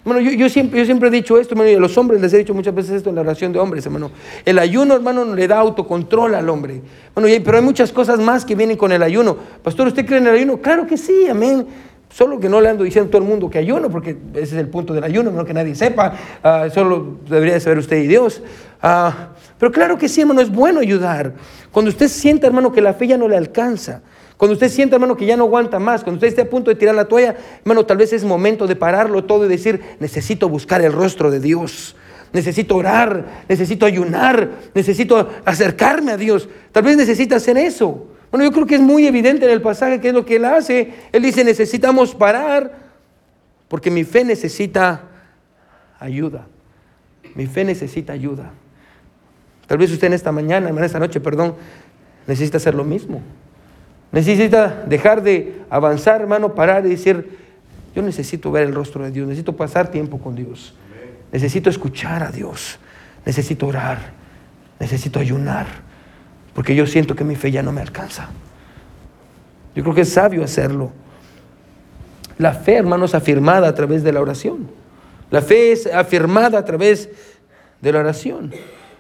Bueno, 0.05 0.21
yo, 0.21 0.33
yo 0.33 0.51
siempre, 0.51 0.81
yo 0.81 0.85
siempre 0.85 1.09
he 1.09 1.11
dicho 1.11 1.39
esto, 1.39 1.55
hermano, 1.55 1.71
y 1.71 1.75
a 1.75 1.81
los 1.81 1.97
hombres 1.97 2.21
les 2.21 2.35
he 2.35 2.37
dicho 2.37 2.53
muchas 2.53 2.75
veces 2.75 2.97
esto 2.97 3.09
en 3.09 3.15
la 3.15 3.23
oración 3.23 3.55
de 3.55 3.59
hombres, 3.59 3.87
hermano. 3.87 4.11
El 4.45 4.59
ayuno, 4.59 4.97
hermano, 4.97 5.35
le 5.35 5.49
da 5.49 5.59
autocontrol 5.61 6.35
al 6.35 6.47
hombre. 6.51 6.83
Bueno, 7.15 7.35
pero 7.43 7.57
hay 7.57 7.65
muchas 7.65 7.91
cosas 7.91 8.21
más 8.21 8.45
que 8.45 8.55
vienen 8.55 8.77
con 8.77 8.93
el 8.93 9.03
ayuno. 9.03 9.39
Pastor, 9.63 9.87
¿usted 9.87 10.05
cree 10.05 10.19
en 10.19 10.27
el 10.27 10.35
ayuno? 10.35 10.59
Claro 10.59 10.87
que 10.87 10.99
sí, 10.99 11.27
amén. 11.27 11.67
Solo 12.09 12.41
que 12.41 12.49
no 12.49 12.61
le 12.61 12.69
ando 12.69 12.85
diciendo 12.85 13.09
a 13.09 13.11
todo 13.11 13.23
el 13.23 13.29
mundo 13.29 13.51
que 13.51 13.59
ayuno, 13.59 13.91
porque 13.91 14.17
ese 14.35 14.43
es 14.43 14.53
el 14.55 14.69
punto 14.69 14.95
del 14.95 15.05
ayuno, 15.05 15.31
no 15.31 15.45
que 15.45 15.53
nadie 15.53 15.75
sepa. 15.75 16.15
Ah, 16.43 16.69
solo 16.73 17.19
debería 17.29 17.55
de 17.55 17.61
saber 17.61 17.79
usted 17.79 17.99
y 17.99 18.07
Dios. 18.07 18.43
Ah, 18.81 19.31
pero 19.59 19.73
claro 19.73 19.99
que 19.99 20.09
sí, 20.09 20.21
hermano, 20.21 20.41
es 20.41 20.51
bueno 20.51 20.81
ayudar. 20.81 21.35
Cuando 21.73 21.91
usted 21.91 22.09
sienta, 22.09 22.47
hermano, 22.47 22.73
que 22.73 22.81
la 22.81 22.95
fe 22.95 23.09
ya 23.09 23.19
no 23.19 23.29
le 23.29 23.37
alcanza, 23.37 24.03
cuando 24.37 24.53
usted 24.53 24.69
sienta, 24.69 24.97
hermano, 24.97 25.17
que 25.17 25.25
ya 25.25 25.37
no 25.37 25.45
aguanta 25.45 25.79
más, 25.79 26.05
cuando 26.05 26.17
usted 26.17 26.29
esté 26.29 26.43
a 26.43 26.51
punto 26.51 26.71
de 26.71 26.77
tirar 26.77 26.95
la 26.95 27.07
toalla, 27.07 27.37
hermano, 27.61 27.87
tal 27.87 27.97
vez 27.97 28.13
es 28.13 28.23
momento 28.23 28.67
de 28.67 28.77
pararlo 28.77 29.25
todo 29.25 29.47
y 29.47 29.49
decir, 29.49 29.81
necesito 29.99 30.49
buscar 30.49 30.83
el 30.83 30.93
rostro 30.93 31.31
de 31.31 31.41
Dios. 31.41 31.97
Necesito 32.33 32.77
orar, 32.77 33.45
necesito 33.49 33.87
ayunar, 33.87 34.51
necesito 34.75 35.31
acercarme 35.45 36.13
a 36.13 36.17
Dios. 36.19 36.49
Tal 36.73 36.83
vez 36.83 36.97
necesita 36.97 37.37
hacer 37.37 37.57
eso. 37.57 38.09
Bueno, 38.31 38.45
yo 38.45 38.53
creo 38.53 38.67
que 38.67 38.75
es 38.75 38.81
muy 38.81 39.07
evidente 39.07 39.47
en 39.47 39.53
el 39.53 39.63
pasaje 39.63 40.01
qué 40.01 40.09
es 40.09 40.15
lo 40.15 40.25
que 40.25 40.37
él 40.37 40.45
hace. 40.45 40.93
Él 41.13 41.23
dice, 41.23 41.45
necesitamos 41.45 42.15
parar 42.15 42.87
porque 43.69 43.91
mi 43.91 44.05
fe 44.05 44.25
necesita 44.25 45.03
ayuda. 45.99 46.47
Mi 47.35 47.47
fe 47.47 47.65
necesita 47.65 48.13
ayuda. 48.13 48.51
Tal 49.67 49.79
vez 49.79 49.91
usted 49.91 50.07
en 50.07 50.13
esta 50.13 50.33
mañana, 50.33 50.69
en 50.69 50.79
esta 50.79 50.99
noche, 50.99 51.21
perdón, 51.21 51.55
necesita 52.27 52.57
hacer 52.57 52.75
lo 52.75 52.85
mismo. 52.85 53.21
Necesita 54.13 54.85
dejar 54.87 55.23
de 55.23 55.63
avanzar, 55.69 56.21
hermano, 56.21 56.55
parar 56.55 56.87
y 56.87 56.91
decir, 56.91 57.39
yo 57.95 58.03
necesito 58.03 58.51
ver 58.51 58.65
el 58.65 58.75
rostro 58.75 59.05
de 59.05 59.11
Dios, 59.11 59.27
necesito 59.27 59.57
pasar 59.57 59.91
tiempo 59.91 60.19
con 60.19 60.37
Dios, 60.37 60.75
necesito 61.33 61.69
escuchar 61.71 62.23
a 62.23 62.31
Dios, 62.31 62.79
necesito 63.25 63.67
orar, 63.67 63.99
necesito 64.79 65.19
ayunar, 65.19 65.67
porque 66.57 66.75
yo 66.75 66.87
siento 66.87 67.15
que 67.15 67.23
mi 67.23 67.37
fe 67.37 67.51
ya 67.51 67.63
no 67.63 67.71
me 67.71 67.83
alcanza. 67.83 68.31
Yo 69.75 69.83
creo 69.83 69.95
que 69.95 70.01
es 70.01 70.09
sabio 70.15 70.43
hacerlo. 70.43 70.91
La 72.39 72.55
fe, 72.55 72.77
hermano, 72.77 73.05
es 73.05 73.15
afirmada 73.15 73.69
a 73.69 73.75
través 73.75 74.03
de 74.03 74.11
la 74.11 74.23
oración. 74.23 74.67
La 75.31 75.43
fe 75.43 75.71
es 75.73 75.87
afirmada 75.87 76.59
a 76.59 76.65
través 76.65 77.11
de 77.83 77.93
la 77.93 77.99
oración. 77.99 78.55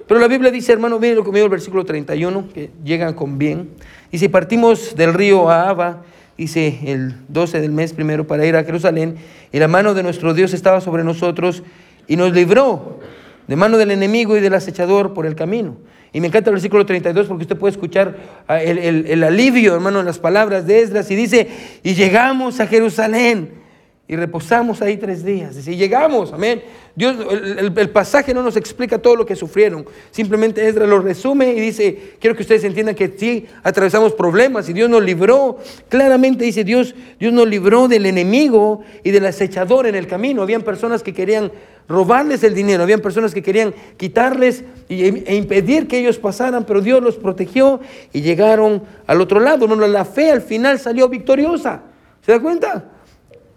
Pero 0.06 0.20
la 0.20 0.28
Biblia 0.28 0.50
dice, 0.50 0.70
hermano, 0.74 0.98
miren 0.98 1.24
dio 1.32 1.44
el 1.44 1.48
versículo 1.48 1.86
31, 1.86 2.50
que 2.52 2.70
llegan 2.84 3.14
con 3.14 3.38
bien. 3.38 3.70
Y 4.12 4.18
si 4.18 4.28
partimos 4.28 4.94
del 4.94 5.14
río 5.14 5.48
a 5.48 5.70
Abba, 5.70 6.02
dice 6.36 6.78
el 6.84 7.14
12 7.28 7.62
del 7.62 7.72
mes 7.72 7.94
primero 7.94 8.26
para 8.26 8.44
ir 8.44 8.54
a 8.56 8.64
Jerusalén, 8.64 9.16
y 9.50 9.58
la 9.58 9.66
mano 9.66 9.94
de 9.94 10.02
nuestro 10.02 10.34
Dios 10.34 10.52
estaba 10.52 10.82
sobre 10.82 11.04
nosotros 11.04 11.62
y 12.06 12.16
nos 12.16 12.34
libró 12.34 13.00
de 13.48 13.56
mano 13.56 13.78
del 13.78 13.92
enemigo 13.92 14.36
y 14.36 14.40
del 14.40 14.52
acechador 14.52 15.14
por 15.14 15.24
el 15.24 15.34
camino. 15.36 15.78
Y 16.12 16.20
me 16.20 16.28
encanta 16.28 16.50
el 16.50 16.54
versículo 16.54 16.86
32 16.86 17.26
porque 17.26 17.42
usted 17.42 17.56
puede 17.56 17.72
escuchar 17.72 18.16
ah, 18.48 18.62
el, 18.62 18.78
el- 18.78 19.06
el 19.06 19.22
alivio, 19.24 19.74
hermano, 19.74 20.00
en 20.00 20.06
las 20.06 20.18
palabras 20.18 20.66
de 20.66 20.80
Esdras. 20.80 21.10
Y 21.10 21.16
dice, 21.16 21.48
y 21.82 21.94
llegamos 21.94 22.60
a 22.60 22.66
Jerusalén. 22.66 23.65
Y 24.08 24.14
reposamos 24.14 24.82
ahí 24.82 24.96
tres 24.96 25.24
días. 25.24 25.66
Y 25.66 25.76
llegamos, 25.76 26.32
amén. 26.32 26.62
Dios, 26.94 27.16
el, 27.58 27.90
pasaje 27.90 28.32
no 28.32 28.42
nos 28.42 28.56
explica 28.56 28.98
todo 28.98 29.16
lo 29.16 29.26
que 29.26 29.34
sufrieron. 29.34 29.84
Simplemente 30.12 30.66
Esdras 30.66 30.88
lo 30.88 31.00
resume 31.00 31.52
y 31.52 31.60
dice, 31.60 32.14
quiero 32.20 32.36
que 32.36 32.42
ustedes 32.42 32.62
entiendan 32.62 32.94
que 32.94 33.12
sí, 33.18 33.46
atravesamos 33.64 34.12
problemas 34.12 34.68
y 34.68 34.72
Dios 34.72 34.88
nos 34.88 35.02
libró. 35.02 35.58
Claramente 35.88 36.44
dice 36.44 36.62
Dios, 36.62 36.94
Dios 37.18 37.32
nos 37.32 37.48
libró 37.48 37.88
del 37.88 38.06
enemigo 38.06 38.82
y 39.02 39.10
del 39.10 39.26
acechador 39.26 39.86
en 39.86 39.96
el 39.96 40.06
camino. 40.06 40.40
Habían 40.40 40.62
personas 40.62 41.02
que 41.02 41.12
querían 41.12 41.50
robarles 41.88 42.44
el 42.44 42.54
dinero, 42.54 42.84
habían 42.84 43.00
personas 43.00 43.34
que 43.34 43.42
querían 43.42 43.74
quitarles 43.96 44.64
e 44.88 45.34
impedir 45.34 45.88
que 45.88 45.98
ellos 45.98 46.18
pasaran, 46.18 46.64
pero 46.64 46.80
Dios 46.80 47.02
los 47.02 47.16
protegió 47.16 47.80
y 48.12 48.22
llegaron 48.22 48.84
al 49.06 49.20
otro 49.20 49.40
lado. 49.40 49.66
la 49.66 50.04
fe 50.04 50.30
al 50.30 50.42
final 50.42 50.78
salió 50.78 51.08
victoriosa. 51.08 51.82
¿Se 52.24 52.32
da 52.32 52.40
cuenta? 52.40 52.95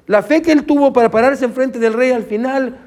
La 0.09 0.23
fe 0.23 0.41
que 0.41 0.51
él 0.51 0.63
tuvo 0.63 0.91
para 0.91 1.11
pararse 1.11 1.45
enfrente 1.45 1.77
del 1.77 1.93
rey 1.93 2.09
al 2.09 2.23
final 2.23 2.79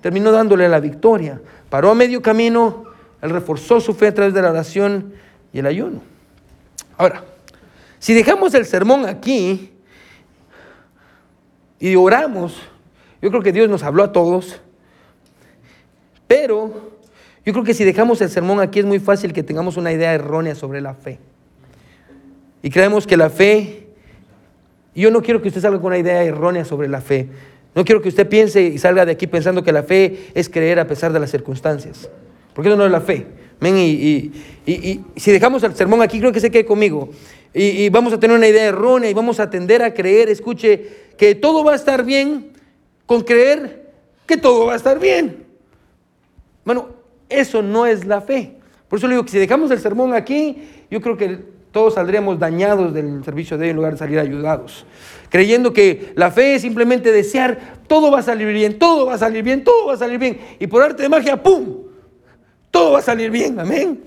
terminó 0.00 0.30
dándole 0.30 0.68
la 0.68 0.78
victoria. 0.78 1.40
Paró 1.68 1.90
a 1.90 1.94
medio 1.96 2.22
camino, 2.22 2.84
él 3.20 3.30
reforzó 3.30 3.80
su 3.80 3.94
fe 3.94 4.06
a 4.06 4.14
través 4.14 4.32
de 4.32 4.40
la 4.40 4.50
oración 4.50 5.12
y 5.52 5.58
el 5.58 5.66
ayuno. 5.66 6.02
Ahora, 6.96 7.24
si 7.98 8.14
dejamos 8.14 8.54
el 8.54 8.64
sermón 8.64 9.06
aquí 9.06 9.72
y 11.80 11.96
oramos, 11.96 12.62
yo 13.20 13.30
creo 13.30 13.42
que 13.42 13.50
Dios 13.50 13.68
nos 13.68 13.82
habló 13.82 14.04
a 14.04 14.12
todos, 14.12 14.60
pero 16.28 16.92
yo 17.44 17.52
creo 17.54 17.64
que 17.64 17.74
si 17.74 17.82
dejamos 17.82 18.20
el 18.20 18.30
sermón 18.30 18.60
aquí 18.60 18.78
es 18.78 18.84
muy 18.84 19.00
fácil 19.00 19.32
que 19.32 19.42
tengamos 19.42 19.76
una 19.76 19.90
idea 19.90 20.14
errónea 20.14 20.54
sobre 20.54 20.80
la 20.80 20.94
fe. 20.94 21.18
Y 22.62 22.70
creemos 22.70 23.04
que 23.04 23.16
la 23.16 23.30
fe 23.30 23.87
y 24.98 25.02
yo 25.02 25.12
no 25.12 25.22
quiero 25.22 25.40
que 25.40 25.46
usted 25.46 25.60
salga 25.60 25.78
con 25.78 25.86
una 25.86 25.98
idea 25.98 26.24
errónea 26.24 26.64
sobre 26.64 26.88
la 26.88 27.00
fe. 27.00 27.28
No 27.72 27.84
quiero 27.84 28.02
que 28.02 28.08
usted 28.08 28.28
piense 28.28 28.62
y 28.62 28.78
salga 28.78 29.06
de 29.06 29.12
aquí 29.12 29.28
pensando 29.28 29.62
que 29.62 29.70
la 29.70 29.84
fe 29.84 30.30
es 30.34 30.48
creer 30.48 30.80
a 30.80 30.88
pesar 30.88 31.12
de 31.12 31.20
las 31.20 31.30
circunstancias. 31.30 32.10
Porque 32.52 32.68
eso 32.68 32.76
no 32.76 32.84
es 32.84 32.90
la 32.90 33.00
fe. 33.00 33.24
Y, 33.62 34.32
si 35.14 35.30
dejamos 35.30 35.62
el 35.62 35.76
sermón 35.76 36.02
aquí, 36.02 36.18
creo 36.18 36.32
que 36.32 36.40
se 36.40 36.50
quede 36.50 36.64
conmigo. 36.64 37.10
Y, 37.54 37.88
vamos 37.90 38.12
a 38.12 38.18
tener 38.18 38.36
una 38.36 38.48
idea 38.48 38.64
errónea 38.64 39.08
y 39.08 39.14
vamos 39.14 39.38
a 39.38 39.48
tender 39.48 39.84
a 39.84 39.94
creer, 39.94 40.30
escuche, 40.30 40.88
que 41.16 41.36
todo 41.36 41.62
va 41.62 41.74
a 41.74 41.76
estar 41.76 42.04
bien 42.04 42.50
con 43.06 43.22
creer 43.22 43.92
que 44.26 44.36
todo 44.36 44.66
va 44.66 44.72
a 44.72 44.76
estar 44.76 44.98
bien. 44.98 45.44
Bueno, 46.64 46.88
eso 47.28 47.62
no 47.62 47.86
es 47.86 48.04
la 48.04 48.20
fe. 48.20 48.56
Por 48.88 48.98
eso 48.98 49.06
le 49.06 49.14
digo 49.14 49.24
que 49.24 49.30
si 49.30 49.38
dejamos 49.38 49.70
el 49.70 49.78
sermón 49.78 50.12
aquí, 50.12 50.58
yo 50.90 51.00
creo 51.00 51.16
que 51.16 51.56
todos 51.78 51.94
saldríamos 51.94 52.40
dañados 52.40 52.92
del 52.92 53.22
servicio 53.22 53.56
de 53.56 53.66
Dios 53.66 53.70
en 53.70 53.76
lugar 53.76 53.92
de 53.92 53.98
salir 53.98 54.18
ayudados. 54.18 54.84
Creyendo 55.28 55.72
que 55.72 56.12
la 56.16 56.32
fe 56.32 56.56
es 56.56 56.62
simplemente 56.62 57.12
desear, 57.12 57.76
todo 57.86 58.10
va 58.10 58.18
a 58.18 58.22
salir 58.22 58.52
bien, 58.52 58.80
todo 58.80 59.06
va 59.06 59.14
a 59.14 59.18
salir 59.18 59.44
bien, 59.44 59.62
todo 59.62 59.86
va 59.86 59.92
a 59.92 59.96
salir 59.96 60.18
bien. 60.18 60.40
Y 60.58 60.66
por 60.66 60.82
arte 60.82 61.04
de 61.04 61.08
magia, 61.08 61.40
¡pum! 61.40 61.84
Todo 62.72 62.94
va 62.94 62.98
a 62.98 63.02
salir 63.02 63.30
bien, 63.30 63.60
amén. 63.60 64.02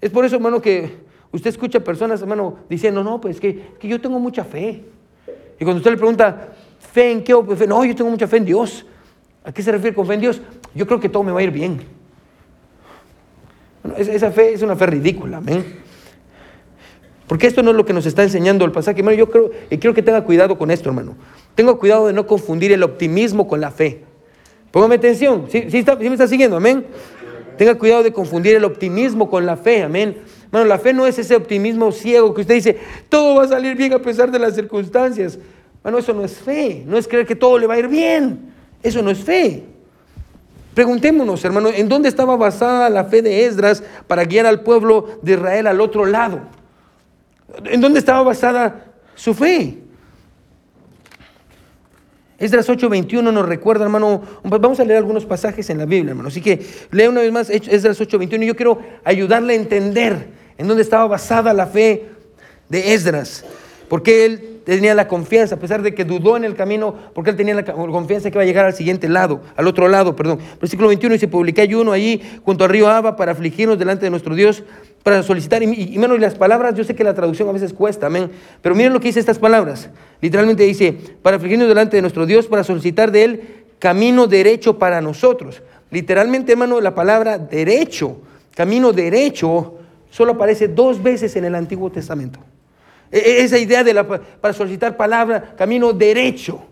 Es 0.00 0.10
por 0.10 0.24
eso, 0.24 0.36
hermano, 0.36 0.62
que 0.62 0.96
usted 1.30 1.50
escucha 1.50 1.80
personas, 1.80 2.22
hermano, 2.22 2.60
diciendo, 2.70 3.04
no, 3.04 3.20
pues 3.20 3.38
que, 3.38 3.74
que 3.78 3.86
yo 3.86 4.00
tengo 4.00 4.18
mucha 4.18 4.44
fe. 4.44 4.82
Y 5.60 5.64
cuando 5.64 5.76
usted 5.76 5.90
le 5.90 5.98
pregunta, 5.98 6.54
¿fe 6.90 7.12
en 7.12 7.22
qué? 7.22 7.34
No, 7.68 7.84
yo 7.84 7.94
tengo 7.94 8.08
mucha 8.08 8.26
fe 8.26 8.38
en 8.38 8.46
Dios. 8.46 8.86
¿A 9.44 9.52
qué 9.52 9.62
se 9.62 9.70
refiere 9.70 9.94
con 9.94 10.06
fe 10.06 10.14
en 10.14 10.20
Dios? 10.20 10.40
Yo 10.74 10.86
creo 10.86 10.98
que 10.98 11.10
todo 11.10 11.22
me 11.22 11.32
va 11.32 11.40
a 11.40 11.42
ir 11.42 11.50
bien. 11.50 11.82
esa 13.98 14.30
fe 14.30 14.54
es 14.54 14.62
una 14.62 14.74
fe 14.74 14.86
ridícula, 14.86 15.36
amén. 15.36 15.83
Porque 17.26 17.46
esto 17.46 17.62
no 17.62 17.70
es 17.70 17.76
lo 17.76 17.86
que 17.86 17.92
nos 17.92 18.06
está 18.06 18.22
enseñando 18.22 18.64
el 18.64 18.72
pasaje. 18.72 18.98
Hermano, 18.98 19.16
yo 19.16 19.30
creo, 19.30 19.50
y 19.70 19.78
quiero 19.78 19.94
que 19.94 20.02
tenga 20.02 20.24
cuidado 20.24 20.58
con 20.58 20.70
esto, 20.70 20.90
hermano. 20.90 21.14
Tenga 21.54 21.74
cuidado 21.74 22.06
de 22.06 22.12
no 22.12 22.26
confundir 22.26 22.72
el 22.72 22.82
optimismo 22.82 23.48
con 23.48 23.60
la 23.60 23.70
fe. 23.70 24.02
Póngame 24.70 24.96
atención. 24.96 25.46
¿Sí, 25.48 25.66
me 25.70 25.78
está 26.12 26.28
siguiendo? 26.28 26.56
Amén. 26.56 26.84
Tenga 27.56 27.76
cuidado 27.76 28.02
de 28.02 28.12
confundir 28.12 28.56
el 28.56 28.64
optimismo 28.64 29.30
con 29.30 29.46
la 29.46 29.56
fe. 29.56 29.82
Amén. 29.82 30.16
Hermano, 30.46 30.66
la 30.66 30.78
fe 30.78 30.92
no 30.92 31.06
es 31.06 31.18
ese 31.18 31.36
optimismo 31.36 31.92
ciego 31.92 32.34
que 32.34 32.42
usted 32.42 32.54
dice, 32.54 32.78
todo 33.08 33.36
va 33.36 33.44
a 33.44 33.48
salir 33.48 33.76
bien 33.76 33.92
a 33.92 34.00
pesar 34.00 34.30
de 34.30 34.38
las 34.38 34.54
circunstancias. 34.54 35.38
Bueno, 35.82 35.98
eso 35.98 36.12
no 36.12 36.24
es 36.24 36.32
fe. 36.32 36.82
No 36.86 36.98
es 36.98 37.08
creer 37.08 37.26
que 37.26 37.36
todo 37.36 37.58
le 37.58 37.66
va 37.66 37.74
a 37.74 37.78
ir 37.78 37.88
bien. 37.88 38.52
Eso 38.82 39.00
no 39.00 39.10
es 39.10 39.18
fe. 39.18 39.64
Preguntémonos, 40.74 41.44
hermano, 41.44 41.68
¿en 41.68 41.88
dónde 41.88 42.08
estaba 42.08 42.36
basada 42.36 42.90
la 42.90 43.04
fe 43.04 43.22
de 43.22 43.46
Esdras 43.46 43.82
para 44.08 44.24
guiar 44.24 44.44
al 44.44 44.62
pueblo 44.62 45.20
de 45.22 45.34
Israel 45.34 45.68
al 45.68 45.80
otro 45.80 46.04
lado? 46.04 46.40
¿En 47.64 47.80
dónde 47.80 47.98
estaba 47.98 48.22
basada 48.22 48.86
su 49.14 49.34
fe? 49.34 49.78
Esdras 52.38 52.68
8:21 52.68 53.32
nos 53.32 53.48
recuerda, 53.48 53.84
hermano, 53.84 54.22
vamos 54.42 54.80
a 54.80 54.84
leer 54.84 54.98
algunos 54.98 55.24
pasajes 55.24 55.70
en 55.70 55.78
la 55.78 55.86
Biblia, 55.86 56.10
hermano. 56.10 56.28
Así 56.28 56.40
que 56.40 56.66
lea 56.90 57.08
una 57.08 57.20
vez 57.20 57.32
más 57.32 57.48
Esdras 57.48 58.00
8:21 58.00 58.42
y 58.42 58.46
yo 58.46 58.56
quiero 58.56 58.78
ayudarle 59.04 59.54
a 59.54 59.56
entender 59.56 60.28
en 60.58 60.68
dónde 60.68 60.82
estaba 60.82 61.06
basada 61.06 61.52
la 61.52 61.66
fe 61.66 62.08
de 62.68 62.94
Esdras. 62.94 63.44
Porque 63.88 64.24
él 64.24 64.60
tenía 64.64 64.94
la 64.94 65.06
confianza, 65.06 65.54
a 65.54 65.58
pesar 65.58 65.82
de 65.82 65.94
que 65.94 66.04
dudó 66.04 66.36
en 66.36 66.44
el 66.44 66.56
camino, 66.56 66.94
porque 67.14 67.30
él 67.30 67.36
tenía 67.36 67.54
la 67.54 67.64
confianza 67.64 68.30
que 68.30 68.36
iba 68.36 68.42
a 68.42 68.46
llegar 68.46 68.64
al 68.64 68.74
siguiente 68.74 69.08
lado, 69.08 69.42
al 69.56 69.68
otro 69.68 69.88
lado, 69.88 70.16
perdón. 70.16 70.38
Versículo 70.60 70.88
21 70.88 71.12
dice, 71.12 71.28
publiqué 71.28 71.60
ayuno 71.60 71.92
allí 71.92 72.20
junto 72.44 72.64
al 72.64 72.70
río 72.70 72.88
Abba 72.88 73.14
para 73.14 73.32
afligirnos 73.32 73.78
delante 73.78 74.06
de 74.06 74.10
nuestro 74.10 74.34
Dios, 74.34 74.64
para 75.04 75.22
solicitar, 75.22 75.62
y, 75.62 75.98
menos 75.98 76.18
las 76.18 76.34
palabras, 76.34 76.74
yo 76.74 76.82
sé 76.82 76.94
que 76.94 77.04
la 77.04 77.12
traducción 77.12 77.46
a 77.46 77.52
veces 77.52 77.74
cuesta, 77.74 78.06
amén, 78.06 78.30
pero 78.62 78.74
miren 78.74 78.94
lo 78.94 79.00
que 79.00 79.08
dice 79.08 79.20
estas 79.20 79.38
palabras. 79.38 79.90
Literalmente 80.22 80.62
dice, 80.62 80.94
para 81.20 81.36
afligirnos 81.36 81.68
delante 81.68 81.98
de 81.98 82.00
nuestro 82.00 82.24
Dios, 82.24 82.46
para 82.46 82.64
solicitar 82.64 83.12
de 83.12 83.24
Él 83.24 83.42
camino 83.78 84.26
derecho 84.26 84.78
para 84.78 85.02
nosotros. 85.02 85.62
Literalmente, 85.90 86.52
hermano, 86.52 86.80
la 86.80 86.94
palabra 86.94 87.36
derecho, 87.36 88.16
camino 88.54 88.94
derecho, 88.94 89.74
solo 90.10 90.32
aparece 90.32 90.68
dos 90.68 91.02
veces 91.02 91.36
en 91.36 91.44
el 91.44 91.54
Antiguo 91.54 91.92
Testamento. 91.92 92.40
E, 93.12 93.18
e, 93.18 93.44
esa 93.44 93.58
idea 93.58 93.84
de 93.84 93.92
la, 93.92 94.08
para 94.08 94.54
solicitar 94.54 94.96
palabra, 94.96 95.54
camino 95.54 95.92
derecho. 95.92 96.62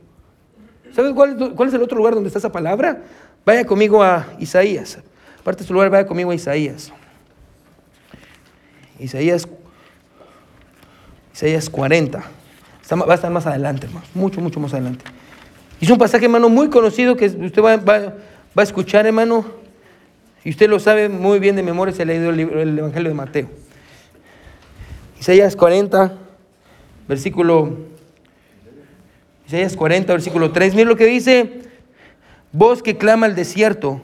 ¿Sabes 0.95 1.13
cuál, 1.13 1.53
cuál, 1.55 1.69
es 1.69 1.75
el 1.75 1.83
otro 1.83 1.99
lugar 1.99 2.15
donde 2.15 2.29
está 2.29 2.39
esa 2.39 2.51
palabra? 2.51 3.03
Vaya 3.45 3.67
conmigo 3.67 4.03
a 4.03 4.27
Isaías. 4.39 5.01
Aparte 5.39 5.65
de 5.65 5.67
su 5.67 5.75
lugar, 5.75 5.91
vaya 5.91 6.07
conmigo 6.07 6.31
a 6.31 6.35
Isaías. 6.35 6.95
Isaías, 8.99 9.49
Isaías 11.35 11.71
40. 11.71 12.19
va 12.19 13.13
a 13.13 13.15
estar 13.15 13.31
más 13.31 13.47
adelante, 13.47 13.87
hermano. 13.87 14.07
Mucho, 14.15 14.41
mucho 14.41 14.61
más 14.61 14.73
adelante. 14.73 15.05
Es 15.81 15.91
un 15.91 15.99
pasaje, 15.99 16.27
hermano, 16.27 16.49
muy 16.49 16.71
conocido 16.71 17.17
que 17.17 17.27
usted 17.27 17.63
va, 17.63 18.15
a 18.55 18.63
escuchar, 18.63 19.07
hermano. 19.07 19.45
Y 20.45 20.51
usted 20.51 20.69
lo 20.69 20.79
sabe 20.79 21.09
muy 21.09 21.39
bien 21.39 21.57
de 21.57 21.63
memoria, 21.63 21.95
se 21.95 22.03
ha 22.03 22.05
leído 22.05 22.31
el, 22.31 22.41
el 22.41 22.79
Evangelio 22.79 23.09
de 23.09 23.15
Mateo. 23.15 23.49
Isaías 25.21 25.55
40, 25.55 26.19
versículo, 27.09 27.79
Isaías 29.47 29.77
40, 29.77 30.13
versículo 30.13 30.51
3. 30.53 30.75
Mira 30.75 30.89
lo 30.89 30.97
que 30.97 31.07
dice, 31.07 31.63
voz 32.53 32.83
que 32.83 32.97
clama 32.97 33.27
al 33.27 33.35
desierto, 33.35 34.03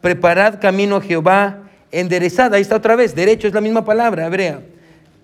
preparad 0.00 0.60
camino 0.60 0.96
a 0.96 1.00
Jehová, 1.00 1.63
enderezada, 2.00 2.56
ahí 2.56 2.62
está 2.62 2.76
otra 2.76 2.96
vez, 2.96 3.14
derecho 3.14 3.48
es 3.48 3.54
la 3.54 3.60
misma 3.60 3.84
palabra 3.84 4.26
hebrea, 4.26 4.60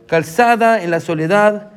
calzada 0.07 0.83
en 0.83 0.91
la 0.91 1.01
soledad 1.01 1.71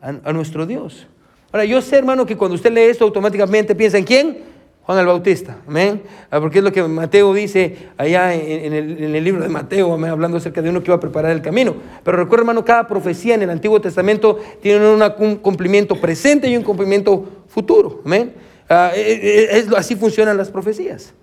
a, 0.00 0.32
nuestro 0.32 0.66
Dios. 0.66 1.06
Ahora, 1.52 1.64
yo 1.64 1.80
sé, 1.80 1.96
hermano, 1.98 2.26
que 2.26 2.36
cuando 2.36 2.54
usted 2.54 2.72
lee 2.72 2.82
esto 2.82 3.04
automáticamente 3.04 3.74
piensa 3.74 3.98
en 3.98 4.04
quién? 4.04 4.38
Juan 4.84 4.98
el 4.98 5.06
Bautista, 5.06 5.58
amén. 5.68 6.02
Ah, 6.28 6.40
porque 6.40 6.58
es 6.58 6.64
lo 6.64 6.72
que 6.72 6.82
Mateo 6.82 7.32
dice 7.32 7.90
allá 7.96 8.34
en, 8.34 8.72
el, 8.72 9.24
libro 9.24 9.42
de 9.42 9.48
Mateo, 9.48 9.92
hablando 9.94 10.38
acerca 10.38 10.60
de 10.60 10.70
uno 10.70 10.80
que 10.80 10.90
iba 10.90 10.96
a 10.96 11.00
preparar 11.00 11.30
el 11.30 11.40
camino. 11.40 11.76
Pero 12.02 12.16
recuerda, 12.16 12.42
hermano, 12.42 12.64
cada 12.64 12.88
profecía 12.88 13.36
en 13.36 13.42
el 13.42 13.50
Antiguo 13.50 13.80
Testamento 13.80 14.40
tiene 14.60 14.84
un 14.88 15.36
cumplimiento 15.36 16.00
presente 16.00 16.48
y 16.48 16.56
un 16.56 16.64
cumplimiento 16.64 17.44
futuro, 17.46 18.00
amén. 18.04 18.32
Ah, 18.68 18.90
eh, 18.94 19.20
eh, 19.22 19.48
es, 19.58 19.72
así 19.72 19.94
funcionan 19.94 20.36
las 20.36 20.50
profecías. 20.50 21.14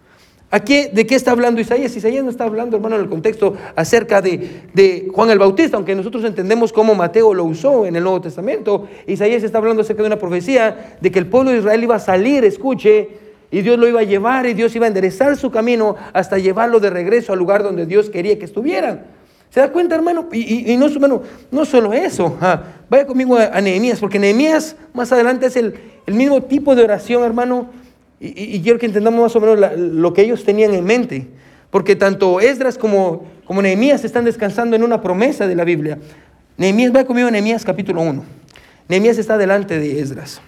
¿De 0.52 1.06
qué 1.06 1.16
está 1.16 1.32
hablando 1.32 1.62
Isaías? 1.62 1.96
Isaías 1.96 2.24
no 2.24 2.32
está 2.32 2.46
hablando, 2.46 2.76
hermano, 2.76 2.96
en 2.96 3.04
el 3.04 3.10
contexto 3.10 3.56
acerca 3.76 4.22
de, 4.22 5.08
Juan 5.14 5.30
el 5.30 5.38
Bautista, 5.38 5.78
aunque 5.78 5.94
nosotros 5.94 6.24
entendemos 6.24 6.74
cómo 6.74 6.96
Mateo 6.96 7.34
lo 7.34 7.44
usó 7.44 7.86
en 7.86 7.96
el 7.96 8.04
Nuevo 8.04 8.22
Testamento. 8.22 8.88
Isaías 9.06 9.44
está 9.44 9.60
hablando 9.60 9.82
acerca 9.82 10.02
de 10.02 10.08
una 10.08 10.18
profecía 10.18 10.98
de 11.00 11.12
que 11.12 11.20
el 11.20 11.28
pueblo 11.28 11.52
de 11.52 11.60
Israel 11.60 11.84
iba 11.84 11.96
a 11.96 12.00
salir, 12.00 12.44
escuche, 12.46 13.10
y 13.52 13.62
Dios 13.62 13.80
lo 13.80 13.88
iba 13.88 14.00
a 14.00 14.04
llevar 14.04 14.46
y 14.46 14.54
Dios 14.54 14.76
iba 14.76 14.86
a 14.86 14.88
enderezar 14.88 15.36
su 15.38 15.52
camino 15.52 15.96
hasta 16.14 16.38
llevarlo 16.38 16.80
de 16.80 16.90
regreso 16.90 17.34
al 17.34 17.40
lugar 17.40 17.64
donde 17.64 17.86
Dios 17.86 18.10
quería 18.10 18.38
que 18.38 18.46
estuvieran. 18.46 19.06
¿Se 19.50 19.60
da 19.60 19.72
cuenta, 19.72 19.96
hermano? 19.96 20.30
Y, 20.32 20.78
no 20.78 21.66
solo 21.66 21.94
eso. 21.94 22.38
vaya 22.90 23.08
conmigo 23.08 23.38
a, 23.38 23.60
Nehemías, 23.62 24.00
porque 24.00 24.20
Nehemías 24.20 24.76
más 24.94 25.12
adelante 25.12 25.48
es 25.48 25.56
el, 25.56 25.74
mismo 26.08 26.42
tipo 26.44 26.76
de 26.76 26.84
oración, 26.84 27.24
hermano. 27.24 27.70
Y, 28.20 28.56
y 28.56 28.62
quiero 28.62 28.80
que 28.80 28.86
entendamos 28.86 29.22
más 29.22 29.36
o 29.36 29.40
menos 29.40 29.78
lo 29.78 30.14
que 30.14 30.22
ellos 30.22 30.44
tenían 30.44 30.74
en 30.74 30.84
mente. 30.84 31.28
Porque 31.70 31.96
tanto 31.96 32.40
Esdras 32.40 32.78
como, 32.78 33.26
como 33.46 33.62
Nehemías 33.62 34.04
están 34.04 34.26
descansando 34.26 34.76
en 34.76 34.84
una 34.84 35.02
promesa 35.02 35.48
de 35.48 35.56
la 35.56 35.64
Biblia. 35.64 36.00
Nehemías, 36.58 36.94
va 36.94 37.06
conmigo 37.06 37.28
a 37.28 37.32
Nehemías 37.32 37.64
capítulo 37.64 38.02
1. 38.02 38.24
Nehemías 38.88 39.18
está 39.18 39.38
delante 39.38 39.80
de 39.80 40.00
Esdras. 40.00 40.42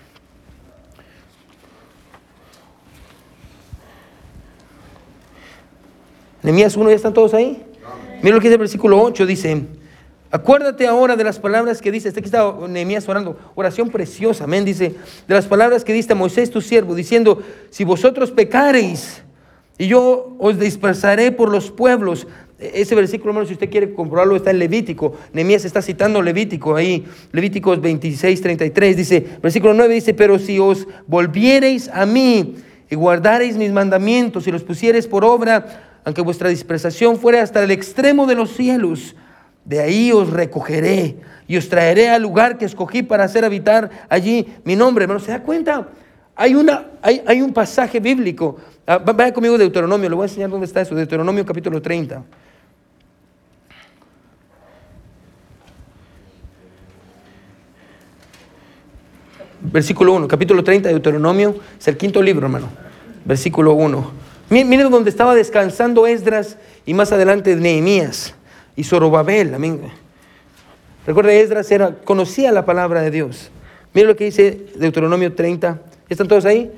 Nehemías 6.43 6.75
1, 6.75 6.89
¿ya 6.89 6.95
están 6.95 7.13
todos 7.13 7.33
ahí? 7.35 7.63
Mira 8.23 8.35
lo 8.35 8.41
que 8.41 8.47
dice 8.47 8.55
el 8.55 8.59
versículo 8.59 9.01
8, 9.01 9.25
dice, 9.25 9.63
acuérdate 10.31 10.87
ahora 10.87 11.15
de 11.15 11.23
las 11.23 11.39
palabras 11.39 11.81
que 11.81 11.91
dice, 11.91 12.09
aquí 12.09 12.21
está 12.21 12.53
Nehemías 12.67 13.07
orando, 13.07 13.37
oración 13.55 13.89
preciosa, 13.89 14.45
amén, 14.45 14.65
dice, 14.65 14.95
de 15.27 15.33
las 15.33 15.45
palabras 15.45 15.83
que 15.83 15.93
diste 15.93 16.13
a 16.13 16.15
Moisés 16.15 16.49
tu 16.49 16.61
siervo, 16.61 16.95
diciendo, 16.95 17.43
si 17.69 17.83
vosotros 17.83 18.31
pecareis, 18.31 19.21
y 19.81 19.87
yo 19.87 20.35
os 20.37 20.59
dispersaré 20.59 21.31
por 21.31 21.49
los 21.49 21.71
pueblos. 21.71 22.27
E-, 22.59 22.81
ese 22.81 22.93
versículo, 22.93 23.31
hermano, 23.31 23.47
si 23.47 23.53
usted 23.53 23.69
quiere 23.69 23.95
comprobarlo, 23.95 24.35
está 24.35 24.51
en 24.51 24.59
Levítico. 24.59 25.13
Nehemías 25.33 25.65
está 25.65 25.81
citando 25.81 26.21
Levítico 26.21 26.75
ahí, 26.75 27.03
Levíticos 27.31 27.81
26, 27.81 28.41
33, 28.41 28.95
dice, 28.95 29.25
versículo 29.41 29.73
9 29.73 29.91
dice, 29.91 30.13
pero 30.13 30.37
si 30.37 30.59
os 30.59 30.87
volviereis 31.07 31.89
a 31.89 32.05
mí 32.05 32.57
y 32.91 32.95
guardareis 32.95 33.57
mis 33.57 33.71
mandamientos 33.71 34.45
y 34.45 34.51
los 34.51 34.63
pusiereis 34.63 35.07
por 35.07 35.25
obra, 35.25 35.99
aunque 36.05 36.21
vuestra 36.21 36.49
dispersación 36.49 37.17
fuera 37.17 37.41
hasta 37.41 37.63
el 37.63 37.71
extremo 37.71 38.27
de 38.27 38.35
los 38.35 38.51
cielos, 38.55 39.15
de 39.65 39.79
ahí 39.79 40.11
os 40.11 40.29
recogeré 40.29 41.17
y 41.47 41.57
os 41.57 41.69
traeré 41.69 42.09
al 42.09 42.21
lugar 42.21 42.57
que 42.57 42.65
escogí 42.65 43.03
para 43.03 43.23
hacer 43.23 43.45
habitar 43.45 43.89
allí 44.09 44.47
mi 44.63 44.75
nombre. 44.75 45.03
Hermano, 45.03 45.19
¿se 45.19 45.31
da 45.31 45.43
cuenta? 45.43 45.87
Hay, 46.35 46.55
una, 46.55 46.87
hay, 47.01 47.21
hay 47.25 47.41
un 47.41 47.53
pasaje 47.53 47.99
bíblico. 47.99 48.57
Ah, 48.87 48.97
vaya 48.97 49.33
conmigo 49.33 49.57
Deuteronomio, 49.57 50.09
le 50.09 50.15
voy 50.15 50.23
a 50.23 50.27
enseñar 50.27 50.49
dónde 50.49 50.65
está 50.65 50.81
eso. 50.81 50.95
Deuteronomio 50.95 51.45
capítulo 51.45 51.81
30. 51.81 52.23
Versículo 59.63 60.13
1, 60.13 60.27
capítulo 60.27 60.63
30 60.63 60.87
de 60.87 60.95
Deuteronomio, 60.95 61.55
es 61.79 61.87
el 61.87 61.95
quinto 61.95 62.21
libro, 62.21 62.47
hermano. 62.47 62.67
Versículo 63.23 63.73
1. 63.73 64.11
Miren 64.49 64.89
donde 64.89 65.11
estaba 65.11 65.35
descansando 65.35 66.07
Esdras 66.07 66.57
y 66.85 66.93
más 66.95 67.11
adelante 67.11 67.55
Nehemías 67.55 68.33
y 68.75 68.83
Zorobabel. 68.83 69.53
Amén. 69.53 69.79
Recuerda, 71.05 71.33
Esdras 71.33 71.69
conocía 72.03 72.51
la 72.51 72.65
palabra 72.65 73.01
de 73.01 73.11
Dios. 73.11 73.49
Miren 73.93 74.09
lo 74.09 74.15
que 74.15 74.25
dice 74.25 74.59
Deuteronomio 74.75 75.33
30. 75.33 75.81
¿Están 76.09 76.27
todos 76.27 76.43
ahí? 76.43 76.69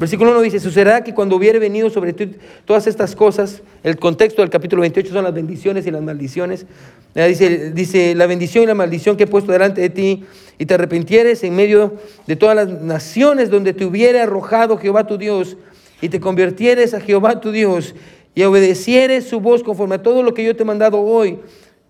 Versículo 0.00 0.32
1 0.32 0.40
dice, 0.40 0.58
sucederá 0.58 1.04
que 1.04 1.14
cuando 1.14 1.36
hubiere 1.36 1.60
venido 1.60 1.90
sobre 1.90 2.12
ti 2.12 2.34
todas 2.64 2.88
estas 2.88 3.14
cosas, 3.14 3.62
el 3.84 3.96
contexto 3.96 4.42
del 4.42 4.50
capítulo 4.50 4.80
28 4.80 5.12
son 5.12 5.22
las 5.22 5.32
bendiciones 5.32 5.86
y 5.86 5.92
las 5.92 6.02
maldiciones. 6.02 6.66
Dice, 7.14 7.70
dice, 7.70 8.16
la 8.16 8.26
bendición 8.26 8.64
y 8.64 8.66
la 8.66 8.74
maldición 8.74 9.16
que 9.16 9.24
he 9.24 9.26
puesto 9.28 9.52
delante 9.52 9.80
de 9.80 9.90
ti, 9.90 10.24
y 10.58 10.66
te 10.66 10.74
arrepintieres 10.74 11.44
en 11.44 11.54
medio 11.54 11.94
de 12.26 12.34
todas 12.34 12.56
las 12.56 12.68
naciones 12.82 13.48
donde 13.48 13.74
te 13.74 13.84
hubiere 13.84 14.20
arrojado 14.20 14.76
Jehová 14.76 15.06
tu 15.06 15.18
Dios, 15.18 15.56
y 16.00 16.08
te 16.08 16.18
convirtieres 16.18 16.92
a 16.92 17.00
Jehová 17.00 17.40
tu 17.40 17.52
Dios 17.52 17.94
y 18.34 18.42
obedecieres 18.42 19.28
su 19.28 19.40
voz 19.40 19.62
conforme 19.62 19.96
a 19.96 20.02
todo 20.02 20.22
lo 20.22 20.34
que 20.34 20.44
yo 20.44 20.54
te 20.54 20.62
he 20.62 20.66
mandado 20.66 21.00
hoy, 21.00 21.38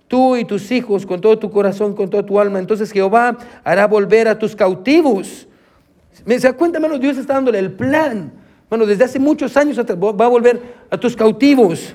tú 0.09 0.37
y 0.37 0.45
tus 0.45 0.71
hijos, 0.71 1.07
con 1.07 1.21
todo 1.21 1.39
tu 1.39 1.51
corazón, 1.51 1.95
con 1.95 2.11
toda 2.11 2.25
tu 2.25 2.41
alma, 2.41 2.59
entonces 2.59 2.91
Jehová 2.91 3.39
hará 3.63 3.87
volver 3.87 4.29
a 4.29 4.39
tus 4.39 4.57
cautivos. 4.57 5.47
¿Me 6.25 6.39
da 6.39 6.53
cuenta, 6.53 6.79
hermano? 6.79 6.99
Dios 6.99 7.17
está 7.17 7.35
dándole 7.35 7.59
el 7.59 7.73
plan. 7.73 8.33
Bueno, 8.69 8.87
desde 8.87 9.05
hace 9.05 9.19
muchos 9.19 9.57
años 9.57 9.79
va 9.79 10.25
a 10.25 10.29
volver 10.29 10.61
a 10.91 10.99
tus 10.99 11.17
cautivos 11.17 11.95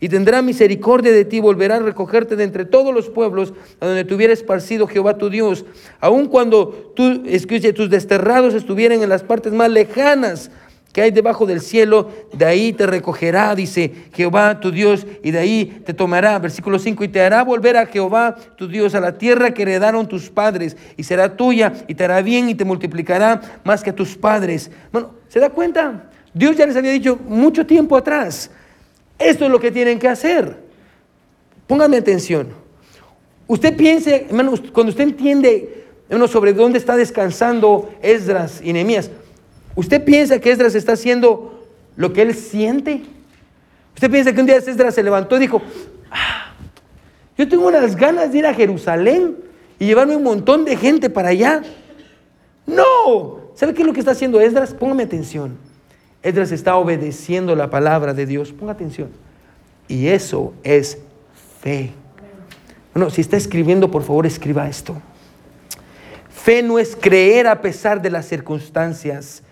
y 0.00 0.08
tendrá 0.08 0.42
misericordia 0.42 1.10
de 1.10 1.24
ti, 1.24 1.40
volverá 1.40 1.76
a 1.76 1.80
recogerte 1.80 2.36
de 2.36 2.44
entre 2.44 2.64
todos 2.64 2.94
los 2.94 3.08
pueblos 3.08 3.52
a 3.80 3.86
donde 3.86 4.04
te 4.04 4.14
hubiera 4.14 4.32
esparcido 4.32 4.86
Jehová 4.86 5.18
tu 5.18 5.28
Dios, 5.28 5.64
aun 6.00 6.26
cuando 6.26 6.92
tú, 6.94 7.24
tus 7.74 7.90
desterrados 7.90 8.54
estuvieran 8.54 9.02
en 9.02 9.08
las 9.08 9.24
partes 9.24 9.52
más 9.52 9.70
lejanas 9.70 10.50
que 10.92 11.02
hay 11.02 11.10
debajo 11.10 11.46
del 11.46 11.60
cielo, 11.60 12.08
de 12.32 12.44
ahí 12.44 12.72
te 12.72 12.86
recogerá, 12.86 13.54
dice 13.54 13.92
Jehová 14.14 14.58
tu 14.60 14.70
Dios, 14.70 15.06
y 15.22 15.30
de 15.30 15.38
ahí 15.38 15.82
te 15.84 15.94
tomará, 15.94 16.38
versículo 16.38 16.78
5, 16.78 17.04
y 17.04 17.08
te 17.08 17.20
hará 17.20 17.44
volver 17.44 17.76
a 17.76 17.86
Jehová 17.86 18.36
tu 18.56 18.68
Dios, 18.68 18.94
a 18.94 19.00
la 19.00 19.18
tierra 19.18 19.52
que 19.52 19.62
heredaron 19.62 20.08
tus 20.08 20.30
padres, 20.30 20.76
y 20.96 21.04
será 21.04 21.36
tuya, 21.36 21.72
y 21.86 21.94
te 21.94 22.04
hará 22.04 22.22
bien, 22.22 22.48
y 22.48 22.54
te 22.54 22.64
multiplicará 22.64 23.60
más 23.64 23.82
que 23.82 23.90
a 23.90 23.94
tus 23.94 24.16
padres. 24.16 24.70
Bueno, 24.90 25.10
¿se 25.28 25.40
da 25.40 25.50
cuenta? 25.50 26.10
Dios 26.32 26.56
ya 26.56 26.66
les 26.66 26.76
había 26.76 26.92
dicho 26.92 27.18
mucho 27.26 27.66
tiempo 27.66 27.96
atrás, 27.96 28.50
esto 29.18 29.44
es 29.44 29.50
lo 29.50 29.60
que 29.60 29.70
tienen 29.70 29.98
que 29.98 30.08
hacer. 30.08 30.56
Póngame 31.66 31.98
atención. 31.98 32.48
Usted 33.46 33.76
piense, 33.76 34.26
hermano, 34.28 34.54
cuando 34.72 34.90
usted 34.90 35.04
entiende 35.04 35.84
hermano, 36.08 36.28
sobre 36.28 36.52
dónde 36.52 36.78
está 36.78 36.96
descansando 36.96 37.90
Esdras 38.02 38.60
y 38.62 38.72
Nehemías, 38.72 39.10
¿Usted 39.78 40.04
piensa 40.04 40.40
que 40.40 40.50
Esdras 40.50 40.74
está 40.74 40.94
haciendo 40.94 41.64
lo 41.94 42.12
que 42.12 42.22
él 42.22 42.34
siente? 42.34 43.02
¿Usted 43.94 44.10
piensa 44.10 44.32
que 44.32 44.40
un 44.40 44.46
día 44.46 44.56
Esdras 44.56 44.92
se 44.92 45.04
levantó 45.04 45.36
y 45.36 45.38
dijo, 45.38 45.62
ah, 46.10 46.52
yo 47.36 47.48
tengo 47.48 47.68
unas 47.68 47.94
ganas 47.94 48.32
de 48.32 48.38
ir 48.38 48.46
a 48.46 48.54
Jerusalén 48.54 49.36
y 49.78 49.86
llevarme 49.86 50.16
un 50.16 50.24
montón 50.24 50.64
de 50.64 50.76
gente 50.76 51.08
para 51.08 51.28
allá? 51.28 51.62
No. 52.66 53.52
¿Sabe 53.54 53.72
qué 53.72 53.82
es 53.82 53.86
lo 53.86 53.92
que 53.92 54.00
está 54.00 54.10
haciendo 54.10 54.40
Esdras? 54.40 54.74
Póngame 54.74 55.04
atención. 55.04 55.56
Esdras 56.24 56.50
está 56.50 56.74
obedeciendo 56.74 57.54
la 57.54 57.70
palabra 57.70 58.14
de 58.14 58.26
Dios. 58.26 58.50
Ponga 58.50 58.72
atención. 58.72 59.10
Y 59.86 60.08
eso 60.08 60.54
es 60.64 60.98
fe. 61.62 61.92
Bueno, 62.92 63.10
si 63.10 63.20
está 63.20 63.36
escribiendo, 63.36 63.92
por 63.92 64.02
favor, 64.02 64.26
escriba 64.26 64.68
esto. 64.68 65.00
Fe 66.30 66.64
no 66.64 66.80
es 66.80 66.96
creer 66.96 67.46
a 67.46 67.62
pesar 67.62 68.02
de 68.02 68.10
las 68.10 68.26
circunstancias. 68.26 69.44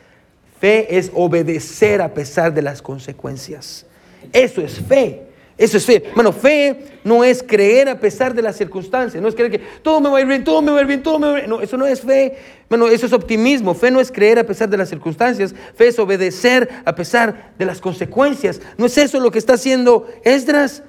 Fe 0.60 0.96
es 0.96 1.10
obedecer 1.14 2.00
a 2.00 2.12
pesar 2.12 2.52
de 2.52 2.62
las 2.62 2.80
consecuencias. 2.80 3.84
Eso 4.32 4.60
es 4.60 4.80
fe. 4.80 5.22
Eso 5.58 5.78
es 5.78 5.86
fe. 5.86 6.04
Bueno, 6.14 6.32
fe 6.32 6.98
no 7.02 7.24
es 7.24 7.42
creer 7.42 7.88
a 7.88 7.98
pesar 7.98 8.34
de 8.34 8.42
las 8.42 8.56
circunstancias. 8.56 9.22
No 9.22 9.28
es 9.28 9.34
creer 9.34 9.50
que 9.50 9.58
todo 9.82 10.00
me 10.00 10.10
va 10.10 10.18
a 10.18 10.20
ir 10.20 10.26
bien, 10.26 10.44
todo 10.44 10.60
me 10.60 10.70
va 10.70 10.78
a 10.78 10.80
ir 10.82 10.86
bien, 10.86 11.02
todo 11.02 11.18
me 11.18 11.26
va 11.28 11.34
a 11.34 11.38
ir 11.38 11.44
bien. 11.44 11.50
No, 11.50 11.62
eso 11.62 11.78
no 11.78 11.86
es 11.86 12.02
fe. 12.02 12.36
Bueno, 12.68 12.88
eso 12.88 13.06
es 13.06 13.12
optimismo. 13.14 13.74
Fe 13.74 13.90
no 13.90 14.00
es 14.00 14.12
creer 14.12 14.38
a 14.38 14.44
pesar 14.44 14.68
de 14.68 14.76
las 14.76 14.90
circunstancias. 14.90 15.54
Fe 15.74 15.88
es 15.88 15.98
obedecer 15.98 16.68
a 16.84 16.94
pesar 16.94 17.52
de 17.58 17.64
las 17.64 17.80
consecuencias. 17.80 18.60
¿No 18.76 18.86
es 18.86 18.98
eso 18.98 19.18
lo 19.18 19.30
que 19.30 19.38
está 19.38 19.54
haciendo 19.54 20.06
Esdras? 20.24 20.82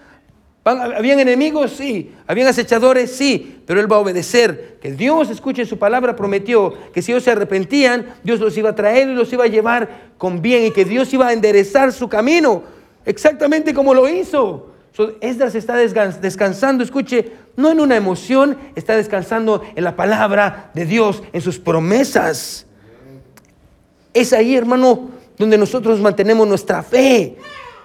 ¿Habían 0.72 1.20
enemigos? 1.20 1.72
Sí. 1.72 2.12
¿Habían 2.26 2.48
acechadores? 2.48 3.12
Sí. 3.16 3.62
Pero 3.66 3.80
él 3.80 3.92
va 3.92 3.98
a 3.98 4.00
obedecer. 4.00 4.78
Que 4.82 4.92
Dios, 4.92 5.30
escuche 5.30 5.66
su 5.66 5.78
palabra, 5.78 6.16
prometió 6.16 6.74
que 6.94 7.02
si 7.02 7.12
ellos 7.12 7.24
se 7.24 7.32
arrepentían, 7.32 8.16
Dios 8.24 8.40
los 8.40 8.58
iba 8.58 8.72
a 8.72 8.76
traer 8.76 9.10
y 9.10 9.14
los 9.14 9.32
iba 9.34 9.44
a 9.44 9.48
llevar 9.48 10.12
con 10.18 10.42
bien 10.42 10.66
y 10.66 10.72
que 10.72 10.86
Dios 10.86 11.14
iba 11.14 11.28
a 11.28 11.34
enderezar 11.34 11.94
su 11.94 12.10
camino. 12.10 12.64
Exactamente 13.06 13.74
como 13.74 13.94
lo 13.94 14.10
hizo. 14.10 14.72
Esdras 15.22 15.54
está 15.54 15.76
descansando, 15.76 16.84
escuche, 16.84 17.32
no 17.56 17.70
en 17.70 17.80
una 17.80 17.96
emoción, 17.96 18.58
está 18.76 18.96
descansando 18.96 19.62
en 19.76 19.84
la 19.84 19.96
palabra 19.96 20.72
de 20.74 20.86
Dios, 20.86 21.22
en 21.34 21.42
sus 21.42 21.60
promesas. 21.60 22.66
Es 24.14 24.34
ahí, 24.34 24.56
hermano, 24.56 25.12
donde 25.38 25.58
nosotros 25.58 26.00
mantenemos 26.00 26.48
nuestra 26.48 26.82
fe. 26.82 27.36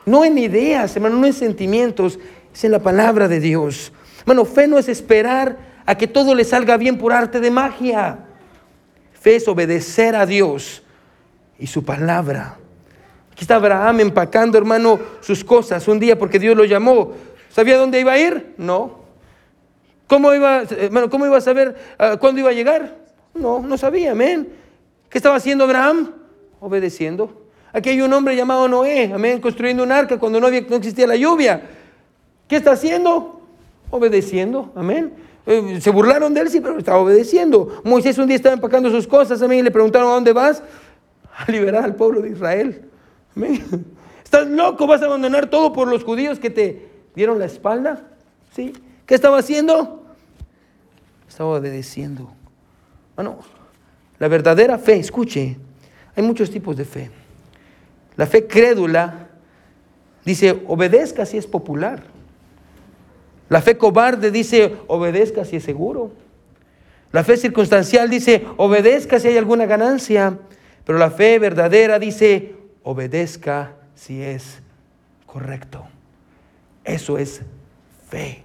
No 0.07 0.25
en 0.25 0.39
ideas, 0.39 0.97
hermano, 0.97 1.19
no 1.19 1.27
en 1.27 1.35
sentimientos, 1.35 2.19
es 2.53 2.65
en 2.65 2.73
la 2.73 2.81
palabra 2.81 3.29
de 3.29 3.41
Dios. 3.41 3.93
Bueno, 4.27 4.45
fe 4.45 4.67
no 4.67 4.79
es 4.79 4.89
esperar 4.89 5.57
a 5.87 5.97
que 5.97 6.07
todo 6.07 6.35
le 6.35 6.45
salga 6.45 6.77
bien 6.77 6.99
por 6.99 7.13
arte 7.13 7.41
de 7.41 7.51
magia. 7.51 8.19
Fe 9.13 9.37
es 9.37 9.49
obedecer 9.49 10.15
a 10.17 10.27
Dios 10.27 10.83
y 11.59 11.67
su 11.67 11.85
palabra. 11.85 12.57
Aquí 13.33 13.45
está 13.45 13.57
Abraham 13.57 14.01
empacando, 14.01 14.59
hermano, 14.59 15.01
sus 15.21 15.43
cosas 15.45 15.87
un 15.89 15.99
día 15.99 16.19
porque 16.19 16.39
Dios 16.39 16.57
lo 16.57 16.65
llamó. 16.65 17.13
¿Sabía 17.49 17.77
dónde 17.77 18.01
iba 18.01 18.13
a 18.13 18.19
ir? 18.19 18.55
No. 18.57 19.03
¿Cómo 20.07 20.35
iba, 20.35 20.63
hermano, 20.63 21.09
¿cómo 21.09 21.25
iba 21.27 21.39
a 21.39 21.41
saber 21.41 21.75
ah, 21.99 22.17
cuándo 22.21 22.41
iba 22.41 22.51
a 22.51 22.53
llegar? 22.53 22.97
No, 23.35 23.61
no 23.61 23.79
sabía, 23.79 24.13
amén. 24.13 24.53
¿Qué 25.09 25.19
estaba 25.19 25.37
haciendo 25.37 25.65
Abraham? 25.65 26.13
Obedeciendo. 26.61 27.47
Aquí 27.73 27.89
hay 27.91 28.03
un 28.03 28.13
hombre 28.13 28.37
llamado 28.37 28.69
Noé, 28.69 29.11
amén, 29.15 29.41
construyendo 29.41 29.83
un 29.83 29.93
arca 29.93 30.19
cuando 30.19 30.39
no, 30.39 30.51
no 30.51 30.77
existía 30.77 31.07
la 31.07 31.17
lluvia. 31.17 31.63
¿Qué 32.49 32.57
está 32.57 32.73
haciendo? 32.73 33.41
Obedeciendo, 33.91 34.73
amén. 34.75 35.13
Eh, 35.47 35.81
se 35.81 35.91
burlaron 35.91 36.35
de 36.35 36.41
él, 36.41 36.51
sí, 36.51 36.61
pero 36.61 36.79
estaba 36.79 36.99
obedeciendo. 36.99 37.81
Moisés 37.85 38.19
un 38.19 38.27
día 38.27 38.37
estaba 38.37 38.55
empacando 38.55 38.91
sus 38.91 39.07
cosas, 39.07 39.43
amén, 39.43 39.61
y 39.61 39.63
le 39.63 39.71
preguntaron, 39.71 40.09
¿a 40.09 40.15
dónde 40.15 40.33
vas? 40.33 40.63
A 41.37 41.51
liberar 41.51 41.85
al 41.85 41.95
pueblo 41.95 42.21
de 42.21 42.31
Israel. 42.31 42.83
Amén. 43.37 43.65
¿Estás 44.25 44.47
loco? 44.49 44.87
¿Vas 44.87 45.03
a 45.03 45.07
abandonar 45.07 45.51
todo 45.51 45.73
por 45.73 45.89
los 45.89 46.05
judíos 46.05 46.39
que 46.39 46.51
te 46.51 46.89
dieron 47.15 47.39
la 47.39 47.47
espalda? 47.47 48.05
¿Sí? 48.55 48.73
¿Qué 49.07 49.15
estaba 49.15 49.39
haciendo? 49.39 50.05
Estaba 51.29 51.51
obedeciendo. 51.51 52.33
Bueno, 53.17 53.39
la 54.19 54.29
verdadera 54.29 54.79
fe, 54.79 54.97
escuche, 54.97 55.57
hay 56.15 56.23
muchos 56.23 56.51
tipos 56.51 56.77
de 56.77 56.85
fe. 56.85 57.11
La 58.17 58.27
fe 58.27 58.47
crédula 58.47 59.29
dice, 60.25 60.63
obedezca 60.69 61.27
si 61.27 61.39
es 61.39 61.47
popular. 61.47 62.05
La 63.53 63.61
fe 63.61 63.77
cobarde 63.77 64.31
dice, 64.31 64.77
obedezca 64.87 65.45
si 65.45 65.57
es 65.57 65.63
seguro. 65.63 66.11
La 67.13 67.23
fe 67.23 67.37
circunstancial 67.37 68.09
dice, 68.09 68.47
obedezca 68.57 69.21
si 69.21 69.29
hay 69.29 69.37
alguna 69.37 69.67
ganancia. 69.67 70.39
Pero 70.87 70.99
la 70.99 71.11
fe 71.11 71.39
verdadera 71.39 71.99
dice, 71.99 72.55
obedezca 72.83 73.75
si 73.95 74.23
es 74.23 74.61
correcto. 75.27 75.85
Eso 76.83 77.19
es 77.19 77.43
fe. 78.09 78.43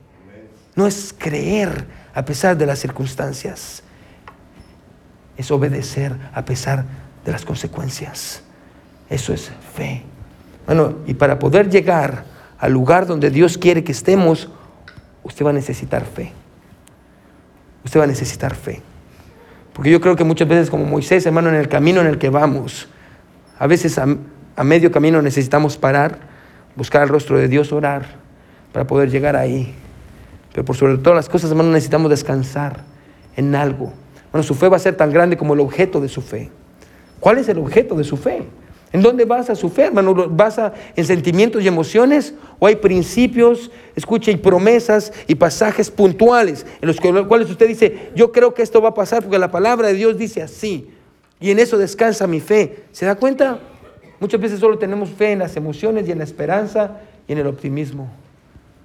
No 0.76 0.86
es 0.86 1.16
creer 1.18 1.86
a 2.14 2.26
pesar 2.26 2.58
de 2.58 2.66
las 2.66 2.80
circunstancias. 2.80 3.84
Es 5.38 5.50
obedecer 5.52 6.18
a 6.34 6.44
pesar 6.44 6.84
de 7.24 7.32
las 7.32 7.46
consecuencias. 7.46 8.44
Eso 9.10 9.34
es 9.34 9.54
fe. 9.74 10.04
Bueno, 10.66 10.96
y 11.06 11.14
para 11.14 11.40
poder 11.40 11.70
llegar 11.70 12.26
al 12.60 12.74
lugar 12.74 13.08
donde 13.08 13.30
Dios 13.30 13.58
quiere 13.58 13.86
que 13.86 13.94
estemos, 13.94 14.50
usted 15.28 15.46
va 15.46 15.52
a 15.52 15.54
necesitar 15.54 16.06
fe. 16.06 16.32
Usted 17.84 18.00
va 18.00 18.06
a 18.06 18.08
necesitar 18.08 18.56
fe. 18.56 18.82
Porque 19.74 19.92
yo 19.92 20.02
creo 20.02 20.16
que 20.16 20.24
muchas 20.24 20.48
veces 20.48 20.70
como 20.70 20.86
Moisés, 20.86 21.26
hermano, 21.26 21.50
en 21.50 21.56
el 21.56 21.68
camino 21.68 22.02
en 22.02 22.08
el 22.08 22.18
que 22.18 22.30
vamos, 22.30 22.88
a 23.60 23.68
veces 23.68 24.00
a, 24.00 24.64
medio 24.64 24.92
camino 24.92 25.22
necesitamos 25.22 25.78
parar, 25.78 26.18
buscar 26.76 27.04
el 27.04 27.10
rostro 27.10 27.38
de 27.38 27.48
Dios, 27.48 27.72
orar, 27.72 28.06
para 28.72 28.88
poder 28.88 29.12
llegar 29.12 29.36
ahí. 29.36 29.76
Pero 30.54 30.66
por 30.66 30.76
sobre 30.76 30.98
todas 30.98 31.16
las 31.16 31.30
cosas, 31.30 31.52
hermano, 31.52 31.70
necesitamos 31.70 32.10
descansar 32.10 32.82
en 33.36 33.54
algo. 33.54 33.94
Bueno, 34.32 34.44
su 34.44 34.56
fe 34.56 34.68
va 34.68 34.78
a 34.78 34.80
ser 34.80 34.96
tan 34.96 35.12
grande 35.12 35.38
como 35.38 35.54
el 35.54 35.60
objeto 35.60 36.02
de 36.02 36.10
su 36.10 36.22
fe. 36.22 36.50
¿Cuál 37.20 37.38
es 37.38 37.50
el 37.50 37.60
objeto 37.60 37.96
de 37.96 38.04
su 38.04 38.18
fe? 38.18 38.48
¿En 38.94 39.02
dónde 39.02 39.26
basa 39.26 39.56
su 39.56 39.70
fe, 39.70 39.84
hermano? 39.84 40.14
¿Basa 40.30 40.74
en 40.96 41.06
sentimientos 41.06 41.62
y 41.62 41.68
emociones? 41.68 42.34
¿O 42.60 42.68
hay 42.68 42.78
principios, 42.78 43.70
escucha, 43.96 44.32
y 44.32 44.38
promesas 44.38 45.12
y 45.28 45.36
pasajes 45.36 45.92
puntuales 45.92 46.66
en 46.82 46.88
los 46.88 47.00
cuales 47.00 47.50
usted 47.50 47.68
dice, 47.68 48.12
yo 48.16 48.32
creo 48.32 48.54
que 48.54 48.62
esto 48.62 48.82
va 48.82 48.90
a 48.90 48.94
pasar 48.94 49.24
porque 49.24 49.40
la 49.40 49.52
palabra 49.52 49.90
de 49.90 49.94
Dios 49.96 50.18
dice 50.18 50.42
así? 50.42 50.90
Y 51.40 51.52
en 51.52 51.60
eso 51.60 51.78
descansa 51.78 52.28
mi 52.28 52.40
fe. 52.40 52.86
¿Se 52.92 53.06
da 53.06 53.16
cuenta? 53.16 53.60
Muchas 54.20 54.40
veces 54.40 54.60
solo 54.60 54.78
tenemos 54.78 55.10
fe 55.10 55.34
en 55.34 55.40
las 55.40 55.56
emociones 55.58 56.08
y 56.08 56.12
en 56.12 56.20
la 56.20 56.24
esperanza 56.24 57.02
y 57.28 57.34
en 57.34 57.40
el 57.40 57.48
optimismo. 57.48 58.10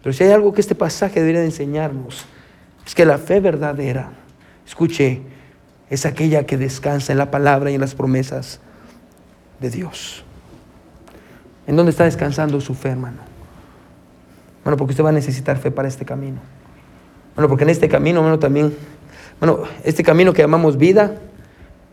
Pero 0.02 0.12
si 0.12 0.24
hay 0.24 0.32
algo 0.32 0.52
que 0.52 0.60
este 0.60 0.74
pasaje 0.74 1.20
debería 1.20 1.44
enseñarnos, 1.44 2.26
es 2.84 2.94
que 2.94 3.06
la 3.06 3.18
fe 3.18 3.38
verdadera, 3.38 4.10
escuche, 4.66 5.22
es 5.88 6.04
aquella 6.04 6.44
que 6.44 6.58
descansa 6.58 7.12
en 7.12 7.18
la 7.18 7.30
palabra 7.30 7.70
y 7.70 7.76
en 7.76 7.80
las 7.80 7.94
promesas 7.94 8.60
de 9.62 9.70
Dios. 9.70 10.24
¿En 11.66 11.76
dónde 11.76 11.90
está 11.90 12.04
descansando 12.04 12.60
su 12.60 12.74
fe, 12.74 12.90
hermano? 12.90 13.18
Bueno, 14.64 14.76
porque 14.76 14.92
usted 14.92 15.04
va 15.04 15.08
a 15.08 15.12
necesitar 15.12 15.58
fe 15.58 15.70
para 15.70 15.88
este 15.88 16.04
camino. 16.04 16.38
Bueno, 17.34 17.48
porque 17.48 17.64
en 17.64 17.70
este 17.70 17.88
camino, 17.88 18.20
hermano, 18.20 18.38
también, 18.38 18.74
bueno, 19.40 19.60
este 19.84 20.02
camino 20.02 20.32
que 20.32 20.42
llamamos 20.42 20.76
vida 20.76 21.14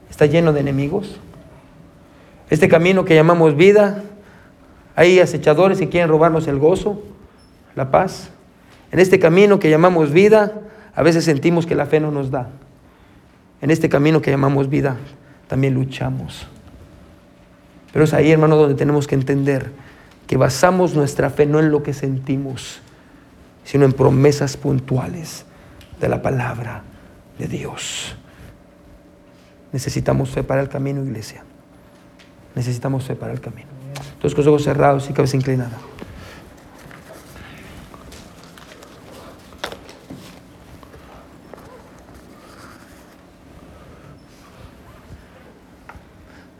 está 0.10 0.26
lleno 0.26 0.52
de 0.54 0.60
enemigos. 0.60 1.20
Este 2.50 2.68
camino 2.68 3.06
que 3.06 3.16
llamamos 3.16 3.56
vida, 3.56 4.04
hay 4.96 5.20
acechadores 5.20 5.80
que 5.80 5.88
quieren 5.88 6.10
robarnos 6.10 6.48
el 6.48 6.60
gozo, 6.60 7.02
la 7.76 7.92
paz. 7.92 8.32
En 8.92 9.00
este 9.00 9.20
camino 9.20 9.60
que 9.60 9.70
llamamos 9.70 10.12
vida, 10.12 10.54
a 10.96 11.04
veces 11.04 11.24
sentimos 11.26 11.66
que 11.66 11.76
la 11.76 11.86
fe 11.86 12.00
no 12.00 12.12
nos 12.12 12.32
da. 12.32 12.50
En 13.62 13.72
este 13.72 13.88
camino 13.88 14.22
que 14.22 14.32
llamamos 14.32 14.70
vida, 14.70 14.98
también 15.48 15.74
luchamos. 15.76 16.48
Pero 17.92 18.06
es 18.06 18.14
ahí, 18.14 18.32
hermano, 18.32 18.56
donde 18.56 18.76
tenemos 18.76 19.08
que 19.08 19.16
entender 19.16 19.72
que 20.28 20.38
basamos 20.38 20.94
nuestra 20.94 21.30
fe 21.30 21.46
no 21.46 21.60
en 21.60 21.72
lo 21.72 21.82
que 21.82 21.94
sentimos, 21.94 22.82
sino 23.64 23.86
en 23.86 23.94
promesas 23.94 24.58
puntuales 24.58 25.46
de 26.00 26.10
la 26.10 26.22
palabra 26.22 26.84
de 27.38 27.48
Dios. 27.48 28.16
Necesitamos 29.72 30.30
fe 30.30 30.44
para 30.44 30.62
el 30.62 30.70
camino, 30.70 31.04
iglesia. 31.04 31.44
Necesitamos 32.56 33.06
fe 33.06 33.16
para 33.16 33.34
el 33.34 33.42
camino. 33.42 33.70
Entonces, 34.14 34.36
con 34.36 34.46
los 34.46 34.48
ojos 34.48 34.64
cerrados 34.64 35.10
y 35.10 35.14
cabeza 35.14 35.38
inclinada. 35.38 35.78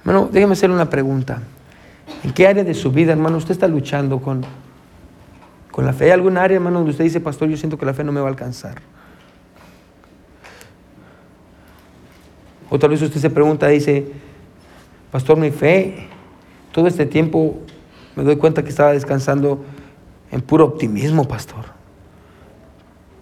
Hermano, 0.10 0.28
déjeme 0.32 0.54
hacerle 0.54 0.76
una 0.76 0.90
pregunta. 0.90 1.44
¿En 2.24 2.34
qué 2.34 2.48
área 2.48 2.64
de 2.64 2.74
su 2.74 2.92
vida, 2.92 3.12
hermano, 3.12 3.38
usted 3.38 3.52
está 3.52 3.68
luchando 3.68 4.20
con, 4.20 4.42
con 5.70 5.86
la 5.86 5.94
fe? 5.94 6.06
¿Hay 6.06 6.10
algún 6.10 6.36
área, 6.36 6.56
hermano, 6.56 6.78
donde 6.78 6.90
usted 6.90 7.04
dice, 7.04 7.20
pastor, 7.20 7.48
yo 7.48 7.56
siento 7.56 7.78
que 7.78 7.86
la 7.86 7.94
fe 7.94 8.04
no 8.04 8.12
me 8.12 8.20
va 8.20 8.26
a 8.26 8.30
alcanzar? 8.32 8.82
O 12.72 12.80
tal 12.80 12.90
vez 12.90 13.04
usted 13.04 13.22
se 13.22 13.30
pregunta, 13.30 13.68
dice, 13.68 14.12
pastor, 15.12 15.38
mi 15.38 15.52
fe, 15.52 16.08
todo 16.72 16.88
este 16.88 17.06
tiempo 17.06 17.60
me 18.16 18.24
doy 18.24 18.38
cuenta 18.38 18.64
que 18.64 18.70
estaba 18.70 18.94
descansando 18.94 19.64
en 20.32 20.42
puro 20.42 20.66
optimismo, 20.66 21.28
pastor. 21.28 21.66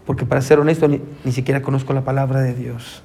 Porque 0.05 0.25
para 0.25 0.39
ser 0.39 0.57
honesto, 0.57 0.87
ni, 0.87 1.01
ni 1.25 1.33
siquiera 1.33 1.61
conozco 1.61 1.91
la 1.91 2.05
palabra 2.05 2.39
de 2.39 2.53
Dios. 2.53 3.03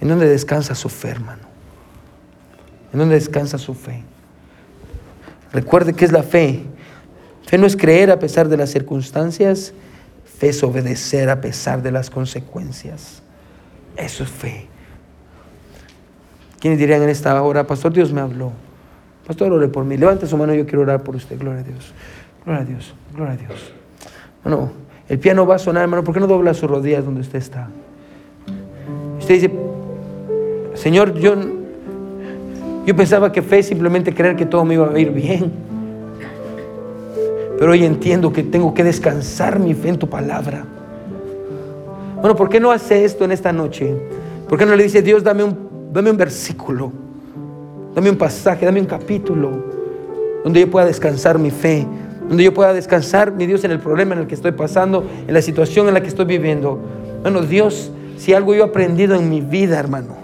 ¿En 0.00 0.08
dónde 0.08 0.26
descansa 0.26 0.74
su 0.74 0.88
fe, 0.88 1.10
hermano? 1.10 1.57
¿En 2.92 2.98
dónde 2.98 3.14
descansa 3.14 3.58
su 3.58 3.74
fe? 3.74 4.02
Recuerde 5.52 5.92
que 5.94 6.04
es 6.04 6.12
la 6.12 6.22
fe. 6.22 6.62
Fe 7.46 7.58
no 7.58 7.66
es 7.66 7.76
creer 7.76 8.10
a 8.10 8.18
pesar 8.18 8.48
de 8.48 8.56
las 8.56 8.70
circunstancias, 8.70 9.72
fe 10.24 10.50
es 10.50 10.62
obedecer 10.62 11.30
a 11.30 11.40
pesar 11.40 11.82
de 11.82 11.90
las 11.90 12.10
consecuencias. 12.10 13.22
Eso 13.96 14.22
es 14.24 14.30
fe. 14.30 14.66
¿Quiénes 16.60 16.78
dirían 16.78 17.02
en 17.02 17.08
esta 17.08 17.40
hora, 17.42 17.66
Pastor, 17.66 17.92
Dios 17.92 18.12
me 18.12 18.20
habló? 18.20 18.52
Pastor, 19.26 19.52
ore 19.52 19.68
por 19.68 19.84
mí. 19.84 19.96
Levante 19.96 20.26
su 20.26 20.36
mano, 20.36 20.54
yo 20.54 20.64
quiero 20.66 20.82
orar 20.82 21.02
por 21.02 21.16
usted. 21.16 21.38
Gloria 21.38 21.60
a 21.60 21.64
Dios. 21.64 21.92
Gloria 22.44 22.62
a 22.62 22.64
Dios. 22.66 22.94
Gloria 23.14 23.34
a 23.34 23.36
Dios. 23.36 23.72
Bueno, 24.42 24.72
el 25.08 25.18
piano 25.18 25.46
va 25.46 25.56
a 25.56 25.58
sonar, 25.58 25.82
hermano. 25.82 26.04
¿Por 26.04 26.14
qué 26.14 26.20
no 26.20 26.26
dobla 26.26 26.52
sus 26.54 26.68
rodillas 26.68 27.04
donde 27.04 27.20
usted 27.22 27.38
está? 27.38 27.68
Usted 29.18 29.34
dice, 29.34 29.50
Señor, 30.74 31.14
yo 31.14 31.34
yo 32.88 32.96
pensaba 32.96 33.30
que 33.30 33.42
fe 33.42 33.58
es 33.58 33.66
simplemente 33.66 34.14
creer 34.14 34.34
que 34.34 34.46
todo 34.46 34.64
me 34.64 34.72
iba 34.72 34.90
a 34.90 34.98
ir 34.98 35.10
bien. 35.10 35.52
Pero 37.58 37.72
hoy 37.72 37.84
entiendo 37.84 38.32
que 38.32 38.42
tengo 38.42 38.72
que 38.72 38.82
descansar 38.82 39.58
mi 39.58 39.74
fe 39.74 39.90
en 39.90 39.98
tu 39.98 40.08
palabra. 40.08 40.64
Bueno, 42.18 42.34
¿por 42.34 42.48
qué 42.48 42.58
no 42.58 42.70
hace 42.70 43.04
esto 43.04 43.26
en 43.26 43.32
esta 43.32 43.52
noche? 43.52 43.94
¿Por 44.48 44.58
qué 44.58 44.64
no 44.64 44.74
le 44.74 44.84
dice, 44.84 45.02
Dios, 45.02 45.22
dame 45.22 45.44
un, 45.44 45.68
dame 45.92 46.10
un 46.10 46.16
versículo, 46.16 46.90
dame 47.94 48.08
un 48.08 48.16
pasaje, 48.16 48.64
dame 48.64 48.80
un 48.80 48.86
capítulo, 48.86 49.50
donde 50.42 50.60
yo 50.60 50.70
pueda 50.70 50.86
descansar 50.86 51.38
mi 51.38 51.50
fe, 51.50 51.86
donde 52.26 52.42
yo 52.42 52.54
pueda 52.54 52.72
descansar, 52.72 53.32
mi 53.32 53.44
Dios, 53.44 53.64
en 53.64 53.70
el 53.70 53.80
problema 53.80 54.14
en 54.14 54.22
el 54.22 54.26
que 54.26 54.34
estoy 54.34 54.52
pasando, 54.52 55.04
en 55.26 55.34
la 55.34 55.42
situación 55.42 55.88
en 55.88 55.92
la 55.92 56.00
que 56.00 56.08
estoy 56.08 56.24
viviendo? 56.24 56.80
Bueno, 57.20 57.42
Dios, 57.42 57.92
si 58.16 58.32
algo 58.32 58.54
yo 58.54 58.64
he 58.64 58.66
aprendido 58.66 59.14
en 59.14 59.28
mi 59.28 59.42
vida, 59.42 59.78
hermano, 59.78 60.17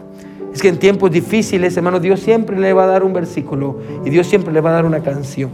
es 0.54 0.62
que 0.62 0.68
en 0.68 0.78
tiempos 0.78 1.10
difíciles, 1.10 1.76
hermano, 1.76 1.98
Dios 1.98 2.20
siempre 2.20 2.56
le 2.56 2.72
va 2.72 2.84
a 2.84 2.86
dar 2.86 3.02
un 3.02 3.12
versículo 3.12 3.80
y 4.04 4.10
Dios 4.10 4.28
siempre 4.28 4.52
le 4.52 4.60
va 4.60 4.70
a 4.70 4.74
dar 4.74 4.86
una 4.86 5.00
canción. 5.00 5.50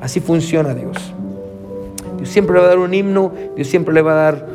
Así 0.00 0.18
funciona 0.18 0.74
Dios. 0.74 1.14
Dios 2.16 2.28
siempre 2.28 2.54
le 2.54 2.60
va 2.60 2.66
a 2.66 2.68
dar 2.70 2.78
un 2.80 2.92
himno, 2.92 3.30
Dios 3.54 3.68
siempre 3.68 3.94
le 3.94 4.02
va 4.02 4.10
a 4.10 4.14
dar 4.16 4.46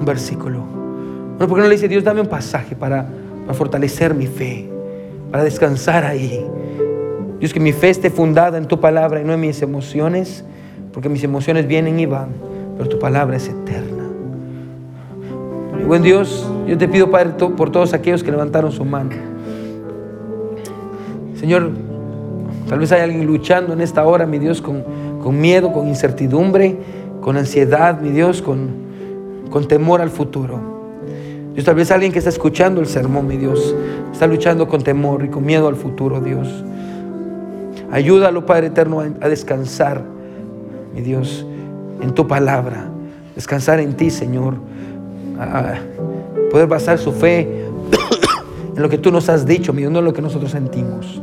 un 0.00 0.04
versículo. 0.04 0.58
Bueno, 0.58 1.46
¿por 1.46 1.50
qué 1.50 1.62
no 1.62 1.68
le 1.68 1.76
dice 1.76 1.86
Dios, 1.86 2.02
dame 2.02 2.20
un 2.20 2.26
pasaje 2.26 2.74
para, 2.74 3.06
para 3.46 3.54
fortalecer 3.54 4.12
mi 4.12 4.26
fe, 4.26 4.68
para 5.30 5.44
descansar 5.44 6.04
ahí? 6.04 6.44
Dios, 7.38 7.52
que 7.52 7.60
mi 7.60 7.72
fe 7.72 7.90
esté 7.90 8.10
fundada 8.10 8.58
en 8.58 8.66
tu 8.66 8.80
palabra 8.80 9.20
y 9.20 9.24
no 9.24 9.34
en 9.34 9.40
mis 9.40 9.62
emociones, 9.62 10.44
porque 10.92 11.08
mis 11.08 11.22
emociones 11.22 11.68
vienen 11.68 12.00
y 12.00 12.06
van, 12.06 12.30
pero 12.76 12.88
tu 12.88 12.98
palabra 12.98 13.36
es 13.36 13.48
eterna. 13.48 14.02
buen 15.86 16.02
Dios, 16.02 16.44
yo 16.66 16.76
te 16.76 16.88
pido, 16.88 17.08
Padre, 17.08 17.34
por 17.56 17.70
todos 17.70 17.92
aquellos 17.92 18.24
que 18.24 18.32
levantaron 18.32 18.72
su 18.72 18.84
mano. 18.84 19.33
Señor, 21.44 21.72
tal 22.70 22.78
vez 22.78 22.90
hay 22.92 23.02
alguien 23.02 23.26
luchando 23.26 23.74
en 23.74 23.82
esta 23.82 24.02
hora, 24.06 24.24
mi 24.24 24.38
Dios, 24.38 24.62
con, 24.62 24.82
miedo, 25.38 25.74
con 25.74 25.86
incertidumbre, 25.88 26.74
con 27.20 27.36
ansiedad, 27.36 28.00
mi 28.00 28.08
Dios, 28.12 28.40
con, 28.40 28.70
con 29.50 29.68
temor 29.68 30.00
al 30.00 30.08
futuro. 30.08 30.58
Dios, 31.52 31.66
tal 31.66 31.74
vez 31.74 31.90
alguien 31.90 32.12
que 32.12 32.18
está 32.18 32.30
escuchando 32.30 32.80
el 32.80 32.86
sermón, 32.86 33.26
mi 33.26 33.36
Dios, 33.36 33.76
está 34.10 34.26
luchando 34.26 34.66
con 34.68 34.82
temor 34.82 35.22
y 35.22 35.28
con 35.28 35.44
miedo 35.44 35.68
al 35.68 35.76
futuro, 35.76 36.18
Dios. 36.22 36.64
Ayúdalo, 37.90 38.46
Padre 38.46 38.68
Eterno, 38.68 39.00
a 39.00 39.28
descansar, 39.28 40.00
mi 40.94 41.02
Dios, 41.02 41.44
en 42.00 42.14
tu 42.14 42.26
palabra. 42.26 42.86
Descansar 43.34 43.80
en 43.80 43.92
ti, 43.92 44.08
Señor. 44.08 44.54
A 45.38 45.74
poder 46.50 46.68
basar 46.68 46.96
su 46.96 47.12
fe 47.12 47.63
en 48.76 48.82
lo 48.82 48.88
que 48.88 48.98
tú 48.98 49.10
nos 49.10 49.28
has 49.28 49.46
dicho, 49.46 49.72
mi 49.72 49.80
Dios, 49.80 49.92
no 49.92 50.00
en 50.00 50.04
lo 50.04 50.12
que 50.12 50.22
nosotros 50.22 50.50
sentimos. 50.50 51.22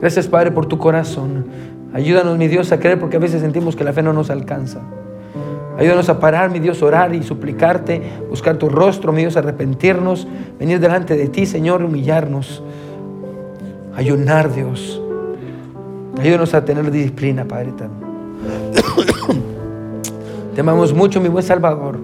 Gracias, 0.00 0.28
Padre, 0.28 0.50
por 0.50 0.66
tu 0.66 0.78
corazón. 0.78 1.46
Ayúdanos, 1.92 2.36
mi 2.38 2.48
Dios, 2.48 2.72
a 2.72 2.78
creer 2.78 3.00
porque 3.00 3.16
a 3.16 3.20
veces 3.20 3.40
sentimos 3.40 3.74
que 3.76 3.84
la 3.84 3.92
fe 3.92 4.02
no 4.02 4.12
nos 4.12 4.30
alcanza. 4.30 4.80
Ayúdanos 5.78 6.08
a 6.08 6.20
parar, 6.20 6.50
mi 6.50 6.60
Dios, 6.60 6.82
orar 6.82 7.14
y 7.14 7.22
suplicarte, 7.22 8.00
buscar 8.30 8.56
tu 8.58 8.68
rostro, 8.68 9.12
mi 9.12 9.22
Dios, 9.22 9.36
arrepentirnos, 9.36 10.28
venir 10.58 10.78
delante 10.78 11.16
de 11.16 11.28
ti, 11.28 11.46
Señor, 11.46 11.82
humillarnos, 11.82 12.62
ayunar, 13.96 14.52
Dios. 14.54 15.00
Ayúdanos 16.20 16.54
a 16.54 16.64
tener 16.64 16.90
disciplina, 16.90 17.44
Padre. 17.44 17.72
Te 20.54 20.60
amamos 20.60 20.94
mucho, 20.94 21.20
mi 21.20 21.28
buen 21.28 21.44
Salvador. 21.44 21.98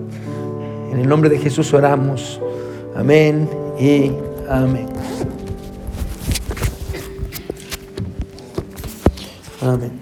En 0.90 0.98
el 0.98 1.08
nombre 1.08 1.30
de 1.30 1.38
Jesús 1.38 1.72
oramos. 1.72 2.40
Amén 3.00 3.48
y 3.78 4.12
amén. 4.46 4.86
Amén. 9.62 9.99